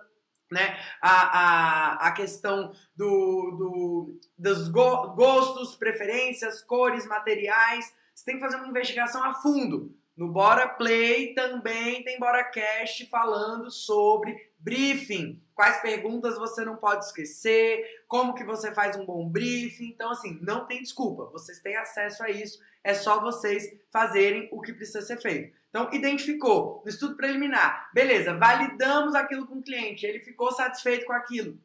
né? 0.50 0.76
A, 1.00 1.38
a, 1.38 2.08
a 2.08 2.12
questão 2.12 2.72
do, 2.96 3.56
do, 3.56 4.20
dos 4.36 4.68
go, 4.68 5.14
gostos, 5.14 5.76
preferências, 5.76 6.60
cores, 6.62 7.06
materiais. 7.06 7.92
Você 8.12 8.24
tem 8.24 8.34
que 8.34 8.40
fazer 8.40 8.56
uma 8.56 8.66
investigação 8.66 9.22
a 9.22 9.34
fundo. 9.34 9.96
No 10.20 10.28
Bora 10.28 10.68
Play 10.68 11.32
também 11.32 12.04
tem 12.04 12.18
Bora 12.18 12.44
Cast 12.44 13.06
falando 13.06 13.70
sobre 13.70 14.52
briefing. 14.58 15.42
Quais 15.54 15.80
perguntas 15.80 16.36
você 16.36 16.62
não 16.62 16.76
pode 16.76 17.06
esquecer, 17.06 17.82
como 18.06 18.34
que 18.34 18.44
você 18.44 18.70
faz 18.74 18.96
um 18.96 19.06
bom 19.06 19.26
briefing. 19.26 19.86
Então, 19.86 20.10
assim, 20.10 20.38
não 20.42 20.66
tem 20.66 20.82
desculpa. 20.82 21.24
Vocês 21.32 21.60
têm 21.60 21.74
acesso 21.74 22.22
a 22.22 22.28
isso. 22.28 22.62
É 22.84 22.92
só 22.92 23.18
vocês 23.18 23.64
fazerem 23.90 24.46
o 24.52 24.60
que 24.60 24.74
precisa 24.74 25.00
ser 25.00 25.18
feito. 25.22 25.56
Então, 25.70 25.88
identificou 25.90 26.82
no 26.84 26.90
estudo 26.90 27.16
preliminar. 27.16 27.90
Beleza, 27.94 28.34
validamos 28.34 29.14
aquilo 29.14 29.46
com 29.46 29.54
o 29.54 29.62
cliente, 29.62 30.04
ele 30.04 30.20
ficou 30.20 30.52
satisfeito 30.52 31.06
com 31.06 31.14
aquilo. 31.14 31.58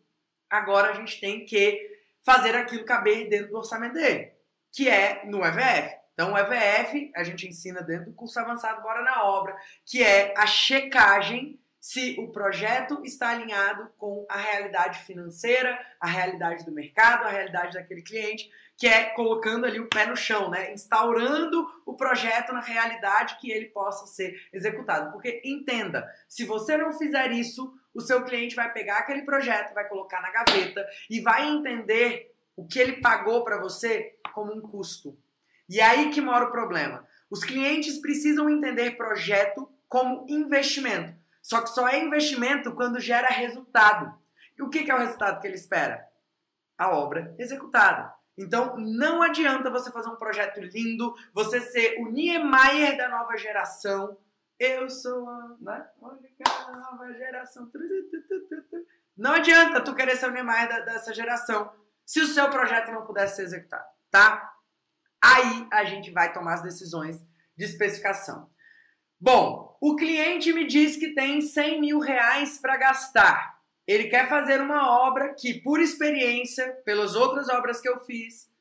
Agora 0.49 0.91
a 0.91 0.93
gente 0.93 1.19
tem 1.19 1.43
que 1.43 1.99
fazer 2.23 2.55
aquilo 2.55 2.85
caber 2.85 3.27
dentro 3.27 3.49
do 3.49 3.57
orçamento 3.57 3.95
dele, 3.95 4.31
que 4.71 4.87
é 4.87 5.25
no 5.25 5.43
EVF. 5.43 6.04
Então, 6.15 6.31
o 6.31 6.37
EVF 6.37 7.11
a 7.13 7.23
gente 7.23 7.45
ensina 7.45 7.81
dentro 7.83 8.05
do 8.05 8.13
curso 8.13 8.39
avançado 8.39 8.81
Bora 8.81 9.03
na 9.03 9.25
Obra, 9.25 9.55
que 9.85 10.01
é 10.01 10.33
a 10.35 10.47
checagem 10.47 11.59
se 11.77 12.15
o 12.17 12.29
projeto 12.29 12.99
está 13.03 13.29
alinhado 13.29 13.91
com 13.97 14.25
a 14.27 14.37
realidade 14.37 14.99
financeira, 15.03 15.77
a 15.99 16.07
realidade 16.07 16.65
do 16.65 16.71
mercado, 16.71 17.25
a 17.25 17.29
realidade 17.29 17.77
daquele 17.77 18.01
cliente, 18.01 18.49
que 18.75 18.87
é 18.87 19.03
colocando 19.11 19.65
ali 19.65 19.79
o 19.79 19.87
pé 19.87 20.07
no 20.07 20.15
chão, 20.15 20.49
né? 20.49 20.73
Instaurando 20.73 21.69
o 21.85 21.93
projeto 21.93 22.53
na 22.53 22.61
realidade 22.61 23.37
que 23.39 23.51
ele 23.51 23.65
possa 23.65 24.07
ser 24.07 24.35
executado. 24.51 25.11
Porque 25.11 25.41
entenda, 25.45 26.09
se 26.27 26.43
você 26.43 26.75
não 26.75 26.91
fizer 26.97 27.31
isso, 27.31 27.71
o 27.93 28.01
seu 28.01 28.23
cliente 28.23 28.55
vai 28.55 28.73
pegar 28.73 28.97
aquele 28.97 29.21
projeto, 29.21 29.75
vai 29.75 29.87
colocar 29.87 30.21
na 30.21 30.31
gaveta 30.31 30.83
e 31.07 31.19
vai 31.19 31.47
entender 31.47 32.33
o 32.55 32.65
que 32.65 32.79
ele 32.79 33.01
pagou 33.01 33.43
para 33.43 33.59
você 33.59 34.17
como 34.33 34.51
um 34.51 34.61
custo. 34.61 35.15
E 35.67 35.81
aí 35.81 36.09
que 36.11 36.21
mora 36.21 36.45
o 36.45 36.51
problema. 36.51 37.05
Os 37.29 37.43
clientes 37.43 37.99
precisam 37.99 38.49
entender 38.49 38.97
projeto 38.97 39.69
como 39.87 40.25
investimento. 40.29 41.13
Só 41.41 41.61
que 41.61 41.69
só 41.69 41.87
é 41.87 41.99
investimento 41.99 42.73
quando 42.73 42.99
gera 42.99 43.27
resultado. 43.27 44.13
E 44.57 44.63
o 44.63 44.69
que 44.69 44.89
é 44.89 44.95
o 44.95 44.99
resultado 44.99 45.39
que 45.39 45.47
ele 45.47 45.55
espera? 45.55 46.05
A 46.77 46.89
obra 46.89 47.35
executada. 47.37 48.13
Então, 48.37 48.75
não 48.77 49.21
adianta 49.21 49.69
você 49.69 49.91
fazer 49.91 50.09
um 50.09 50.17
projeto 50.17 50.59
lindo, 50.59 51.15
você 51.33 51.61
ser 51.61 51.97
o 51.99 52.09
Niemeyer 52.09 52.97
da 52.97 53.07
nova 53.09 53.37
geração. 53.37 54.17
Eu 54.59 54.89
sou 54.89 55.29
a 55.29 55.55
nova 55.61 57.13
geração. 57.13 57.69
Não 59.17 59.31
adianta 59.31 59.81
tu 59.81 59.95
querer 59.95 60.17
ser 60.17 60.27
o 60.27 60.31
Niemeyer 60.31 60.83
dessa 60.83 61.13
geração 61.13 61.71
se 62.05 62.19
o 62.19 62.27
seu 62.27 62.49
projeto 62.49 62.91
não 62.91 63.05
pudesse 63.05 63.37
ser 63.37 63.43
executado, 63.43 63.85
tá? 64.11 64.53
Aí 65.25 65.67
a 65.71 65.83
gente 65.85 66.11
vai 66.11 66.31
tomar 66.31 66.53
as 66.53 66.61
decisões 66.61 67.19
de 67.57 67.65
especificação. 67.65 68.47
Bom, 69.19 69.75
o 69.81 69.95
cliente 69.95 70.53
me 70.53 70.67
diz 70.67 70.97
que 70.97 71.15
tem 71.15 71.41
100 71.41 71.81
mil 71.81 71.99
reais 71.99 72.59
para 72.59 72.77
gastar. 72.77 73.59
Ele 73.87 74.03
quer 74.03 74.29
fazer 74.29 74.61
uma 74.61 74.87
obra 75.07 75.33
que, 75.33 75.55
por 75.61 75.79
experiência, 75.79 76.71
pelas 76.85 77.15
outras 77.15 77.49
obras 77.49 77.81
que 77.81 77.89
eu 77.89 77.99
fiz, 78.01 78.51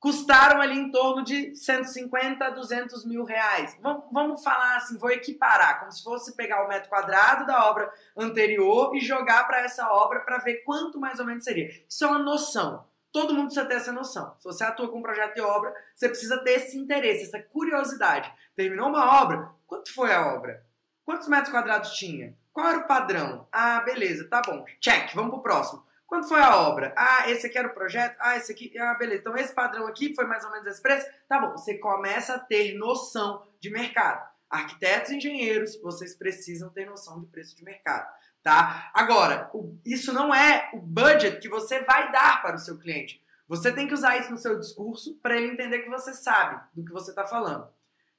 custaram 0.00 0.60
ali 0.60 0.76
em 0.76 0.90
torno 0.90 1.22
de 1.22 1.54
150 1.54 2.44
a 2.44 2.50
200 2.50 3.04
mil 3.06 3.24
reais. 3.24 3.78
Vamos, 3.80 4.04
vamos 4.12 4.42
falar 4.42 4.76
assim, 4.76 4.98
vou 4.98 5.10
equiparar, 5.10 5.78
como 5.78 5.92
se 5.92 6.02
fosse 6.02 6.34
pegar 6.34 6.64
o 6.64 6.68
metro 6.68 6.88
quadrado 6.88 7.46
da 7.46 7.70
obra 7.70 7.88
anterior 8.16 8.96
e 8.96 9.00
jogar 9.00 9.46
para 9.46 9.60
essa 9.60 9.88
obra 9.92 10.20
para 10.20 10.38
ver 10.38 10.64
quanto 10.64 10.98
mais 10.98 11.20
ou 11.20 11.26
menos 11.26 11.44
seria. 11.44 11.70
Isso 11.88 12.04
é 12.04 12.08
uma 12.08 12.18
noção. 12.18 12.84
Todo 13.14 13.32
mundo 13.32 13.44
precisa 13.44 13.64
ter 13.64 13.76
essa 13.76 13.92
noção. 13.92 14.34
Se 14.38 14.44
você 14.44 14.64
atua 14.64 14.88
com 14.88 14.98
um 14.98 15.02
projeto 15.02 15.36
de 15.36 15.40
obra, 15.40 15.72
você 15.94 16.08
precisa 16.08 16.36
ter 16.42 16.54
esse 16.54 16.76
interesse, 16.76 17.22
essa 17.22 17.40
curiosidade. 17.40 18.34
Terminou 18.56 18.88
uma 18.88 19.22
obra? 19.22 19.52
Quanto 19.68 19.94
foi 19.94 20.12
a 20.12 20.34
obra? 20.34 20.66
Quantos 21.04 21.28
metros 21.28 21.52
quadrados 21.52 21.92
tinha? 21.92 22.36
Qual 22.52 22.66
era 22.66 22.78
o 22.78 22.88
padrão? 22.88 23.46
Ah, 23.52 23.82
beleza, 23.82 24.26
tá 24.28 24.42
bom. 24.44 24.64
Check, 24.80 25.14
vamos 25.14 25.30
pro 25.30 25.42
próximo. 25.44 25.86
Quanto 26.08 26.26
foi 26.26 26.40
a 26.40 26.56
obra? 26.62 26.92
Ah, 26.96 27.30
esse 27.30 27.46
aqui 27.46 27.56
era 27.56 27.68
o 27.68 27.72
projeto? 27.74 28.16
Ah, 28.18 28.36
esse 28.36 28.50
aqui. 28.50 28.76
Ah, 28.76 28.94
beleza. 28.94 29.20
Então 29.20 29.36
esse 29.36 29.54
padrão 29.54 29.86
aqui 29.86 30.12
foi 30.12 30.26
mais 30.26 30.44
ou 30.44 30.50
menos 30.50 30.66
esse 30.66 30.82
preço? 30.82 31.06
Tá 31.28 31.38
bom. 31.38 31.52
Você 31.52 31.78
começa 31.78 32.34
a 32.34 32.38
ter 32.40 32.76
noção 32.76 33.46
de 33.60 33.70
mercado. 33.70 34.28
Arquitetos 34.50 35.12
e 35.12 35.16
engenheiros, 35.18 35.80
vocês 35.80 36.16
precisam 36.16 36.68
ter 36.70 36.84
noção 36.84 37.20
de 37.20 37.26
preço 37.26 37.56
de 37.56 37.62
mercado 37.62 38.08
tá? 38.44 38.90
Agora, 38.94 39.50
o, 39.54 39.76
isso 39.84 40.12
não 40.12 40.32
é 40.32 40.70
o 40.74 40.78
budget 40.78 41.40
que 41.40 41.48
você 41.48 41.80
vai 41.80 42.12
dar 42.12 42.42
para 42.42 42.56
o 42.56 42.58
seu 42.58 42.78
cliente. 42.78 43.20
Você 43.48 43.72
tem 43.72 43.88
que 43.88 43.94
usar 43.94 44.18
isso 44.18 44.30
no 44.30 44.38
seu 44.38 44.58
discurso 44.58 45.18
para 45.22 45.36
ele 45.36 45.52
entender 45.52 45.80
que 45.80 45.90
você 45.90 46.12
sabe 46.14 46.62
do 46.74 46.84
que 46.84 46.92
você 46.92 47.10
está 47.10 47.24
falando. 47.24 47.66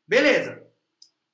Beleza. 0.08 0.66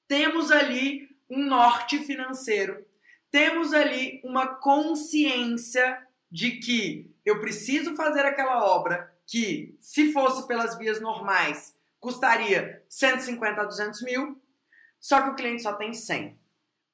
Temos 0.08 0.52
ali 0.52 1.10
um 1.30 1.46
norte 1.46 2.00
financeiro. 2.00 2.86
Temos 3.32 3.74
ali 3.74 4.22
uma 4.24 4.56
consciência 4.56 6.06
de 6.30 6.52
que 6.58 7.16
eu 7.26 7.40
preciso 7.40 7.96
fazer 7.96 8.26
aquela 8.26 8.66
obra 8.66 9.14
que, 9.26 9.76
se 9.80 10.12
fosse 10.12 10.46
pelas 10.48 10.78
vias 10.78 11.00
normais, 11.00 11.78
custaria 12.00 12.84
150 12.90 13.62
a 13.62 13.66
200 13.66 14.02
mil, 14.02 14.42
só 15.00 15.22
que 15.22 15.30
o 15.30 15.36
cliente 15.36 15.64
só 15.64 15.74
tem 15.74 15.94
100. 15.94 16.38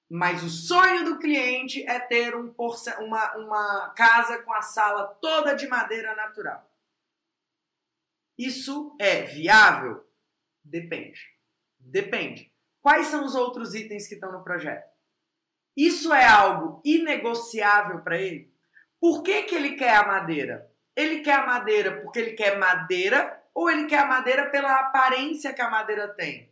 Mas 0.09 0.41
o 0.41 0.49
sonho 0.49 1.03
do 1.03 1.19
cliente 1.19 1.85
é 1.87 1.99
ter 1.99 2.35
um 2.35 2.53
uma, 2.99 3.35
uma 3.35 3.89
casa 3.89 4.41
com 4.43 4.53
a 4.53 4.61
sala 4.61 5.07
toda 5.21 5.53
de 5.53 5.67
madeira 5.67 6.15
natural. 6.15 6.65
Isso 8.37 8.95
é 8.99 9.23
viável? 9.23 10.05
Depende. 10.63 11.19
Depende. 11.79 12.53
Quais 12.81 13.07
são 13.07 13.25
os 13.25 13.35
outros 13.35 13.75
itens 13.75 14.07
que 14.07 14.13
estão 14.13 14.31
no 14.31 14.43
projeto? 14.43 14.87
Isso 15.75 16.13
é 16.13 16.25
algo 16.25 16.81
inegociável 16.85 18.01
para 18.01 18.17
ele? 18.17 18.53
Por 18.99 19.21
que, 19.21 19.43
que 19.43 19.55
ele 19.55 19.75
quer 19.75 19.95
a 19.95 20.07
madeira? 20.07 20.71
Ele 20.95 21.19
quer 21.19 21.35
a 21.35 21.45
madeira 21.45 22.01
porque 22.01 22.19
ele 22.19 22.31
quer 22.31 22.57
madeira 22.57 23.43
ou 23.53 23.69
ele 23.69 23.85
quer 23.85 23.99
a 23.99 24.07
madeira 24.07 24.49
pela 24.49 24.79
aparência 24.79 25.53
que 25.53 25.61
a 25.61 25.69
madeira 25.69 26.07
tem. 26.07 26.51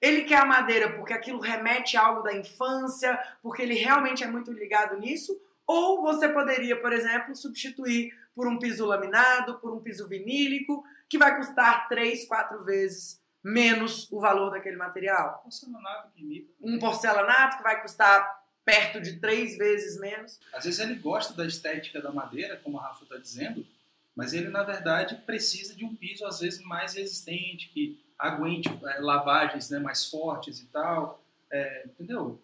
Ele 0.00 0.22
quer 0.22 0.38
a 0.38 0.46
madeira 0.46 0.92
porque 0.96 1.12
aquilo 1.12 1.38
remete 1.38 1.96
a 1.96 2.06
algo 2.06 2.22
da 2.22 2.34
infância, 2.34 3.18
porque 3.42 3.62
ele 3.62 3.74
realmente 3.74 4.24
é 4.24 4.26
muito 4.26 4.50
ligado 4.50 4.98
nisso, 4.98 5.40
ou 5.66 6.00
você 6.02 6.28
poderia, 6.28 6.80
por 6.80 6.92
exemplo, 6.92 7.34
substituir 7.36 8.12
por 8.34 8.48
um 8.48 8.58
piso 8.58 8.86
laminado, 8.86 9.58
por 9.58 9.72
um 9.72 9.80
piso 9.80 10.08
vinílico, 10.08 10.82
que 11.08 11.18
vai 11.18 11.36
custar 11.36 11.88
três, 11.88 12.26
quatro 12.26 12.64
vezes 12.64 13.20
menos 13.42 14.10
o 14.10 14.20
valor 14.20 14.50
daquele 14.50 14.76
material. 14.76 15.40
Porcelanato 15.42 16.10
que 16.14 16.22
imita. 16.22 16.52
Um 16.60 16.78
porcelanato 16.78 17.58
que 17.58 17.62
vai 17.62 17.80
custar 17.80 18.40
perto 18.64 19.00
de 19.00 19.18
três 19.18 19.56
vezes 19.56 19.98
menos. 19.98 20.38
Às 20.52 20.64
vezes 20.64 20.80
ele 20.80 20.94
gosta 20.94 21.34
da 21.34 21.46
estética 21.46 22.00
da 22.00 22.12
madeira, 22.12 22.56
como 22.56 22.78
a 22.78 22.82
Rafa 22.82 23.04
está 23.04 23.16
dizendo, 23.16 23.66
mas 24.14 24.32
ele, 24.32 24.48
na 24.48 24.62
verdade, 24.62 25.16
precisa 25.26 25.74
de 25.74 25.84
um 25.84 25.94
piso, 25.94 26.26
às 26.26 26.40
vezes, 26.40 26.60
mais 26.62 26.94
resistente, 26.94 27.68
que 27.68 27.98
aguente 28.20 28.68
é, 28.68 29.00
lavagens 29.00 29.70
né, 29.70 29.78
mais 29.78 30.08
fortes 30.08 30.60
e 30.60 30.66
tal. 30.66 31.22
É, 31.50 31.86
entendeu? 31.86 32.40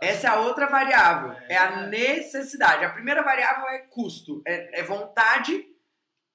Essa 0.00 0.28
é 0.28 0.30
a 0.30 0.40
outra 0.40 0.66
variável, 0.66 1.32
é, 1.32 1.54
é 1.54 1.56
a 1.58 1.86
necessidade. 1.88 2.84
A 2.84 2.90
primeira 2.90 3.22
variável 3.22 3.66
é 3.68 3.78
custo, 3.78 4.40
é, 4.46 4.80
é 4.80 4.82
vontade 4.82 5.66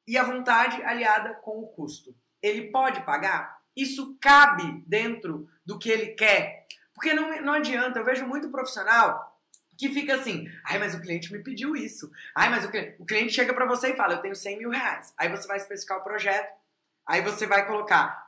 e 0.06 0.18
a 0.18 0.24
vontade 0.24 0.84
aliada 0.84 1.36
com 1.36 1.60
o 1.60 1.68
custo. 1.68 2.14
Ele 2.42 2.70
pode 2.72 3.02
pagar? 3.02 3.62
Isso 3.76 4.18
cabe 4.20 4.84
dentro 4.86 5.50
do 5.66 5.80
que 5.80 5.90
ele 5.90 6.08
quer? 6.08 6.68
Porque 6.94 7.14
não, 7.14 7.42
não 7.42 7.54
adianta, 7.54 8.00
eu 8.00 8.06
vejo 8.06 8.28
muito 8.28 8.52
profissional 8.52 9.34
que 9.78 9.90
fica 9.90 10.16
assim, 10.16 10.48
ai, 10.64 10.78
mas 10.78 10.94
o 10.94 11.02
cliente 11.02 11.32
me 11.32 11.40
pediu 11.40 11.76
isso. 11.76 12.12
Ai, 12.36 12.50
mas 12.50 12.64
o 12.64 12.70
cliente, 12.70 12.96
o 13.00 13.06
cliente 13.06 13.34
chega 13.34 13.54
para 13.54 13.66
você 13.66 13.90
e 13.90 13.96
fala, 13.96 14.14
eu 14.14 14.22
tenho 14.22 14.36
100 14.36 14.60
mil 14.60 14.70
reais. 14.70 15.14
Aí 15.18 15.30
você 15.30 15.48
vai 15.48 15.58
especificar 15.58 15.98
o 15.98 16.04
projeto, 16.04 16.54
aí 17.08 17.22
você 17.22 17.48
vai 17.48 17.66
colocar, 17.66 18.23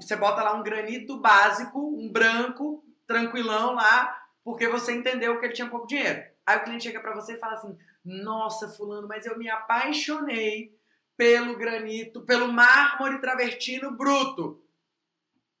você 0.00 0.16
bota 0.16 0.42
lá 0.42 0.54
um 0.54 0.62
granito 0.62 1.18
básico, 1.20 1.78
um 1.78 2.10
branco, 2.10 2.84
tranquilão 3.06 3.74
lá, 3.74 4.26
porque 4.44 4.68
você 4.68 4.92
entendeu 4.92 5.38
que 5.38 5.46
ele 5.46 5.54
tinha 5.54 5.68
pouco 5.68 5.86
dinheiro. 5.86 6.22
Aí 6.44 6.58
o 6.58 6.64
cliente 6.64 6.84
chega 6.84 7.00
para 7.00 7.14
você 7.14 7.34
e 7.34 7.38
fala 7.38 7.54
assim, 7.54 7.76
nossa, 8.04 8.68
fulano, 8.68 9.08
mas 9.08 9.26
eu 9.26 9.38
me 9.38 9.48
apaixonei 9.48 10.76
pelo 11.16 11.56
granito, 11.56 12.22
pelo 12.22 12.52
mármore 12.52 13.20
travertino 13.20 13.96
bruto. 13.96 14.62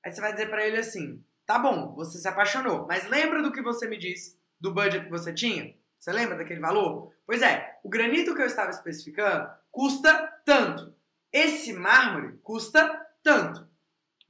Aí 0.04 0.12
você 0.12 0.20
vai 0.20 0.32
dizer 0.32 0.50
para 0.50 0.66
ele 0.66 0.78
assim, 0.78 1.24
tá 1.46 1.58
bom, 1.58 1.94
você 1.94 2.18
se 2.18 2.26
apaixonou, 2.26 2.86
mas 2.86 3.08
lembra 3.08 3.42
do 3.42 3.52
que 3.52 3.62
você 3.62 3.86
me 3.86 3.96
disse? 3.96 4.42
do 4.62 4.72
budget 4.72 5.04
que 5.04 5.10
você 5.10 5.34
tinha? 5.34 5.74
Você 5.98 6.12
lembra 6.12 6.36
daquele 6.36 6.60
valor? 6.60 7.12
Pois 7.26 7.42
é, 7.42 7.80
o 7.82 7.88
granito 7.88 8.34
que 8.34 8.40
eu 8.40 8.46
estava 8.46 8.70
especificando 8.70 9.50
custa 9.72 10.40
tanto. 10.44 10.94
Esse 11.32 11.72
mármore 11.72 12.38
custa 12.44 13.04
tanto. 13.24 13.68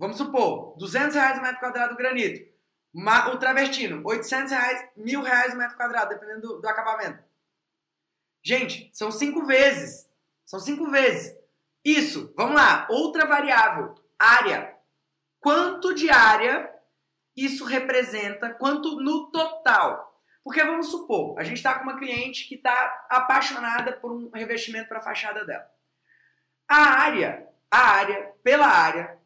Vamos 0.02 0.16
supor, 0.16 0.74
200 0.78 1.14
reais 1.14 1.38
o 1.38 1.42
metro 1.42 1.60
quadrado 1.60 1.90
do 1.90 1.96
granito. 1.96 2.44
O 2.92 3.36
travertino, 3.36 4.02
800 4.04 4.50
reais, 4.50 4.88
mil 4.96 5.22
reais 5.22 5.54
o 5.54 5.56
metro 5.56 5.76
quadrado, 5.76 6.08
dependendo 6.08 6.40
do, 6.40 6.60
do 6.60 6.68
acabamento. 6.68 7.22
Gente, 8.44 8.90
são 8.92 9.12
cinco 9.12 9.46
vezes. 9.46 10.10
São 10.44 10.58
cinco 10.58 10.90
vezes. 10.90 11.38
Isso, 11.84 12.34
vamos 12.36 12.56
lá. 12.56 12.88
Outra 12.90 13.26
variável, 13.26 13.94
área. 14.18 14.76
Quanto 15.38 15.94
de 15.94 16.10
área 16.10 16.68
isso 17.36 17.64
representa, 17.64 18.52
quanto 18.54 19.00
no 19.00 19.30
total? 19.30 20.20
Porque 20.42 20.64
vamos 20.64 20.90
supor, 20.90 21.38
a 21.38 21.44
gente 21.44 21.58
está 21.58 21.78
com 21.78 21.84
uma 21.84 21.96
cliente 21.96 22.48
que 22.48 22.56
está 22.56 23.06
apaixonada 23.08 23.92
por 23.92 24.10
um 24.10 24.30
revestimento 24.30 24.88
para 24.88 24.98
a 24.98 25.02
fachada 25.02 25.44
dela. 25.44 25.70
A 26.66 27.02
área, 27.02 27.48
a 27.70 27.78
área, 27.78 28.34
pela 28.42 28.66
área, 28.66 29.21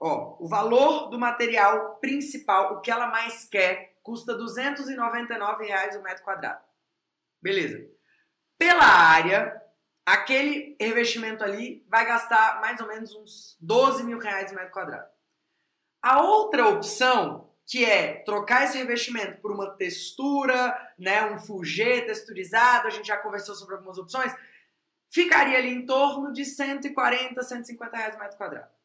ó, 0.00 0.36
o 0.38 0.48
valor 0.48 1.08
do 1.08 1.18
material 1.18 1.96
principal, 1.96 2.74
o 2.74 2.80
que 2.80 2.90
ela 2.90 3.08
mais 3.08 3.44
quer, 3.44 3.96
custa 4.02 4.34
299 4.34 5.66
reais 5.66 5.96
o 5.96 6.02
metro 6.02 6.24
quadrado. 6.24 6.64
Beleza. 7.42 7.88
Pela 8.58 8.84
área, 8.84 9.60
aquele 10.04 10.76
revestimento 10.80 11.42
ali 11.42 11.84
vai 11.88 12.06
gastar 12.06 12.60
mais 12.60 12.80
ou 12.80 12.86
menos 12.86 13.14
uns 13.14 13.56
12 13.60 14.04
mil 14.04 14.18
reais 14.18 14.52
o 14.52 14.54
metro 14.54 14.72
quadrado. 14.72 15.08
A 16.02 16.22
outra 16.22 16.68
opção 16.68 17.46
que 17.66 17.84
é 17.84 18.22
trocar 18.22 18.64
esse 18.64 18.78
revestimento 18.78 19.40
por 19.40 19.50
uma 19.50 19.72
textura, 19.72 20.94
né, 20.96 21.26
um 21.26 21.38
fugê 21.38 22.02
texturizado, 22.02 22.86
a 22.86 22.90
gente 22.90 23.08
já 23.08 23.16
conversou 23.16 23.56
sobre 23.56 23.74
algumas 23.74 23.98
opções, 23.98 24.32
ficaria 25.08 25.58
ali 25.58 25.70
em 25.70 25.84
torno 25.84 26.32
de 26.32 26.44
140, 26.44 27.42
150 27.42 27.96
reais 27.96 28.14
o 28.14 28.18
metro 28.20 28.36
quadrado. 28.36 28.75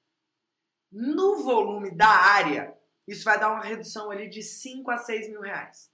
No 0.91 1.43
volume 1.43 1.91
da 1.91 2.09
área, 2.09 2.75
isso 3.07 3.23
vai 3.23 3.39
dar 3.39 3.51
uma 3.51 3.63
redução 3.63 4.11
ali 4.11 4.29
de 4.29 4.43
5 4.43 4.91
a 4.91 4.97
6 4.97 5.29
mil 5.29 5.41
reais. 5.41 5.89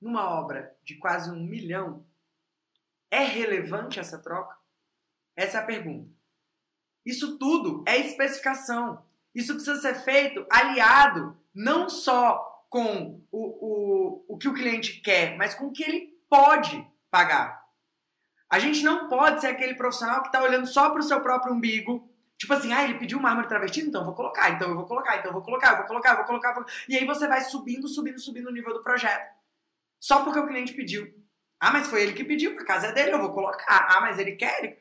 Numa 0.00 0.30
obra 0.30 0.76
de 0.84 0.96
quase 0.96 1.30
um 1.30 1.42
milhão, 1.42 2.06
é 3.10 3.24
relevante 3.24 3.98
essa 3.98 4.18
troca? 4.18 4.56
Essa 5.34 5.58
é 5.58 5.60
a 5.62 5.66
pergunta. 5.66 6.10
Isso 7.04 7.38
tudo 7.38 7.84
é 7.86 7.96
especificação. 7.96 9.04
Isso 9.34 9.54
precisa 9.54 9.80
ser 9.80 9.94
feito 10.02 10.46
aliado 10.50 11.36
não 11.54 11.88
só 11.88 12.66
com 12.68 13.22
o, 13.30 13.38
o, 13.38 14.34
o 14.34 14.38
que 14.38 14.48
o 14.48 14.54
cliente 14.54 15.00
quer, 15.00 15.36
mas 15.36 15.54
com 15.54 15.66
o 15.66 15.72
que 15.72 15.82
ele 15.82 16.18
pode 16.28 16.86
pagar. 17.10 17.64
A 18.50 18.58
gente 18.58 18.82
não 18.82 19.08
pode 19.08 19.40
ser 19.40 19.48
aquele 19.48 19.74
profissional 19.74 20.20
que 20.22 20.28
está 20.28 20.42
olhando 20.42 20.66
só 20.66 20.90
para 20.90 21.00
o 21.00 21.04
seu 21.04 21.20
próprio 21.22 21.54
umbigo. 21.54 22.08
Tipo 22.38 22.54
assim, 22.54 22.72
ah, 22.72 22.84
ele 22.84 22.98
pediu 22.98 23.18
mármore 23.18 23.48
travestido, 23.48 23.88
então 23.88 24.02
eu 24.02 24.06
vou 24.06 24.14
colocar, 24.14 24.50
então 24.50 24.68
eu 24.68 24.76
vou 24.76 24.86
colocar, 24.86 25.16
então 25.16 25.30
eu 25.30 25.32
vou 25.32 25.42
colocar, 25.42 25.72
eu 25.72 25.76
vou 25.78 25.86
colocar, 25.86 26.10
eu 26.10 26.16
vou 26.16 26.24
colocar. 26.24 26.52
Vou... 26.52 26.64
E 26.88 26.96
aí 26.96 27.04
você 27.04 27.26
vai 27.26 27.40
subindo, 27.40 27.88
subindo, 27.88 28.18
subindo 28.20 28.48
o 28.48 28.52
nível 28.52 28.72
do 28.72 28.82
projeto. 28.82 29.28
Só 30.00 30.22
porque 30.22 30.38
o 30.38 30.46
cliente 30.46 30.72
pediu. 30.72 31.12
Ah, 31.60 31.72
mas 31.72 31.88
foi 31.88 32.02
ele 32.02 32.12
que 32.12 32.22
pediu, 32.22 32.56
a 32.58 32.64
casa 32.64 32.88
é 32.88 32.92
dele, 32.92 33.12
eu 33.12 33.18
vou 33.18 33.32
colocar. 33.32 33.88
Ah, 33.90 34.00
mas 34.00 34.20
ele 34.20 34.36
quer. 34.36 34.78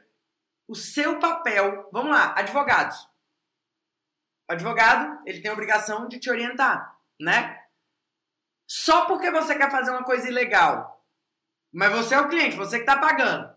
O 0.67 0.75
seu 0.75 1.17
papel, 1.17 1.89
vamos 1.91 2.11
lá, 2.11 2.35
advogados. 2.37 3.09
O 4.47 4.53
advogado, 4.53 5.19
ele 5.25 5.41
tem 5.41 5.49
a 5.49 5.53
obrigação 5.53 6.07
de 6.07 6.19
te 6.19 6.29
orientar, 6.29 6.99
né? 7.19 7.63
Só 8.69 9.05
porque 9.05 9.31
você 9.31 9.57
quer 9.57 9.71
fazer 9.71 9.91
uma 9.91 10.03
coisa 10.03 10.27
ilegal, 10.27 11.03
mas 11.73 11.91
você 11.91 12.15
é 12.15 12.19
o 12.19 12.29
cliente, 12.29 12.55
você 12.55 12.77
que 12.77 12.83
está 12.83 12.97
pagando. 12.99 13.55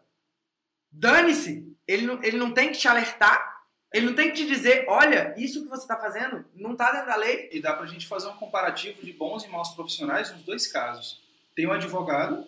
Dane-se, 0.91 1.77
ele 1.87 2.07
não, 2.07 2.23
ele 2.23 2.39
não 2.39 2.55
tem 2.55 2.73
que 2.73 2.79
te 2.79 2.89
alertar, 2.89 3.50
ele 3.93 4.07
não 4.07 4.15
tem 4.15 4.31
que 4.31 4.37
te 4.37 4.47
dizer, 4.47 4.85
olha, 4.89 5.35
isso 5.37 5.63
que 5.63 5.69
você 5.69 5.83
está 5.83 5.97
fazendo 5.97 6.45
não 6.55 6.73
está 6.73 6.93
dentro 6.93 7.09
da 7.09 7.17
lei. 7.17 7.49
E 7.53 7.61
dá 7.61 7.73
para 7.73 7.85
a 7.85 7.89
gente 7.89 8.07
fazer 8.07 8.29
um 8.29 8.37
comparativo 8.37 9.05
de 9.05 9.13
bons 9.13 9.45
e 9.45 9.49
maus 9.49 9.71
profissionais 9.71 10.33
nos 10.33 10.45
dois 10.45 10.67
casos. 10.71 11.21
Tem 11.57 11.67
o 11.67 11.71
um 11.71 11.73
advogado, 11.73 12.47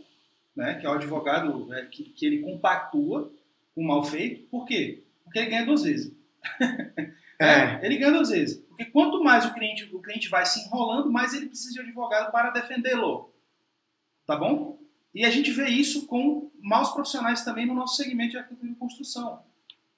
né, 0.54 0.74
que 0.74 0.86
é 0.86 0.88
o 0.88 0.92
advogado 0.92 1.66
né, 1.66 1.88
que, 1.90 2.04
que 2.04 2.26
ele 2.26 2.42
compactua 2.42 3.32
com 3.74 3.82
o 3.82 3.86
mal 3.86 4.04
feito. 4.04 4.42
Por 4.48 4.64
quê? 4.64 5.02
Porque 5.24 5.40
ele 5.40 5.50
ganha 5.50 5.66
duas 5.66 5.82
vezes. 5.82 6.12
É. 7.42 7.84
Ele 7.84 7.96
ganha 7.96 8.12
duas 8.12 8.28
vezes. 8.28 8.58
Porque 8.68 8.84
quanto 8.84 9.20
mais 9.20 9.44
o 9.44 9.52
cliente, 9.52 9.90
o 9.92 10.00
cliente 10.00 10.28
vai 10.28 10.46
se 10.46 10.64
enrolando, 10.64 11.10
mais 11.10 11.34
ele 11.34 11.46
precisa 11.46 11.72
de 11.72 11.80
um 11.80 11.82
advogado 11.82 12.30
para 12.30 12.50
defendê-lo. 12.50 13.34
Tá 14.24 14.36
bom? 14.36 14.78
E 15.12 15.24
a 15.24 15.30
gente 15.30 15.50
vê 15.50 15.66
isso 15.66 16.06
com 16.06 16.52
maus 16.60 16.90
profissionais 16.90 17.42
também 17.42 17.66
no 17.66 17.74
nosso 17.74 17.96
segmento 17.96 18.30
de 18.30 18.38
arquitetura 18.38 18.70
e 18.70 18.76
construção. 18.76 19.42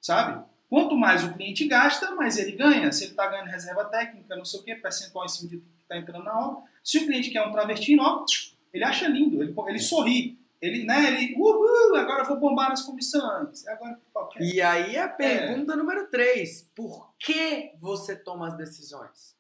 Sabe? 0.01 0.43
Quanto 0.75 0.97
mais 0.97 1.23
o 1.23 1.33
cliente 1.33 1.69
gasta, 1.69 2.17
mais 2.17 2.37
ele 2.37 2.51
ganha. 2.51 2.91
Se 2.91 3.05
ele 3.05 3.13
está 3.13 3.29
ganhando 3.29 3.47
reserva 3.47 3.85
técnica, 3.85 4.35
não 4.35 4.45
sei 4.45 4.59
o 4.59 4.65
que, 4.65 4.75
percentual 4.75 5.25
em 5.25 5.29
cima 5.29 5.49
do 5.49 5.61
que 5.61 5.65
está 5.83 5.97
entrando 5.97 6.25
na 6.25 6.37
obra. 6.37 6.65
Se 6.83 6.99
o 6.99 7.07
cliente 7.07 7.31
quer 7.31 7.47
um 7.47 7.53
travertino, 7.53 8.03
ó, 8.03 8.25
ele 8.73 8.83
acha 8.83 9.07
lindo, 9.07 9.41
ele, 9.41 9.55
ele 9.69 9.79
sorri. 9.79 10.37
Ele, 10.61 10.83
né, 10.85 11.13
ele, 11.13 11.37
uhul, 11.37 11.95
agora 11.95 12.23
eu 12.23 12.27
vou 12.27 12.41
bombar 12.41 12.71
nas 12.71 12.83
comissões. 12.83 13.65
Agora, 13.69 14.01
qualquer... 14.13 14.43
E 14.43 14.61
aí 14.61 14.99
a 14.99 15.09
pergunta 15.09 15.75
é. 15.75 15.77
número 15.77 16.09
3. 16.09 16.69
Por 16.75 17.15
que 17.21 17.71
você 17.79 18.17
toma 18.17 18.49
as 18.49 18.57
decisões? 18.57 19.37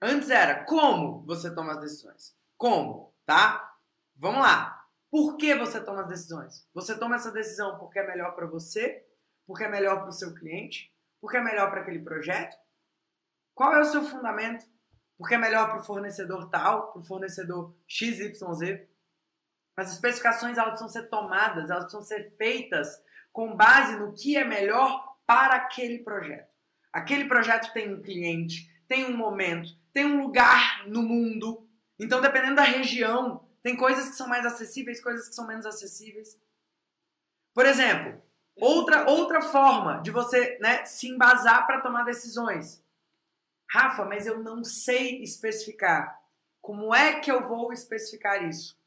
Antes 0.00 0.30
era 0.30 0.62
como 0.62 1.20
você 1.26 1.52
toma 1.52 1.72
as 1.72 1.80
decisões. 1.80 2.32
Como, 2.56 3.12
tá? 3.26 3.74
Vamos 4.14 4.42
lá. 4.42 4.86
Por 5.10 5.36
que 5.36 5.52
você 5.56 5.80
toma 5.80 6.02
as 6.02 6.08
decisões? 6.08 6.64
Você 6.72 6.96
toma 6.96 7.16
essa 7.16 7.32
decisão 7.32 7.76
porque 7.76 7.98
é 7.98 8.06
melhor 8.06 8.36
para 8.36 8.46
você? 8.46 9.04
Porque 9.48 9.64
é 9.64 9.68
melhor 9.68 10.00
para 10.00 10.10
o 10.10 10.12
seu 10.12 10.34
cliente? 10.34 10.92
Porque 11.22 11.38
é 11.38 11.42
melhor 11.42 11.70
para 11.70 11.80
aquele 11.80 12.00
projeto? 12.00 12.54
Qual 13.54 13.72
é 13.72 13.80
o 13.80 13.84
seu 13.86 14.04
fundamento? 14.04 14.66
Porque 15.16 15.34
é 15.34 15.38
melhor 15.38 15.70
para 15.70 15.80
o 15.80 15.84
fornecedor 15.84 16.50
tal, 16.50 16.92
para 16.92 17.00
o 17.00 17.04
fornecedor 17.04 17.74
XYZ? 17.88 18.86
As 19.74 19.92
especificações 19.92 20.58
elas 20.58 20.72
precisam 20.72 20.88
ser 20.88 21.08
tomadas, 21.08 21.70
elas 21.70 21.84
precisam 21.84 22.02
ser 22.02 22.36
feitas 22.36 23.02
com 23.32 23.56
base 23.56 23.98
no 23.98 24.12
que 24.12 24.36
é 24.36 24.44
melhor 24.44 25.16
para 25.26 25.54
aquele 25.54 26.00
projeto. 26.00 26.52
Aquele 26.92 27.24
projeto 27.26 27.72
tem 27.72 27.94
um 27.94 28.02
cliente, 28.02 28.70
tem 28.86 29.06
um 29.06 29.16
momento, 29.16 29.70
tem 29.94 30.04
um 30.04 30.20
lugar 30.20 30.86
no 30.86 31.02
mundo. 31.02 31.66
Então, 31.98 32.20
dependendo 32.20 32.56
da 32.56 32.64
região, 32.64 33.48
tem 33.62 33.74
coisas 33.74 34.10
que 34.10 34.14
são 34.14 34.28
mais 34.28 34.44
acessíveis, 34.44 35.02
coisas 35.02 35.28
que 35.28 35.34
são 35.34 35.46
menos 35.46 35.64
acessíveis. 35.64 36.38
Por 37.54 37.64
exemplo, 37.64 38.27
Outra, 38.60 39.08
outra 39.08 39.40
forma 39.40 40.00
de 40.02 40.10
você 40.10 40.58
né, 40.60 40.84
se 40.84 41.08
embasar 41.08 41.66
para 41.66 41.80
tomar 41.80 42.04
decisões. 42.04 42.82
Rafa, 43.70 44.04
mas 44.04 44.26
eu 44.26 44.42
não 44.42 44.64
sei 44.64 45.22
especificar. 45.22 46.18
Como 46.60 46.94
é 46.94 47.20
que 47.20 47.30
eu 47.30 47.46
vou 47.46 47.72
especificar 47.72 48.42
isso? 48.44 48.78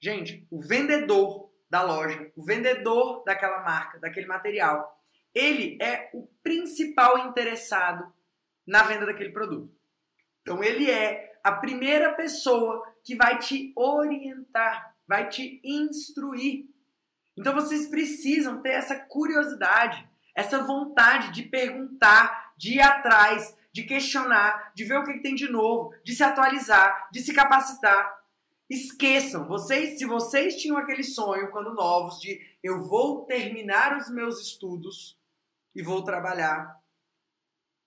Gente, 0.00 0.46
o 0.50 0.60
vendedor 0.60 1.50
da 1.68 1.82
loja, 1.82 2.30
o 2.36 2.44
vendedor 2.44 3.24
daquela 3.24 3.62
marca, 3.62 3.98
daquele 3.98 4.26
material, 4.26 5.00
ele 5.34 5.78
é 5.80 6.10
o 6.12 6.26
principal 6.42 7.18
interessado 7.28 8.12
na 8.66 8.82
venda 8.82 9.06
daquele 9.06 9.30
produto. 9.30 9.74
Então 10.42 10.62
ele 10.62 10.90
é 10.90 11.38
a 11.42 11.52
primeira 11.52 12.12
pessoa 12.14 12.84
que 13.04 13.14
vai 13.14 13.38
te 13.38 13.72
orientar, 13.76 14.96
vai 15.06 15.28
te 15.28 15.60
instruir. 15.64 16.66
Então 17.36 17.54
vocês 17.54 17.88
precisam 17.88 18.62
ter 18.62 18.70
essa 18.70 18.96
curiosidade, 18.96 20.08
essa 20.34 20.62
vontade 20.62 21.32
de 21.32 21.42
perguntar, 21.42 22.52
de 22.56 22.76
ir 22.76 22.80
atrás, 22.80 23.54
de 23.72 23.82
questionar, 23.82 24.72
de 24.74 24.84
ver 24.84 24.98
o 24.98 25.04
que 25.04 25.20
tem 25.20 25.34
de 25.34 25.50
novo, 25.50 25.94
de 26.02 26.14
se 26.14 26.22
atualizar, 26.22 27.08
de 27.12 27.20
se 27.20 27.34
capacitar. 27.34 28.24
Esqueçam, 28.68 29.46
vocês, 29.46 29.98
se 29.98 30.06
vocês 30.06 30.56
tinham 30.56 30.78
aquele 30.78 31.04
sonho 31.04 31.50
quando 31.50 31.74
novos 31.74 32.18
de 32.20 32.40
eu 32.62 32.82
vou 32.82 33.24
terminar 33.26 33.96
os 33.96 34.10
meus 34.10 34.40
estudos 34.40 35.16
e 35.74 35.82
vou 35.82 36.02
trabalhar, 36.02 36.80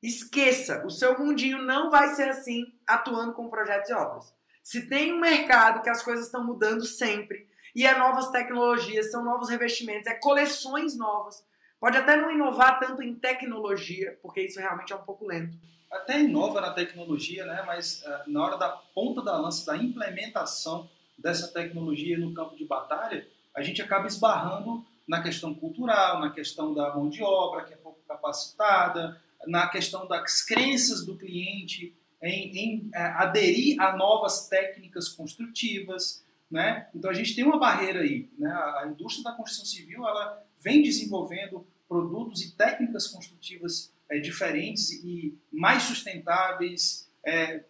esqueça, 0.01 0.85
o 0.85 0.89
seu 0.89 1.19
mundinho 1.19 1.61
não 1.63 1.89
vai 1.89 2.09
ser 2.09 2.29
assim 2.29 2.71
atuando 2.87 3.33
com 3.33 3.49
projetos 3.49 3.89
e 3.89 3.93
obras. 3.93 4.33
Se 4.63 4.87
tem 4.87 5.11
um 5.11 5.19
mercado 5.19 5.81
que 5.81 5.89
as 5.89 6.03
coisas 6.03 6.27
estão 6.27 6.45
mudando 6.45 6.85
sempre 6.85 7.49
e 7.75 7.85
é 7.85 7.97
novas 7.97 8.29
tecnologias, 8.29 9.11
são 9.11 9.23
novos 9.23 9.49
revestimentos, 9.49 10.07
é 10.07 10.13
coleções 10.15 10.97
novas. 10.97 11.43
Pode 11.79 11.97
até 11.97 12.15
não 12.15 12.31
inovar 12.31 12.79
tanto 12.79 13.01
em 13.01 13.15
tecnologia, 13.15 14.17
porque 14.21 14.41
isso 14.41 14.59
realmente 14.59 14.91
é 14.91 14.95
um 14.95 15.03
pouco 15.03 15.25
lento 15.25 15.57
até 15.91 16.21
inova 16.21 16.61
na 16.61 16.71
tecnologia, 16.71 17.45
né? 17.45 17.63
mas 17.65 18.03
uh, 18.03 18.29
na 18.29 18.43
hora 18.43 18.57
da 18.57 18.69
ponta 18.69 19.21
da 19.21 19.37
lança, 19.37 19.71
da 19.71 19.77
implementação 19.77 20.89
dessa 21.17 21.47
tecnologia 21.47 22.17
no 22.17 22.33
campo 22.33 22.55
de 22.55 22.65
batalha, 22.65 23.27
a 23.55 23.61
gente 23.61 23.81
acaba 23.81 24.07
esbarrando 24.07 24.85
na 25.07 25.21
questão 25.21 25.53
cultural, 25.53 26.19
na 26.19 26.29
questão 26.29 26.73
da 26.73 26.95
mão 26.95 27.09
de 27.09 27.23
obra, 27.23 27.63
que 27.63 27.73
é 27.73 27.77
pouco 27.77 27.99
capacitada, 28.07 29.19
na 29.47 29.67
questão 29.67 30.07
das 30.07 30.43
crenças 30.43 31.05
do 31.05 31.17
cliente 31.17 31.95
em, 32.21 32.57
em 32.57 32.89
é, 32.93 33.01
aderir 33.01 33.81
a 33.81 33.97
novas 33.97 34.47
técnicas 34.47 35.09
construtivas. 35.09 36.23
Né? 36.49 36.87
Então 36.95 37.11
a 37.11 37.13
gente 37.13 37.35
tem 37.35 37.43
uma 37.43 37.59
barreira 37.59 38.01
aí. 38.01 38.29
Né? 38.37 38.51
A 38.51 38.87
indústria 38.87 39.23
da 39.23 39.33
construção 39.33 39.65
civil 39.65 40.07
ela 40.07 40.43
vem 40.59 40.81
desenvolvendo 40.81 41.65
produtos 41.87 42.41
e 42.41 42.55
técnicas 42.55 43.07
construtivas 43.07 43.93
é, 44.09 44.19
diferentes 44.19 44.91
e 44.91 45.37
mais 45.51 45.83
sustentáveis, 45.83 47.09
é, 47.23 47.63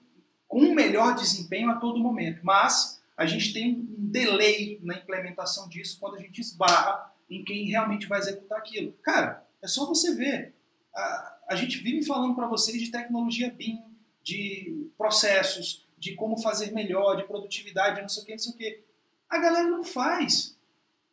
com 0.47 0.61
um 0.61 0.73
melhor 0.73 1.15
desempenho 1.15 1.69
a 1.69 1.75
todo 1.75 1.99
momento. 1.99 2.41
Mas 2.43 3.01
a 3.15 3.25
gente 3.25 3.53
tem 3.53 3.73
um 3.75 4.09
delay 4.09 4.79
na 4.81 4.97
implementação 4.97 5.67
disso 5.67 5.97
quando 5.99 6.15
a 6.15 6.19
gente 6.19 6.39
esbarra 6.39 7.13
em 7.29 7.43
quem 7.43 7.65
realmente 7.67 8.07
vai 8.07 8.19
executar 8.19 8.57
aquilo. 8.57 8.93
Cara, 9.03 9.45
é 9.61 9.67
só 9.67 9.85
você 9.85 10.15
ver. 10.15 10.55
A, 10.95 11.37
a 11.49 11.55
gente 11.55 11.77
vive 11.79 12.05
falando 12.05 12.35
para 12.35 12.47
vocês 12.47 12.81
de 12.81 12.89
tecnologia 12.89 13.51
BIM, 13.51 13.83
de 14.23 14.89
processos, 14.97 15.87
de 15.99 16.15
como 16.15 16.41
fazer 16.41 16.71
melhor, 16.71 17.17
de 17.17 17.23
produtividade, 17.23 18.01
não 18.01 18.09
sei 18.09 18.23
o 18.23 18.25
que, 18.25 18.31
não 18.31 18.39
sei 18.39 18.53
o 18.53 18.57
que. 18.57 18.83
A 19.29 19.37
galera 19.37 19.69
não 19.69 19.83
faz. 19.83 20.57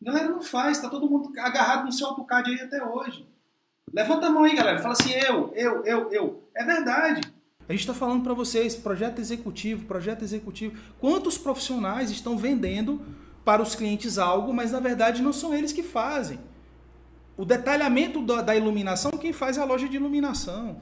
A 0.00 0.04
galera 0.04 0.28
não 0.28 0.42
faz, 0.42 0.78
está 0.78 0.88
todo 0.88 1.10
mundo 1.10 1.32
agarrado 1.38 1.84
no 1.84 1.92
seu 1.92 2.06
AutoCAD 2.06 2.50
aí 2.50 2.60
até 2.60 2.82
hoje. 2.82 3.26
Levanta 3.92 4.26
a 4.26 4.30
mão 4.30 4.44
aí, 4.44 4.54
galera. 4.54 4.78
Fala 4.78 4.92
assim, 4.92 5.12
eu, 5.12 5.52
eu, 5.54 5.84
eu, 5.84 6.12
eu. 6.12 6.42
É 6.54 6.64
verdade. 6.64 7.20
A 7.68 7.72
gente 7.72 7.80
está 7.80 7.94
falando 7.94 8.22
para 8.22 8.34
vocês, 8.34 8.76
projeto 8.76 9.18
executivo, 9.18 9.86
projeto 9.86 10.22
executivo. 10.22 10.78
Quantos 11.00 11.36
profissionais 11.36 12.10
estão 12.10 12.38
vendendo 12.38 13.04
para 13.44 13.62
os 13.62 13.74
clientes 13.74 14.18
algo, 14.18 14.52
mas 14.52 14.72
na 14.72 14.80
verdade 14.80 15.22
não 15.22 15.32
são 15.32 15.54
eles 15.54 15.72
que 15.72 15.82
fazem. 15.82 16.38
O 17.36 17.44
detalhamento 17.44 18.22
da 18.22 18.56
iluminação, 18.56 19.10
quem 19.12 19.32
faz 19.32 19.58
é 19.58 19.60
a 19.60 19.64
loja 19.64 19.88
de 19.88 19.96
iluminação. 19.96 20.80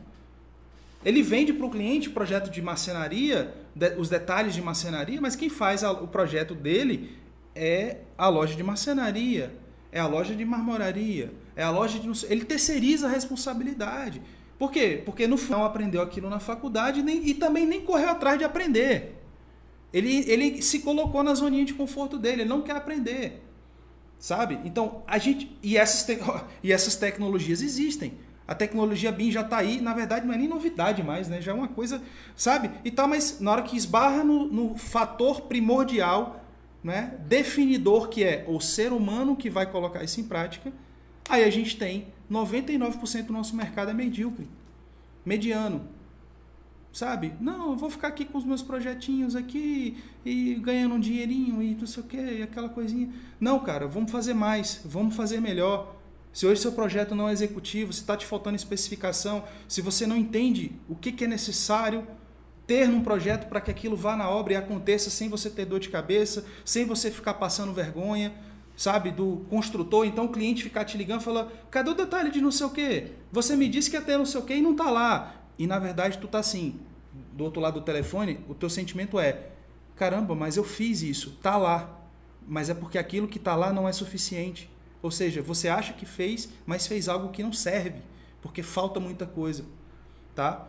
Ele 1.04 1.22
vende 1.22 1.52
para 1.52 1.66
o 1.66 1.70
cliente 1.70 2.08
o 2.08 2.12
projeto 2.12 2.50
de 2.50 2.62
marcenaria, 2.62 3.54
os 3.98 4.08
detalhes 4.08 4.54
de 4.54 4.62
marcenaria, 4.62 5.20
mas 5.20 5.36
quem 5.36 5.48
faz 5.48 5.82
o 5.82 6.06
projeto 6.06 6.54
dele 6.54 7.16
é 7.54 7.98
a 8.16 8.28
loja 8.28 8.54
de 8.54 8.62
marcenaria 8.62 9.64
é 9.94 10.00
a 10.00 10.08
loja 10.08 10.34
de 10.34 10.44
marmoraria, 10.44 11.32
é 11.54 11.62
a 11.62 11.70
loja 11.70 12.00
de. 12.00 12.26
Ele 12.26 12.44
terceiriza 12.44 13.06
a 13.06 13.10
responsabilidade. 13.10 14.20
Por 14.58 14.72
quê? 14.72 15.00
Porque 15.06 15.28
no 15.28 15.36
final 15.36 15.64
aprendeu 15.64 16.02
aquilo 16.02 16.28
na 16.28 16.40
faculdade 16.40 17.00
nem, 17.00 17.24
e 17.28 17.32
também 17.32 17.64
nem 17.64 17.80
correu 17.80 18.08
atrás 18.08 18.36
de 18.36 18.44
aprender. 18.44 19.22
Ele, 19.92 20.28
ele 20.28 20.60
se 20.62 20.80
colocou 20.80 21.22
na 21.22 21.32
zoninha 21.32 21.64
de 21.64 21.74
conforto 21.74 22.18
dele, 22.18 22.42
ele 22.42 22.48
não 22.48 22.60
quer 22.60 22.74
aprender. 22.74 23.40
Sabe? 24.18 24.58
Então, 24.64 25.04
a 25.06 25.16
gente. 25.16 25.56
E 25.62 25.76
essas, 25.76 26.04
te, 26.04 26.20
e 26.60 26.72
essas 26.72 26.96
tecnologias 26.96 27.62
existem. 27.62 28.14
A 28.46 28.54
tecnologia 28.54 29.10
BIM 29.10 29.30
já 29.30 29.40
está 29.40 29.56
aí, 29.56 29.80
na 29.80 29.94
verdade 29.94 30.26
não 30.26 30.34
é 30.34 30.36
nem 30.36 30.48
novidade 30.48 31.02
mais, 31.02 31.28
né? 31.28 31.40
Já 31.40 31.52
é 31.52 31.54
uma 31.54 31.68
coisa, 31.68 32.02
sabe? 32.36 32.70
E 32.84 32.90
tal, 32.90 33.08
mas 33.08 33.40
na 33.40 33.52
hora 33.52 33.62
que 33.62 33.76
esbarra 33.76 34.22
no, 34.22 34.46
no 34.46 34.76
fator 34.76 35.42
primordial 35.42 36.44
né, 36.84 37.18
definidor 37.26 38.10
que 38.10 38.22
é 38.22 38.44
o 38.46 38.60
ser 38.60 38.92
humano 38.92 39.34
que 39.34 39.48
vai 39.48 39.64
colocar 39.64 40.04
isso 40.04 40.20
em 40.20 40.24
prática, 40.24 40.70
aí 41.26 41.42
a 41.42 41.48
gente 41.48 41.78
tem 41.78 42.08
99% 42.30 43.24
do 43.24 43.32
nosso 43.32 43.56
mercado 43.56 43.90
é 43.90 43.94
medíocre, 43.94 44.46
mediano. 45.24 45.88
Sabe? 46.92 47.32
Não, 47.40 47.70
eu 47.70 47.76
vou 47.76 47.90
ficar 47.90 48.08
aqui 48.08 48.24
com 48.24 48.38
os 48.38 48.44
meus 48.44 48.62
projetinhos 48.62 49.34
aqui 49.34 49.96
e 50.24 50.54
ganhando 50.56 50.94
um 50.94 51.00
dinheirinho 51.00 51.60
e 51.60 51.74
não 51.74 51.88
sei 51.88 52.02
o 52.04 52.06
que, 52.06 52.42
aquela 52.42 52.68
coisinha. 52.68 53.12
Não, 53.40 53.58
cara, 53.58 53.88
vamos 53.88 54.12
fazer 54.12 54.32
mais, 54.32 54.80
vamos 54.84 55.16
fazer 55.16 55.40
melhor. 55.40 55.96
Se 56.34 56.44
hoje 56.46 56.60
seu 56.60 56.72
projeto 56.72 57.14
não 57.14 57.28
é 57.28 57.32
executivo, 57.32 57.92
se 57.92 58.00
está 58.00 58.16
te 58.16 58.26
faltando 58.26 58.56
especificação, 58.56 59.44
se 59.68 59.80
você 59.80 60.04
não 60.04 60.16
entende 60.16 60.72
o 60.88 60.96
que, 60.96 61.12
que 61.12 61.24
é 61.24 61.28
necessário, 61.28 62.04
ter 62.66 62.88
num 62.88 63.04
projeto 63.04 63.48
para 63.48 63.60
que 63.60 63.70
aquilo 63.70 63.94
vá 63.94 64.16
na 64.16 64.28
obra 64.28 64.54
e 64.54 64.56
aconteça 64.56 65.10
sem 65.10 65.28
você 65.28 65.48
ter 65.48 65.64
dor 65.64 65.78
de 65.78 65.90
cabeça, 65.90 66.44
sem 66.64 66.84
você 66.84 67.08
ficar 67.08 67.34
passando 67.34 67.72
vergonha, 67.72 68.34
sabe, 68.76 69.12
do 69.12 69.46
construtor. 69.48 70.06
Então 70.06 70.24
o 70.24 70.28
cliente 70.28 70.64
ficar 70.64 70.84
te 70.84 70.98
ligando 70.98 71.20
e 71.20 71.24
falar: 71.24 71.52
cadê 71.70 71.90
o 71.90 71.94
detalhe 71.94 72.32
de 72.32 72.40
não 72.40 72.50
sei 72.50 72.66
o 72.66 72.70
quê? 72.70 73.12
Você 73.30 73.54
me 73.54 73.68
disse 73.68 73.88
que 73.88 73.94
ia 73.94 74.02
ter 74.02 74.18
não 74.18 74.26
sei 74.26 74.40
o 74.40 74.44
quê 74.44 74.56
e 74.56 74.62
não 74.62 74.72
está 74.72 74.90
lá. 74.90 75.36
E 75.56 75.68
na 75.68 75.78
verdade 75.78 76.18
tu 76.18 76.26
tá 76.26 76.40
assim, 76.40 76.80
do 77.32 77.44
outro 77.44 77.60
lado 77.60 77.78
do 77.78 77.86
telefone, 77.86 78.40
o 78.48 78.54
teu 78.54 78.68
sentimento 78.68 79.20
é: 79.20 79.50
caramba, 79.94 80.34
mas 80.34 80.56
eu 80.56 80.64
fiz 80.64 81.00
isso, 81.00 81.38
tá 81.40 81.56
lá. 81.56 82.00
Mas 82.44 82.68
é 82.68 82.74
porque 82.74 82.98
aquilo 82.98 83.28
que 83.28 83.38
está 83.38 83.54
lá 83.54 83.72
não 83.72 83.88
é 83.88 83.92
suficiente. 83.92 84.73
Ou 85.04 85.10
seja, 85.10 85.42
você 85.42 85.68
acha 85.68 85.92
que 85.92 86.06
fez, 86.06 86.48
mas 86.64 86.86
fez 86.86 87.10
algo 87.10 87.28
que 87.28 87.42
não 87.42 87.52
serve, 87.52 88.00
porque 88.40 88.62
falta 88.62 88.98
muita 88.98 89.26
coisa, 89.26 89.62
tá? 90.34 90.66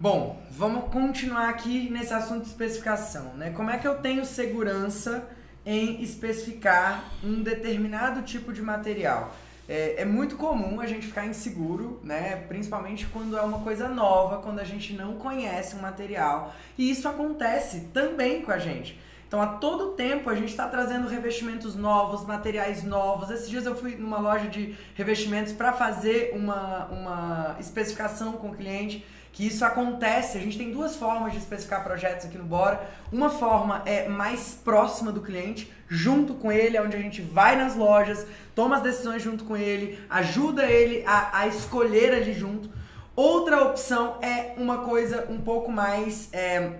Bom, 0.00 0.42
vamos 0.50 0.90
continuar 0.90 1.50
aqui 1.50 1.90
nesse 1.90 2.14
assunto 2.14 2.44
de 2.44 2.48
especificação, 2.48 3.34
né? 3.34 3.50
Como 3.50 3.68
é 3.68 3.76
que 3.76 3.86
eu 3.86 3.96
tenho 3.96 4.24
segurança 4.24 5.28
em 5.66 6.02
especificar 6.02 7.12
um 7.22 7.42
determinado 7.42 8.22
tipo 8.22 8.50
de 8.50 8.62
material? 8.62 9.36
É, 9.68 10.00
é, 10.00 10.04
muito 10.06 10.34
comum 10.38 10.80
a 10.80 10.86
gente 10.86 11.06
ficar 11.06 11.26
inseguro, 11.26 12.00
né? 12.02 12.46
Principalmente 12.48 13.04
quando 13.08 13.36
é 13.36 13.42
uma 13.42 13.60
coisa 13.60 13.88
nova, 13.88 14.38
quando 14.38 14.60
a 14.60 14.64
gente 14.64 14.94
não 14.94 15.16
conhece 15.18 15.76
um 15.76 15.82
material. 15.82 16.54
E 16.78 16.90
isso 16.90 17.06
acontece 17.06 17.90
também 17.92 18.40
com 18.40 18.52
a 18.52 18.58
gente. 18.58 18.98
Então, 19.26 19.40
a 19.40 19.46
todo 19.46 19.92
tempo 19.92 20.30
a 20.30 20.34
gente 20.34 20.50
está 20.50 20.68
trazendo 20.68 21.08
revestimentos 21.08 21.74
novos, 21.74 22.24
materiais 22.24 22.84
novos. 22.84 23.30
Esses 23.30 23.48
dias 23.48 23.66
eu 23.66 23.74
fui 23.74 23.96
numa 23.96 24.18
loja 24.18 24.48
de 24.48 24.76
revestimentos 24.94 25.52
para 25.52 25.72
fazer 25.72 26.32
uma, 26.34 26.86
uma 26.86 27.56
especificação 27.58 28.32
com 28.32 28.50
o 28.50 28.54
cliente 28.54 29.04
que 29.34 29.44
isso 29.44 29.64
acontece. 29.64 30.38
A 30.38 30.40
gente 30.40 30.56
tem 30.56 30.70
duas 30.70 30.94
formas 30.94 31.32
de 31.32 31.38
especificar 31.38 31.82
projetos 31.82 32.24
aqui 32.24 32.38
no 32.38 32.44
Bora. 32.44 32.88
Uma 33.12 33.28
forma 33.28 33.82
é 33.84 34.08
mais 34.08 34.56
próxima 34.64 35.10
do 35.10 35.20
cliente, 35.20 35.70
junto 35.88 36.34
com 36.34 36.52
ele, 36.52 36.76
é 36.76 36.82
onde 36.82 36.96
a 36.96 37.00
gente 37.00 37.20
vai 37.20 37.56
nas 37.56 37.74
lojas, 37.74 38.24
toma 38.54 38.76
as 38.76 38.82
decisões 38.82 39.22
junto 39.22 39.44
com 39.44 39.56
ele, 39.56 39.98
ajuda 40.08 40.64
ele 40.64 41.04
a, 41.04 41.40
a 41.40 41.46
escolher 41.48 42.14
ali 42.14 42.32
junto. 42.32 42.70
Outra 43.16 43.62
opção 43.62 44.18
é 44.22 44.54
uma 44.56 44.78
coisa 44.78 45.26
um 45.28 45.40
pouco 45.40 45.70
mais. 45.70 46.28
É, 46.32 46.72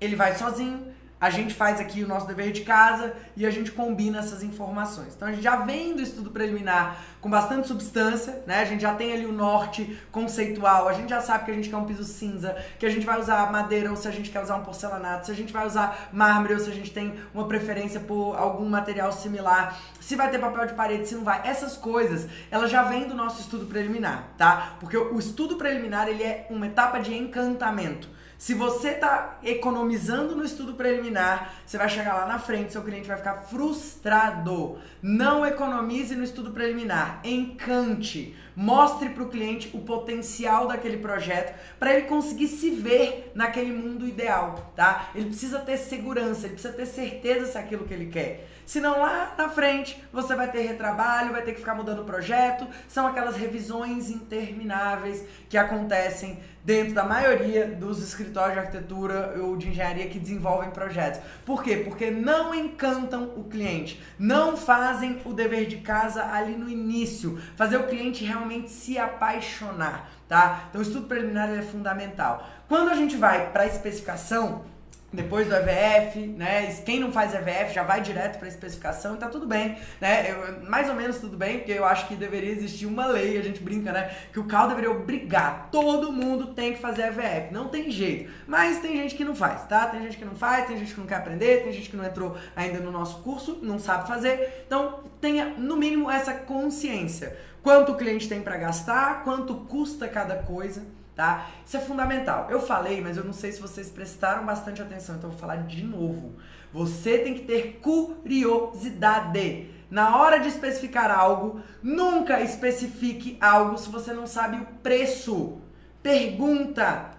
ele 0.00 0.16
vai 0.16 0.34
sozinho, 0.34 0.89
a 1.20 1.28
gente 1.28 1.52
faz 1.52 1.78
aqui 1.78 2.02
o 2.02 2.08
nosso 2.08 2.26
dever 2.26 2.50
de 2.50 2.62
casa 2.62 3.12
e 3.36 3.44
a 3.44 3.50
gente 3.50 3.70
combina 3.72 4.20
essas 4.20 4.42
informações. 4.42 5.14
Então 5.14 5.28
a 5.28 5.32
gente 5.32 5.42
já 5.42 5.56
vem 5.56 5.94
do 5.94 6.00
estudo 6.00 6.30
preliminar 6.30 6.96
com 7.20 7.28
bastante 7.28 7.68
substância, 7.68 8.42
né? 8.46 8.60
A 8.60 8.64
gente 8.64 8.80
já 8.80 8.94
tem 8.94 9.12
ali 9.12 9.26
o 9.26 9.32
norte 9.32 10.00
conceitual, 10.10 10.88
a 10.88 10.94
gente 10.94 11.10
já 11.10 11.20
sabe 11.20 11.44
que 11.44 11.50
a 11.50 11.54
gente 11.54 11.68
quer 11.68 11.76
um 11.76 11.84
piso 11.84 12.04
cinza, 12.04 12.56
que 12.78 12.86
a 12.86 12.90
gente 12.90 13.04
vai 13.04 13.20
usar 13.20 13.52
madeira 13.52 13.90
ou 13.90 13.96
se 13.96 14.08
a 14.08 14.10
gente 14.10 14.30
quer 14.30 14.42
usar 14.42 14.56
um 14.56 14.62
porcelanato, 14.62 15.26
se 15.26 15.32
a 15.32 15.34
gente 15.34 15.52
vai 15.52 15.66
usar 15.66 16.08
mármore 16.10 16.54
ou 16.54 16.60
se 16.60 16.70
a 16.70 16.74
gente 16.74 16.90
tem 16.90 17.14
uma 17.34 17.46
preferência 17.46 18.00
por 18.00 18.34
algum 18.34 18.66
material 18.66 19.12
similar, 19.12 19.78
se 20.00 20.16
vai 20.16 20.30
ter 20.30 20.38
papel 20.38 20.66
de 20.66 20.72
parede, 20.72 21.06
se 21.06 21.14
não 21.14 21.24
vai. 21.24 21.46
Essas 21.46 21.76
coisas, 21.76 22.26
elas 22.50 22.70
já 22.70 22.82
vêm 22.84 23.06
do 23.06 23.14
nosso 23.14 23.42
estudo 23.42 23.66
preliminar, 23.66 24.30
tá? 24.38 24.76
Porque 24.80 24.96
o 24.96 25.18
estudo 25.18 25.56
preliminar, 25.56 26.08
ele 26.08 26.22
é 26.22 26.46
uma 26.48 26.66
etapa 26.66 26.98
de 26.98 27.14
encantamento. 27.14 28.08
Se 28.40 28.54
você 28.54 28.92
está 28.92 29.38
economizando 29.44 30.34
no 30.34 30.42
estudo 30.42 30.72
preliminar, 30.72 31.56
você 31.66 31.76
vai 31.76 31.90
chegar 31.90 32.14
lá 32.14 32.26
na 32.26 32.38
frente, 32.38 32.72
seu 32.72 32.80
cliente 32.80 33.06
vai 33.06 33.18
ficar 33.18 33.34
frustrado. 33.34 34.78
Não 35.02 35.44
economize 35.44 36.16
no 36.16 36.24
estudo 36.24 36.50
preliminar, 36.50 37.20
encante. 37.22 38.34
Mostre 38.56 39.10
para 39.10 39.24
o 39.24 39.28
cliente 39.28 39.68
o 39.74 39.80
potencial 39.80 40.66
daquele 40.66 40.96
projeto 40.96 41.54
para 41.78 41.92
ele 41.92 42.06
conseguir 42.06 42.48
se 42.48 42.70
ver 42.70 43.30
naquele 43.34 43.72
mundo 43.72 44.08
ideal, 44.08 44.72
tá? 44.74 45.10
Ele 45.14 45.26
precisa 45.26 45.58
ter 45.58 45.76
segurança, 45.76 46.46
ele 46.46 46.54
precisa 46.54 46.72
ter 46.72 46.86
certeza 46.86 47.44
se 47.44 47.58
é 47.58 47.60
aquilo 47.60 47.84
que 47.84 47.92
ele 47.92 48.06
quer. 48.06 48.48
Senão 48.66 49.00
lá 49.00 49.34
na 49.36 49.48
frente 49.48 50.02
você 50.12 50.34
vai 50.34 50.50
ter 50.50 50.62
retrabalho, 50.62 51.32
vai 51.32 51.42
ter 51.42 51.52
que 51.52 51.58
ficar 51.60 51.74
mudando 51.74 52.00
o 52.00 52.04
projeto. 52.04 52.66
São 52.88 53.06
aquelas 53.06 53.36
revisões 53.36 54.10
intermináveis 54.10 55.24
que 55.48 55.56
acontecem 55.56 56.38
dentro 56.64 56.94
da 56.94 57.04
maioria 57.04 57.66
dos 57.66 58.02
escritórios 58.02 58.54
de 58.54 58.58
arquitetura 58.60 59.34
ou 59.40 59.56
de 59.56 59.68
engenharia 59.68 60.08
que 60.08 60.18
desenvolvem 60.18 60.70
projetos. 60.70 61.20
Por 61.44 61.62
quê? 61.62 61.78
Porque 61.78 62.10
não 62.10 62.54
encantam 62.54 63.32
o 63.36 63.44
cliente, 63.44 64.00
não 64.18 64.56
fazem 64.56 65.20
o 65.24 65.32
dever 65.32 65.66
de 65.66 65.78
casa 65.78 66.24
ali 66.32 66.56
no 66.56 66.68
início, 66.68 67.40
fazer 67.56 67.76
o 67.76 67.86
cliente 67.86 68.24
realmente 68.24 68.70
se 68.70 68.98
apaixonar, 68.98 70.10
tá? 70.28 70.66
Então 70.68 70.80
o 70.80 70.84
estudo 70.84 71.06
preliminar 71.06 71.48
é 71.50 71.62
fundamental. 71.62 72.46
Quando 72.68 72.90
a 72.90 72.94
gente 72.94 73.16
vai 73.16 73.50
para 73.50 73.62
a 73.62 73.66
especificação, 73.66 74.64
depois 75.12 75.48
do 75.48 75.54
EVF, 75.54 76.20
né? 76.20 76.72
Quem 76.84 77.00
não 77.00 77.10
faz 77.10 77.34
EVF 77.34 77.74
já 77.74 77.82
vai 77.82 78.00
direto 78.00 78.38
para 78.38 78.46
especificação 78.46 79.14
e 79.14 79.18
tá 79.18 79.28
tudo 79.28 79.46
bem, 79.46 79.76
né? 80.00 80.30
Eu, 80.30 80.68
mais 80.68 80.88
ou 80.88 80.94
menos 80.94 81.18
tudo 81.18 81.36
bem, 81.36 81.58
porque 81.58 81.72
eu 81.72 81.84
acho 81.84 82.06
que 82.06 82.14
deveria 82.14 82.50
existir 82.50 82.86
uma 82.86 83.06
lei, 83.06 83.36
a 83.36 83.42
gente 83.42 83.60
brinca, 83.60 83.92
né? 83.92 84.14
Que 84.32 84.38
o 84.38 84.44
carro 84.44 84.68
deveria 84.68 84.90
obrigar, 84.90 85.68
todo 85.72 86.12
mundo 86.12 86.54
tem 86.54 86.74
que 86.74 86.78
fazer 86.80 87.08
EVF, 87.08 87.52
não 87.52 87.68
tem 87.68 87.90
jeito. 87.90 88.30
Mas 88.46 88.78
tem 88.78 88.96
gente 88.96 89.16
que 89.16 89.24
não 89.24 89.34
faz, 89.34 89.66
tá? 89.66 89.86
Tem 89.86 90.00
gente 90.02 90.16
que 90.16 90.24
não 90.24 90.34
faz, 90.34 90.66
tem 90.66 90.78
gente 90.78 90.94
que 90.94 91.00
não 91.00 91.06
quer 91.06 91.16
aprender, 91.16 91.64
tem 91.64 91.72
gente 91.72 91.90
que 91.90 91.96
não 91.96 92.04
entrou 92.04 92.36
ainda 92.54 92.78
no 92.78 92.92
nosso 92.92 93.20
curso, 93.22 93.58
não 93.62 93.78
sabe 93.78 94.06
fazer. 94.06 94.64
Então, 94.66 95.00
tenha 95.20 95.46
no 95.46 95.76
mínimo 95.76 96.08
essa 96.08 96.32
consciência. 96.32 97.36
Quanto 97.62 97.92
o 97.92 97.96
cliente 97.96 98.28
tem 98.28 98.40
para 98.40 98.56
gastar, 98.56 99.24
quanto 99.24 99.54
custa 99.54 100.08
cada 100.08 100.36
coisa 100.36 100.99
tá? 101.20 101.50
Isso 101.66 101.76
é 101.76 101.80
fundamental. 101.80 102.46
Eu 102.48 102.62
falei, 102.62 103.02
mas 103.02 103.18
eu 103.18 103.24
não 103.24 103.34
sei 103.34 103.52
se 103.52 103.60
vocês 103.60 103.90
prestaram 103.90 104.46
bastante 104.46 104.80
atenção, 104.80 105.16
então 105.16 105.28
vou 105.28 105.38
falar 105.38 105.56
de 105.66 105.84
novo. 105.84 106.36
Você 106.72 107.18
tem 107.18 107.34
que 107.34 107.42
ter 107.42 107.78
curiosidade. 107.82 109.68
Na 109.90 110.16
hora 110.16 110.38
de 110.38 110.48
especificar 110.48 111.10
algo, 111.10 111.60
nunca 111.82 112.40
especifique 112.40 113.36
algo 113.38 113.76
se 113.76 113.90
você 113.90 114.14
não 114.14 114.26
sabe 114.26 114.56
o 114.62 114.66
preço. 114.82 115.60
Pergunta. 116.02 117.10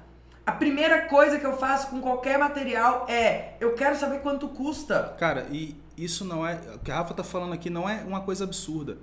A 0.47 0.51
primeira 0.53 1.01
coisa 1.01 1.37
que 1.37 1.45
eu 1.45 1.55
faço 1.55 1.91
com 1.91 2.01
qualquer 2.01 2.39
material 2.39 3.05
é: 3.07 3.53
eu 3.59 3.75
quero 3.75 3.95
saber 3.95 4.21
quanto 4.21 4.47
custa. 4.47 5.15
Cara, 5.19 5.45
e 5.51 5.75
isso 5.95 6.25
não 6.25 6.47
é. 6.47 6.59
O 6.73 6.79
que 6.79 6.89
a 6.89 6.95
Rafa 6.95 7.13
tá 7.13 7.23
falando 7.23 7.53
aqui 7.53 7.69
não 7.69 7.87
é 7.87 8.03
uma 8.03 8.21
coisa 8.21 8.45
absurda, 8.45 8.97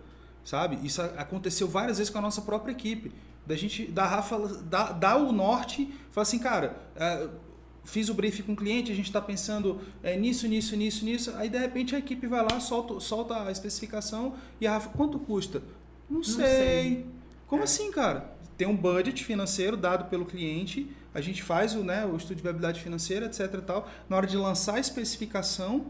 sabe? 0.49 0.79
Isso 0.83 1.03
aconteceu 1.03 1.69
várias 1.69 1.99
vezes 1.99 2.11
com 2.11 2.17
a 2.17 2.23
nossa 2.23 2.41
própria 2.41 2.73
equipe 2.73 3.13
da 3.47 3.55
gente, 3.55 3.85
da 3.87 4.07
Rafa, 4.07 4.39
dar, 4.65 4.93
dar 4.93 5.17
o 5.17 5.31
norte, 5.31 5.93
falar 6.11 6.23
assim, 6.23 6.39
cara, 6.39 6.75
é, 6.97 7.29
fiz 7.85 8.09
o 8.09 8.15
briefing 8.15 8.45
com 8.45 8.53
o 8.53 8.57
cliente, 8.57 8.91
a 8.91 8.95
gente 8.95 9.09
está 9.09 9.21
pensando 9.21 9.79
é, 10.03 10.17
nisso, 10.17 10.49
nisso, 10.49 10.75
nisso, 10.75 11.05
nisso, 11.05 11.35
aí 11.37 11.51
de 11.51 11.59
repente 11.59 11.95
a 11.95 11.99
equipe 11.99 12.27
vai 12.27 12.41
lá, 12.41 12.61
solta, 12.61 12.99
solta 12.99 13.43
a 13.43 13.53
especificação 13.53 14.37
e 14.59 14.67
a 14.67 14.73
Rafa, 14.73 14.89
quanto 14.89 15.19
custa? 15.19 15.63
Não, 16.09 16.17
Não 16.17 16.25
sei. 16.25 16.47
sei. 16.47 17.07
Como 17.47 17.61
é. 17.61 17.65
assim, 17.65 17.91
cara? 17.91 18.35
Tem 18.57 18.67
um 18.67 18.77
budget 18.77 19.23
financeiro 19.23 19.77
dado 19.77 20.09
pelo 20.09 20.25
cliente, 20.25 20.91
a 21.13 21.21
gente 21.21 21.43
faz 21.43 21.75
o, 21.75 21.85
né, 21.85 22.07
o 22.07 22.17
estudo 22.17 22.37
de 22.37 22.43
viabilidade 22.43 22.81
financeira, 22.81 23.27
etc 23.27 23.61
tal. 23.67 23.87
Na 24.09 24.17
hora 24.17 24.27
de 24.27 24.39
lançar 24.39 24.77
a 24.77 24.81
especificação, 24.81 25.87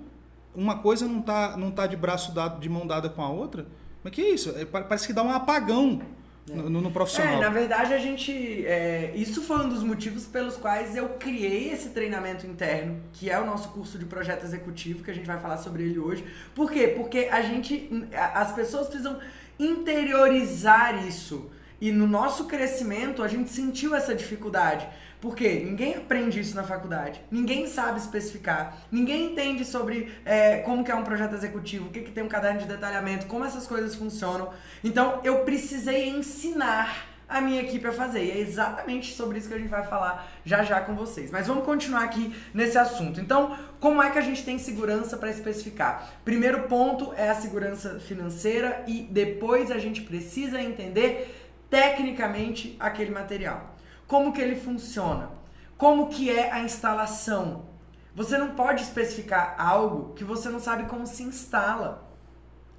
uma 0.52 0.78
coisa 0.78 1.06
não 1.06 1.20
está 1.20 1.56
não 1.56 1.70
tá 1.70 1.86
de 1.86 1.96
braço 1.96 2.32
dado, 2.34 2.60
de 2.60 2.68
mão 2.68 2.84
dada 2.84 3.08
com 3.08 3.22
a 3.22 3.30
outra, 3.30 3.64
mas 4.02 4.12
que 4.12 4.22
isso? 4.22 4.54
É, 4.56 4.64
parece 4.64 5.06
que 5.06 5.12
dá 5.12 5.22
um 5.22 5.30
apagão 5.30 6.00
no, 6.46 6.80
no, 6.80 6.90
profissional. 6.90 7.34
É, 7.34 7.40
na 7.40 7.50
verdade 7.50 7.92
a 7.92 7.98
gente. 7.98 8.32
É, 8.66 9.12
isso 9.14 9.42
foi 9.42 9.58
um 9.58 9.68
dos 9.68 9.82
motivos 9.82 10.24
pelos 10.24 10.56
quais 10.56 10.96
eu 10.96 11.10
criei 11.10 11.70
esse 11.70 11.90
treinamento 11.90 12.46
interno, 12.46 13.00
que 13.12 13.30
é 13.30 13.38
o 13.38 13.44
nosso 13.44 13.68
curso 13.70 13.98
de 13.98 14.04
projeto 14.04 14.44
executivo, 14.44 15.04
que 15.04 15.10
a 15.10 15.14
gente 15.14 15.26
vai 15.26 15.38
falar 15.38 15.58
sobre 15.58 15.82
ele 15.82 15.98
hoje. 15.98 16.24
Por 16.54 16.70
quê? 16.70 16.88
Porque 16.88 17.28
a 17.30 17.42
gente. 17.42 17.90
As 18.34 18.52
pessoas 18.52 18.88
precisam 18.88 19.18
interiorizar 19.58 21.06
isso. 21.06 21.50
E 21.80 21.92
no 21.92 22.06
nosso 22.06 22.46
crescimento 22.46 23.22
a 23.22 23.28
gente 23.28 23.50
sentiu 23.50 23.94
essa 23.94 24.14
dificuldade. 24.14 24.88
Porque 25.20 25.48
ninguém 25.64 25.96
aprende 25.96 26.38
isso 26.38 26.54
na 26.54 26.62
faculdade, 26.62 27.20
ninguém 27.30 27.66
sabe 27.66 27.98
especificar, 27.98 28.78
ninguém 28.90 29.32
entende 29.32 29.64
sobre 29.64 30.12
é, 30.24 30.58
como 30.58 30.84
que 30.84 30.92
é 30.92 30.94
um 30.94 31.02
projeto 31.02 31.34
executivo, 31.34 31.88
o 31.88 31.90
que, 31.90 32.02
que 32.02 32.12
tem 32.12 32.22
um 32.22 32.28
caderno 32.28 32.60
de 32.60 32.66
detalhamento, 32.66 33.26
como 33.26 33.44
essas 33.44 33.66
coisas 33.66 33.96
funcionam. 33.96 34.50
Então 34.84 35.20
eu 35.24 35.40
precisei 35.40 36.08
ensinar 36.08 37.08
a 37.28 37.40
minha 37.40 37.60
equipe 37.60 37.86
a 37.86 37.92
fazer. 37.92 38.24
E 38.24 38.30
é 38.30 38.38
exatamente 38.38 39.12
sobre 39.12 39.38
isso 39.38 39.48
que 39.48 39.54
a 39.54 39.58
gente 39.58 39.68
vai 39.68 39.84
falar 39.84 40.32
já 40.44 40.62
já 40.62 40.80
com 40.80 40.94
vocês. 40.94 41.30
Mas 41.30 41.46
vamos 41.46 41.64
continuar 41.64 42.04
aqui 42.04 42.34
nesse 42.54 42.78
assunto. 42.78 43.20
Então, 43.20 43.56
como 43.78 44.02
é 44.02 44.10
que 44.10 44.18
a 44.18 44.22
gente 44.22 44.44
tem 44.44 44.58
segurança 44.58 45.16
para 45.16 45.30
especificar? 45.30 46.10
Primeiro 46.24 46.62
ponto 46.62 47.12
é 47.16 47.28
a 47.28 47.34
segurança 47.34 48.00
financeira 48.00 48.82
e 48.86 49.02
depois 49.02 49.70
a 49.70 49.78
gente 49.78 50.00
precisa 50.00 50.60
entender 50.60 51.34
tecnicamente 51.68 52.74
aquele 52.80 53.10
material. 53.10 53.76
Como 54.08 54.32
que 54.32 54.40
ele 54.40 54.56
funciona? 54.56 55.30
Como 55.76 56.08
que 56.08 56.30
é 56.30 56.50
a 56.50 56.60
instalação? 56.60 57.66
Você 58.14 58.38
não 58.38 58.54
pode 58.54 58.82
especificar 58.82 59.54
algo 59.58 60.14
que 60.14 60.24
você 60.24 60.48
não 60.48 60.58
sabe 60.58 60.84
como 60.84 61.06
se 61.06 61.22
instala. 61.22 62.08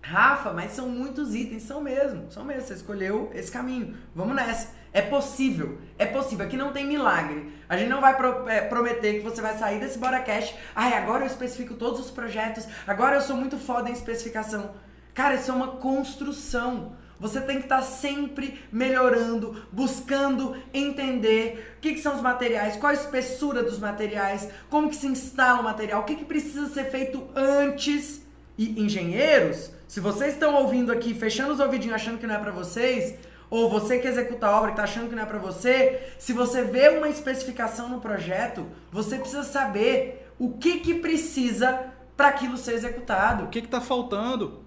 Rafa, 0.02 0.52
mas 0.52 0.72
são 0.72 0.90
muitos 0.90 1.36
itens, 1.36 1.64
são 1.64 1.82
mesmo, 1.82 2.32
são 2.32 2.44
mesmo. 2.44 2.64
Você 2.64 2.74
escolheu 2.74 3.30
esse 3.36 3.52
caminho. 3.52 3.96
Vamos 4.16 4.36
nessa. 4.36 4.74
É 4.92 5.04
possível, 5.04 5.78
é 6.00 6.06
possível. 6.08 6.48
Aqui 6.48 6.58
não 6.58 6.74
tem 6.74 6.88
milagre. 6.88 7.54
A 7.70 7.78
gente 7.78 7.90
não 7.90 8.02
vai 8.02 8.18
pro, 8.18 8.50
é, 8.50 8.62
prometer 8.62 9.20
que 9.20 9.24
você 9.24 9.40
vai 9.40 9.56
sair 9.56 9.80
desse 9.80 10.00
Boracast. 10.00 10.56
Ai, 10.76 10.94
agora 10.94 11.24
eu 11.24 11.28
especifico 11.28 11.76
todos 11.76 12.00
os 12.00 12.10
projetos. 12.10 12.68
Agora 12.88 13.18
eu 13.18 13.22
sou 13.22 13.38
muito 13.38 13.58
foda 13.60 13.88
em 13.88 13.94
especificação. 13.94 14.74
Cara, 15.14 15.36
isso 15.36 15.52
é 15.52 15.54
uma 15.54 15.78
construção. 15.78 16.98
Você 17.20 17.42
tem 17.42 17.58
que 17.58 17.64
estar 17.64 17.78
tá 17.78 17.82
sempre 17.82 18.62
melhorando, 18.72 19.64
buscando 19.72 20.56
entender 20.74 21.76
o 21.78 21.82
que, 21.82 21.94
que, 21.94 22.00
são 22.00 22.16
os 22.16 22.22
materiais, 22.22 22.78
qual 22.78 22.92
a 22.92 22.96
espessura 22.96 23.62
dos 23.62 23.80
materiais, 23.80 24.50
como 24.70 24.90
que 24.90 24.96
se 24.96 25.08
instala 25.08 25.60
o 25.60 25.64
material, 25.64 26.02
o 26.02 26.06
que, 26.06 26.16
que 26.16 26.26
precisa 26.26 26.68
ser 26.68 26.86
feito 26.86 27.28
antes. 27.36 28.26
E 28.58 28.82
engenheiros, 28.82 29.72
se 29.88 30.00
vocês 30.00 30.34
estão 30.34 30.54
ouvindo 30.56 30.92
aqui, 30.92 31.14
fechando 31.14 31.54
os 31.54 31.60
ouvidinhos 31.60 31.96
achando 31.96 32.18
que 32.18 32.28
não 32.28 32.36
é 32.36 32.40
para 32.40 32.52
vocês, 32.52 33.16
ou 33.50 33.70
você 33.70 34.00
que 34.00 34.08
executa 34.08 34.48
a 34.48 34.58
obra 34.58 34.68
que 34.68 34.74
está 34.74 34.84
achando 34.84 35.10
que 35.10 35.16
não 35.16 35.24
é 35.24 35.26
para 35.26 35.40
você, 35.40 36.14
se 36.20 36.34
você 36.34 36.64
vê 36.64 36.90
uma 36.90 37.10
especificação 37.10 37.90
no 37.90 38.00
projeto, 38.00 38.66
você 38.92 39.18
precisa 39.18 39.44
saber 39.44 40.32
o 40.38 40.52
que, 40.52 40.80
que 40.80 40.96
precisa 40.96 41.88
para 42.16 42.28
aquilo 42.28 42.58
ser 42.58 42.74
executado. 42.74 43.46
O 43.46 43.48
que 43.48 43.60
está 43.60 43.82
faltando? 43.82 44.60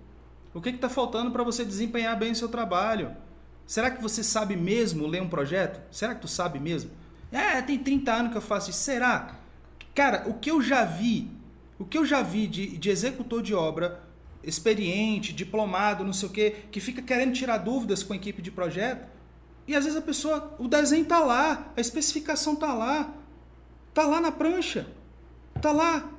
O 0.55 0.61
que 0.61 0.69
está 0.69 0.89
faltando 0.89 1.31
para 1.31 1.43
você 1.43 1.65
desempenhar 1.65 2.19
bem 2.19 2.33
o 2.33 2.37
seu 2.37 2.49
trabalho? 2.49 3.17
Será 3.67 3.91
que 3.91 4.03
você 4.03 4.23
sabe 4.23 4.55
mesmo 4.55 5.07
ler 5.07 5.23
um 5.23 5.29
projeto? 5.29 5.81
Será 5.91 6.15
que 6.15 6.21
tu 6.21 6.29
sabe 6.29 6.59
mesmo? 6.59 6.91
É, 7.31 7.63
tem 7.63 7.79
30 7.79 8.13
anos 8.13 8.33
que 8.33 8.39
eu 8.39 8.43
faço 8.43 8.71
isso. 8.71 8.81
Será? 8.81 9.37
Cara, 9.95 10.29
o 10.29 10.35
que 10.35 10.51
eu 10.51 10.61
já 10.61 10.85
vi, 10.85 11.31
o 11.79 11.85
que 11.85 11.97
eu 11.97 12.05
já 12.05 12.23
vi 12.23 12.47
de, 12.47 12.77
de 12.77 12.91
executor 12.91 13.43
de 13.43 13.55
obra, 13.55 14.03
experiente, 14.43 15.33
diplomado, 15.33 16.05
não 16.05 16.13
sei 16.13 16.29
o 16.29 16.33
quê, 16.33 16.57
que 16.71 16.81
fica 16.81 17.01
querendo 17.01 17.33
tirar 17.33 17.59
dúvidas 17.59 18.03
com 18.03 18.13
a 18.13 18.17
equipe 18.17 18.43
de 18.43 18.51
projeto, 18.51 19.09
e 19.67 19.75
às 19.75 19.85
vezes 19.85 19.99
a 19.99 20.03
pessoa, 20.03 20.55
o 20.59 20.67
desenho 20.67 21.05
tá 21.05 21.21
lá, 21.21 21.73
a 21.77 21.81
especificação 21.81 22.57
tá 22.57 22.75
lá, 22.75 23.15
tá 23.95 24.05
lá 24.05 24.21
na 24.21 24.33
prancha, 24.33 24.87
tá 25.61 25.71
lá 25.71 26.11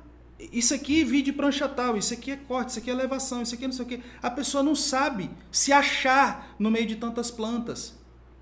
isso 0.52 0.74
aqui 0.74 1.04
vi 1.04 1.22
de 1.22 1.32
prancha 1.32 1.68
tal, 1.68 1.96
isso 1.96 2.12
aqui 2.12 2.30
é 2.30 2.36
corte, 2.36 2.70
isso 2.70 2.78
aqui 2.78 2.90
é 2.90 2.92
elevação, 2.92 3.42
isso 3.42 3.54
aqui 3.54 3.64
é 3.64 3.68
não 3.68 3.74
sei 3.74 3.84
o 3.84 3.88
quê. 3.88 4.00
A 4.22 4.30
pessoa 4.30 4.62
não 4.62 4.74
sabe 4.74 5.30
se 5.50 5.72
achar 5.72 6.54
no 6.58 6.70
meio 6.70 6.86
de 6.86 6.96
tantas 6.96 7.30
plantas. 7.30 7.94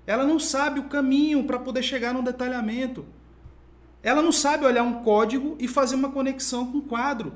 Ela 0.05 0.25
não 0.25 0.39
sabe 0.39 0.79
o 0.79 0.89
caminho 0.89 1.43
para 1.43 1.59
poder 1.59 1.81
chegar 1.81 2.13
no 2.13 2.21
detalhamento. 2.21 3.05
Ela 4.01 4.21
não 4.21 4.31
sabe 4.31 4.65
olhar 4.65 4.83
um 4.83 5.01
código 5.01 5.55
e 5.59 5.67
fazer 5.67 5.95
uma 5.95 6.11
conexão 6.11 6.69
com 6.69 6.79
um 6.79 6.81
quadro 6.81 7.33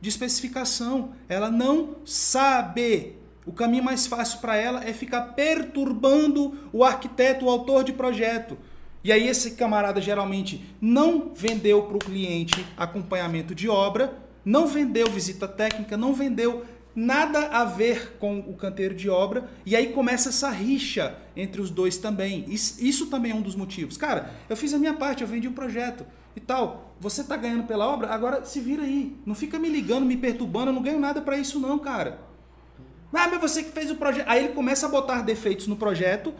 de 0.00 0.10
especificação. 0.10 1.12
Ela 1.28 1.50
não 1.50 1.96
sabe. 2.04 3.16
O 3.46 3.52
caminho 3.52 3.84
mais 3.84 4.06
fácil 4.06 4.38
para 4.40 4.56
ela 4.56 4.84
é 4.84 4.92
ficar 4.92 5.32
perturbando 5.32 6.58
o 6.72 6.84
arquiteto, 6.84 7.46
o 7.46 7.50
autor 7.50 7.84
de 7.84 7.92
projeto. 7.92 8.58
E 9.04 9.12
aí 9.12 9.28
esse 9.28 9.50
camarada 9.50 10.00
geralmente 10.00 10.64
não 10.80 11.34
vendeu 11.34 11.82
para 11.82 11.96
o 11.96 12.00
cliente 12.00 12.64
acompanhamento 12.74 13.54
de 13.54 13.68
obra, 13.68 14.16
não 14.42 14.66
vendeu 14.66 15.06
visita 15.10 15.46
técnica, 15.46 15.94
não 15.94 16.14
vendeu 16.14 16.64
nada 16.96 17.48
a 17.48 17.64
ver 17.64 18.16
com 18.18 18.38
o 18.38 18.54
canteiro 18.54 18.94
de 18.94 19.10
obra, 19.10 19.50
e 19.66 19.76
aí 19.76 19.88
começa 19.88 20.30
essa 20.30 20.48
rixa 20.48 21.18
entre 21.36 21.60
os 21.60 21.68
dois 21.70 21.98
também. 21.98 22.46
Isso, 22.48 22.82
isso 22.82 23.06
também 23.06 23.32
é 23.32 23.34
um 23.34 23.42
dos 23.42 23.54
motivos. 23.54 23.98
Cara, 23.98 24.32
eu 24.48 24.56
fiz 24.56 24.72
a 24.72 24.78
minha 24.78 24.94
parte, 24.94 25.22
eu 25.22 25.28
vendi 25.28 25.46
um 25.46 25.52
projeto 25.52 26.06
e 26.34 26.40
tal. 26.40 26.94
Você 26.98 27.20
está 27.20 27.36
ganhando 27.36 27.64
pela 27.64 27.86
obra, 27.86 28.08
agora 28.08 28.44
se 28.44 28.58
vira 28.58 28.84
aí. 28.84 29.14
Não 29.26 29.34
fica 29.34 29.58
me 29.58 29.68
ligando, 29.68 30.06
me 30.06 30.16
perturbando, 30.16 30.70
eu 30.70 30.74
não 30.74 30.82
ganho 30.82 30.98
nada 30.98 31.20
para 31.20 31.36
isso 31.36 31.60
não, 31.60 31.78
cara. 31.78 32.20
Ah, 33.14 33.28
mas 33.28 33.40
você 33.40 33.62
que 33.62 33.70
fez 33.70 33.90
o 33.90 33.96
projeto. 33.96 34.26
Aí 34.28 34.44
ele 34.44 34.54
começa 34.54 34.86
a 34.86 34.88
botar 34.88 35.22
defeitos 35.22 35.66
no 35.66 35.76
projeto, 35.76 36.34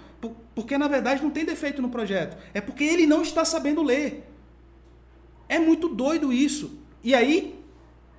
porque 0.55 0.77
na 0.77 0.89
verdade 0.89 1.22
não 1.22 1.31
tem 1.31 1.45
defeito 1.45 1.81
no 1.81 1.89
projeto. 1.89 2.37
É 2.53 2.61
porque 2.61 2.85
ele 2.85 3.07
não 3.07 3.22
está 3.22 3.45
sabendo 3.45 3.83
ler. 3.83 4.29
É 5.49 5.59
muito 5.59 5.89
doido 5.89 6.33
isso. 6.33 6.79
E 7.03 7.14
aí, 7.14 7.59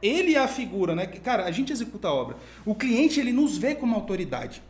ele 0.01 0.35
é 0.35 0.39
a 0.39 0.47
figura, 0.47 0.95
né? 0.95 1.07
Cara, 1.07 1.45
a 1.45 1.51
gente 1.51 1.71
executa 1.71 2.07
a 2.07 2.13
obra. 2.13 2.37
O 2.65 2.75
cliente, 2.75 3.19
ele 3.19 3.33
nos 3.33 3.57
vê 3.57 3.75
como 3.75 3.95
autoridade. 3.95 4.61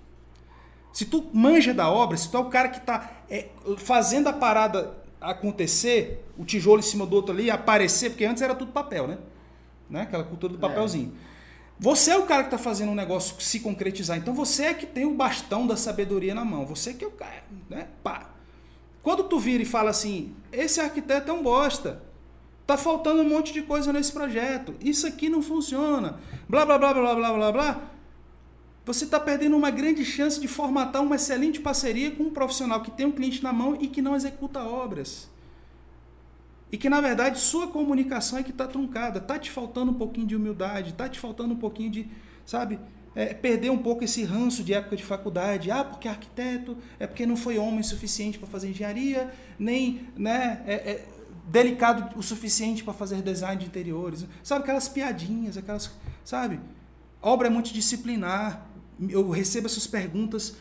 Se 0.93 1.05
tu 1.05 1.29
manja 1.33 1.73
da 1.73 1.89
obra, 1.89 2.15
se 2.15 2.31
tu 2.31 2.37
é 2.37 2.39
o 2.39 2.45
cara 2.45 2.69
que 2.69 2.77
está 2.77 3.11
é, 3.29 3.49
fazendo 3.77 4.27
a 4.27 4.33
parada 4.33 4.95
acontecer, 5.19 6.25
o 6.37 6.45
tijolo 6.45 6.79
em 6.79 6.83
cima 6.83 7.05
do 7.05 7.15
outro 7.15 7.33
ali, 7.33 7.51
aparecer, 7.51 8.11
porque 8.11 8.23
antes 8.23 8.41
era 8.41 8.55
tudo 8.55 8.71
papel, 8.71 9.07
né? 9.07 9.17
né? 9.89 10.01
Aquela 10.03 10.23
cultura 10.23 10.53
do 10.53 10.65
é. 10.65 10.69
papelzinho. 10.69 11.13
É. 11.31 11.34
Você 11.77 12.11
é 12.11 12.17
o 12.17 12.25
cara 12.25 12.43
que 12.43 12.47
está 12.47 12.57
fazendo 12.57 12.91
um 12.91 12.95
negócio 12.95 13.35
se 13.39 13.59
concretizar. 13.59 14.17
Então 14.17 14.33
você 14.33 14.63
é 14.63 14.73
que 14.73 14.85
tem 14.85 15.05
o 15.05 15.13
bastão 15.13 15.67
da 15.67 15.75
sabedoria 15.75 16.33
na 16.33 16.45
mão. 16.45 16.65
Você 16.65 16.93
que 16.93 17.03
é 17.03 17.07
o 17.07 17.11
cara, 17.11 17.43
né? 17.69 17.87
Pá. 18.01 18.29
Quando 19.03 19.23
tu 19.25 19.37
vira 19.37 19.61
e 19.61 19.65
fala 19.65 19.89
assim, 19.89 20.33
esse 20.51 20.79
arquiteto 20.79 21.29
é 21.29 21.33
um 21.33 21.43
bosta. 21.43 22.01
Tá 22.65 22.77
faltando 22.77 23.21
um 23.21 23.29
monte 23.29 23.53
de 23.53 23.61
coisa 23.61 23.93
nesse 23.93 24.11
projeto. 24.11 24.73
Isso 24.81 25.05
aqui 25.05 25.29
não 25.29 25.41
funciona. 25.41 26.19
Blá 26.49 26.65
blá 26.65 26.77
blá 26.77 26.93
blá 26.93 27.15
blá 27.15 27.33
blá 27.33 27.51
blá. 27.51 27.81
Você 28.85 29.05
está 29.05 29.19
perdendo 29.19 29.57
uma 29.57 29.69
grande 29.69 30.05
chance 30.05 30.39
de 30.39 30.47
formatar 30.47 31.03
uma 31.03 31.15
excelente 31.15 31.59
parceria 31.59 32.11
com 32.11 32.23
um 32.23 32.29
profissional 32.31 32.81
que 32.81 32.91
tem 32.91 33.05
um 33.05 33.11
cliente 33.11 33.43
na 33.43 33.51
mão 33.51 33.77
e 33.79 33.87
que 33.87 34.01
não 34.01 34.15
executa 34.15 34.63
obras. 34.63 35.29
E 36.71 36.77
que 36.77 36.89
na 36.89 36.99
verdade 36.99 37.39
sua 37.39 37.67
comunicação 37.67 38.39
é 38.39 38.43
que 38.43 38.51
está 38.51 38.67
truncada, 38.67 39.19
está 39.19 39.37
te 39.37 39.51
faltando 39.51 39.91
um 39.91 39.95
pouquinho 39.95 40.27
de 40.27 40.35
humildade, 40.35 40.91
está 40.91 41.07
te 41.07 41.19
faltando 41.19 41.53
um 41.53 41.57
pouquinho 41.57 41.91
de, 41.91 42.09
sabe, 42.45 42.79
é, 43.15 43.33
perder 43.33 43.69
um 43.69 43.77
pouco 43.77 44.03
esse 44.03 44.23
ranço 44.23 44.63
de 44.63 44.73
época 44.73 44.95
de 44.95 45.03
faculdade. 45.03 45.71
Ah, 45.71 45.83
porque 45.83 46.07
arquiteto, 46.07 46.77
é 46.99 47.07
porque 47.07 47.25
não 47.25 47.37
foi 47.37 47.57
homem 47.57 47.81
suficiente 47.81 48.37
para 48.37 48.47
fazer 48.47 48.69
engenharia, 48.69 49.33
nem 49.57 50.07
né, 50.17 50.61
é, 50.65 50.73
é 50.73 51.05
delicado 51.47 52.17
o 52.17 52.23
suficiente 52.23 52.83
para 52.83 52.93
fazer 52.93 53.21
design 53.21 53.59
de 53.61 53.67
interiores. 53.67 54.25
Sabe, 54.43 54.63
aquelas 54.63 54.89
piadinhas, 54.89 55.57
aquelas. 55.57 55.91
Sabe? 56.23 56.59
Obra 57.21 57.47
é 57.47 57.49
multidisciplinar. 57.49 58.67
Eu 59.09 59.29
recebo 59.29 59.67
essas 59.67 59.87
perguntas 59.87 60.55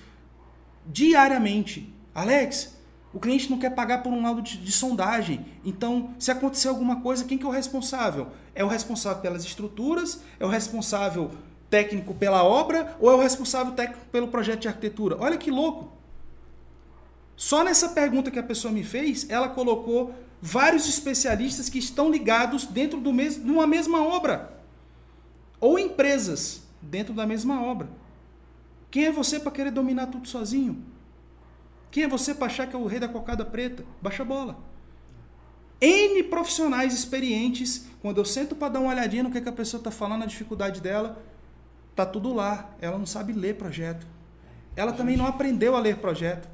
diariamente. 0.87 1.93
Alex, 2.15 2.77
o 3.15 3.21
cliente 3.21 3.49
não 3.49 3.59
quer 3.59 3.71
pagar 3.71 4.03
por 4.03 4.13
um 4.13 4.21
laudo 4.21 4.43
de, 4.43 4.59
de, 4.59 4.73
sondagem. 4.73 5.47
Então, 5.65 6.11
se 6.19 6.33
acontecer 6.33 6.67
alguma 6.67 7.01
coisa, 7.01 7.25
quem 7.25 7.39
que 7.39 7.45
é 7.45 7.49
o 7.49 7.51
responsável? 7.51 8.27
É 8.57 8.65
o 8.65 8.67
responsável 8.67 9.23
pelas 9.23 9.45
estruturas? 9.45 10.21
É 10.41 10.45
o 10.45 10.49
responsável 10.49 11.31
técnico 11.71 12.13
pela 12.13 12.43
obra? 12.43 12.97
Ou 12.99 13.13
é 13.13 13.15
o 13.15 13.21
responsável 13.21 13.73
técnico 13.73 14.05
pelo 14.11 14.27
projeto 14.27 14.63
de 14.63 14.69
arquitetura? 14.69 15.17
Olha 15.21 15.37
que 15.37 15.49
louco! 15.49 15.93
Só 17.37 17.63
nessa 17.63 17.91
pergunta 17.91 18.33
que 18.33 18.39
a 18.39 18.43
pessoa 18.43 18.73
me 18.73 18.83
fez, 18.83 19.31
ela 19.31 19.49
colocou 19.49 20.13
vários 20.43 20.89
especialistas 20.89 21.69
que 21.69 21.79
estão 21.79 22.11
ligados 22.11 22.67
dentro 22.67 23.01
mesmo, 23.13 23.45
de 23.45 23.51
uma 23.51 23.67
mesma 23.67 24.03
obra. 24.05 24.61
Ou 25.61 25.79
empresas 25.79 26.63
dentro 26.83 27.15
da 27.15 27.25
mesma 27.25 27.63
obra. 27.63 27.89
Quem 28.91 29.05
é 29.05 29.13
você 29.13 29.39
para 29.39 29.53
querer 29.53 29.71
dominar 29.71 30.09
tudo 30.09 30.27
sozinho? 30.27 30.94
Quem 31.95 32.03
é 32.03 32.09
você 32.09 32.35
para 32.35 32.47
achar 32.47 32.67
que 32.67 32.75
é 32.75 32.79
o 32.79 32.87
rei 32.87 32.99
da 32.99 33.07
cocada 33.07 33.45
preta? 33.45 33.85
Baixa 34.03 34.25
a 34.25 34.27
bola. 34.27 34.59
N 35.81 36.25
profissionais 36.25 36.93
experientes, 36.93 37.87
quando 38.03 38.19
eu 38.19 38.25
sento 38.25 38.57
para 38.57 38.71
dar 38.71 38.81
uma 38.81 38.91
olhadinha 38.91 39.23
no 39.23 39.31
que, 39.31 39.39
é 39.39 39.41
que 39.41 39.49
a 39.49 39.53
pessoa 39.53 39.79
está 39.79 39.93
falando, 39.93 40.25
a 40.25 40.27
dificuldade 40.27 40.81
dela, 40.81 41.23
tá 41.95 42.05
tudo 42.05 42.35
lá. 42.35 42.69
Ela 42.81 42.99
não 42.99 43.07
sabe 43.07 43.33
ler 43.33 43.55
projeto. 43.55 44.05
Ela 44.75 44.93
também 44.93 45.17
não 45.17 45.25
aprendeu 45.25 45.77
a 45.77 45.79
ler 45.79 45.99
projeto. 45.99 46.49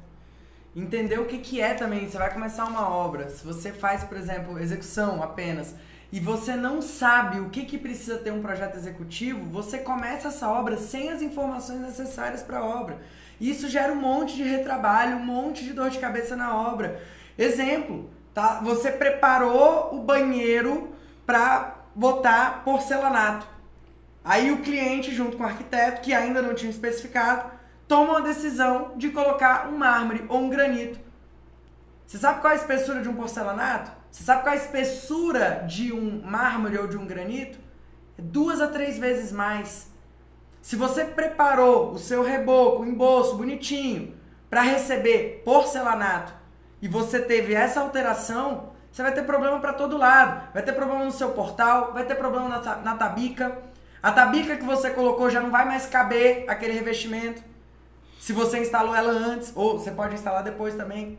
Entender 0.75 1.19
o 1.19 1.25
que, 1.25 1.39
que 1.39 1.59
é 1.59 1.73
também. 1.73 2.07
Você 2.07 2.19
vai 2.19 2.31
começar 2.31 2.65
uma 2.65 2.87
obra. 2.87 3.27
Se 3.31 3.43
você 3.43 3.71
faz, 3.71 4.03
por 4.03 4.17
exemplo, 4.17 4.59
execução 4.59 5.23
apenas, 5.23 5.73
e 6.11 6.19
você 6.19 6.55
não 6.55 6.83
sabe 6.83 7.39
o 7.39 7.49
que, 7.49 7.65
que 7.65 7.79
precisa 7.79 8.19
ter 8.19 8.31
um 8.31 8.43
projeto 8.43 8.75
executivo, 8.75 9.43
você 9.45 9.79
começa 9.79 10.27
essa 10.27 10.47
obra 10.47 10.77
sem 10.77 11.09
as 11.09 11.19
informações 11.19 11.79
necessárias 11.79 12.43
para 12.43 12.59
a 12.59 12.63
obra. 12.63 12.99
Isso 13.41 13.67
gera 13.67 13.91
um 13.91 13.95
monte 13.95 14.35
de 14.35 14.43
retrabalho, 14.43 15.17
um 15.17 15.25
monte 15.25 15.63
de 15.63 15.73
dor 15.73 15.89
de 15.89 15.97
cabeça 15.97 16.35
na 16.35 16.55
obra. 16.55 17.01
Exemplo, 17.35 18.07
tá? 18.35 18.61
Você 18.63 18.91
preparou 18.91 19.95
o 19.95 19.99
banheiro 19.99 20.93
para 21.25 21.75
botar 21.95 22.63
porcelanato. 22.63 23.47
Aí 24.23 24.51
o 24.51 24.61
cliente, 24.61 25.11
junto 25.11 25.37
com 25.37 25.43
o 25.43 25.47
arquiteto, 25.47 26.01
que 26.01 26.13
ainda 26.13 26.39
não 26.39 26.53
tinha 26.53 26.69
especificado, 26.69 27.49
toma 27.87 28.11
uma 28.11 28.21
decisão 28.21 28.93
de 28.95 29.09
colocar 29.09 29.67
um 29.67 29.75
mármore 29.75 30.23
ou 30.29 30.41
um 30.41 30.49
granito. 30.49 30.99
Você 32.05 32.19
sabe 32.19 32.41
qual 32.41 32.53
é 32.53 32.57
a 32.57 32.59
espessura 32.59 33.01
de 33.01 33.09
um 33.09 33.15
porcelanato? 33.15 33.91
Você 34.11 34.23
sabe 34.23 34.43
qual 34.43 34.53
é 34.53 34.57
a 34.57 34.61
espessura 34.61 35.65
de 35.67 35.91
um 35.91 36.21
mármore 36.21 36.77
ou 36.77 36.85
de 36.85 36.95
um 36.95 37.07
granito? 37.07 37.57
É 38.19 38.21
duas 38.21 38.61
a 38.61 38.67
três 38.67 38.99
vezes 38.99 39.31
mais. 39.31 39.90
Se 40.61 40.75
você 40.75 41.05
preparou 41.05 41.91
o 41.91 41.97
seu 41.97 42.23
reboco, 42.23 42.85
embolso 42.85 43.35
bonitinho 43.35 44.15
para 44.49 44.61
receber 44.61 45.41
porcelanato 45.43 46.33
e 46.81 46.87
você 46.87 47.19
teve 47.19 47.53
essa 47.53 47.81
alteração, 47.81 48.71
você 48.91 49.01
vai 49.01 49.13
ter 49.13 49.23
problema 49.23 49.59
para 49.59 49.73
todo 49.73 49.97
lado. 49.97 50.53
Vai 50.53 50.61
ter 50.61 50.73
problema 50.73 51.05
no 51.05 51.11
seu 51.11 51.29
portal, 51.29 51.93
vai 51.93 52.05
ter 52.05 52.15
problema 52.15 52.47
na, 52.49 52.75
na 52.77 52.95
tabica. 52.95 53.57
A 54.03 54.11
tabica 54.11 54.57
que 54.57 54.63
você 54.63 54.89
colocou 54.89 55.29
já 55.29 55.41
não 55.41 55.49
vai 55.49 55.65
mais 55.65 55.85
caber 55.85 56.45
aquele 56.47 56.73
revestimento. 56.73 57.41
Se 58.19 58.33
você 58.33 58.59
instalou 58.59 58.95
ela 58.95 59.11
antes, 59.11 59.51
ou 59.55 59.79
você 59.79 59.91
pode 59.91 60.13
instalar 60.13 60.43
depois 60.43 60.75
também. 60.75 61.17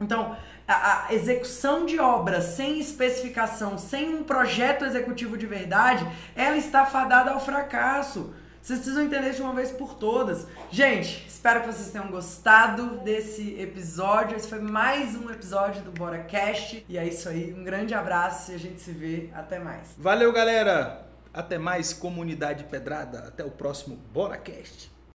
Então, 0.00 0.36
a, 0.66 1.08
a, 1.08 1.14
execução 1.14 1.84
de 1.84 1.98
obra 1.98 2.40
sem 2.40 2.78
especificação, 2.78 3.76
sem 3.76 4.14
um 4.14 4.22
projeto 4.22 4.84
executivo 4.84 5.36
de 5.36 5.46
verdade, 5.46 6.06
ela 6.36 6.56
está 6.56 6.86
fadada 6.86 7.32
ao 7.32 7.40
fracasso. 7.40 8.32
Vocês 8.68 8.80
precisam 8.80 9.04
entender 9.04 9.30
de 9.30 9.40
uma 9.40 9.54
vez 9.54 9.72
por 9.72 9.94
todas. 9.94 10.46
Gente, 10.70 11.26
espero 11.26 11.62
que 11.62 11.68
vocês 11.68 11.90
tenham 11.90 12.08
gostado 12.08 12.98
desse 12.98 13.58
episódio. 13.58 14.36
Esse 14.36 14.46
foi 14.46 14.60
mais 14.60 15.16
um 15.16 15.30
episódio 15.30 15.80
do 15.80 15.90
Bora 15.90 16.18
Cast. 16.24 16.84
E 16.86 16.98
é 16.98 17.08
isso 17.08 17.30
aí. 17.30 17.54
Um 17.54 17.64
grande 17.64 17.94
abraço 17.94 18.52
e 18.52 18.54
a 18.54 18.58
gente 18.58 18.78
se 18.82 18.92
vê. 18.92 19.30
Até 19.32 19.58
mais. 19.58 19.94
Valeu, 19.96 20.30
galera. 20.34 21.06
Até 21.32 21.56
mais, 21.56 21.94
comunidade 21.94 22.64
pedrada. 22.64 23.20
Até 23.20 23.42
o 23.42 23.50
próximo 23.50 23.96
Bora 24.12 24.36
Cast. 24.36 24.92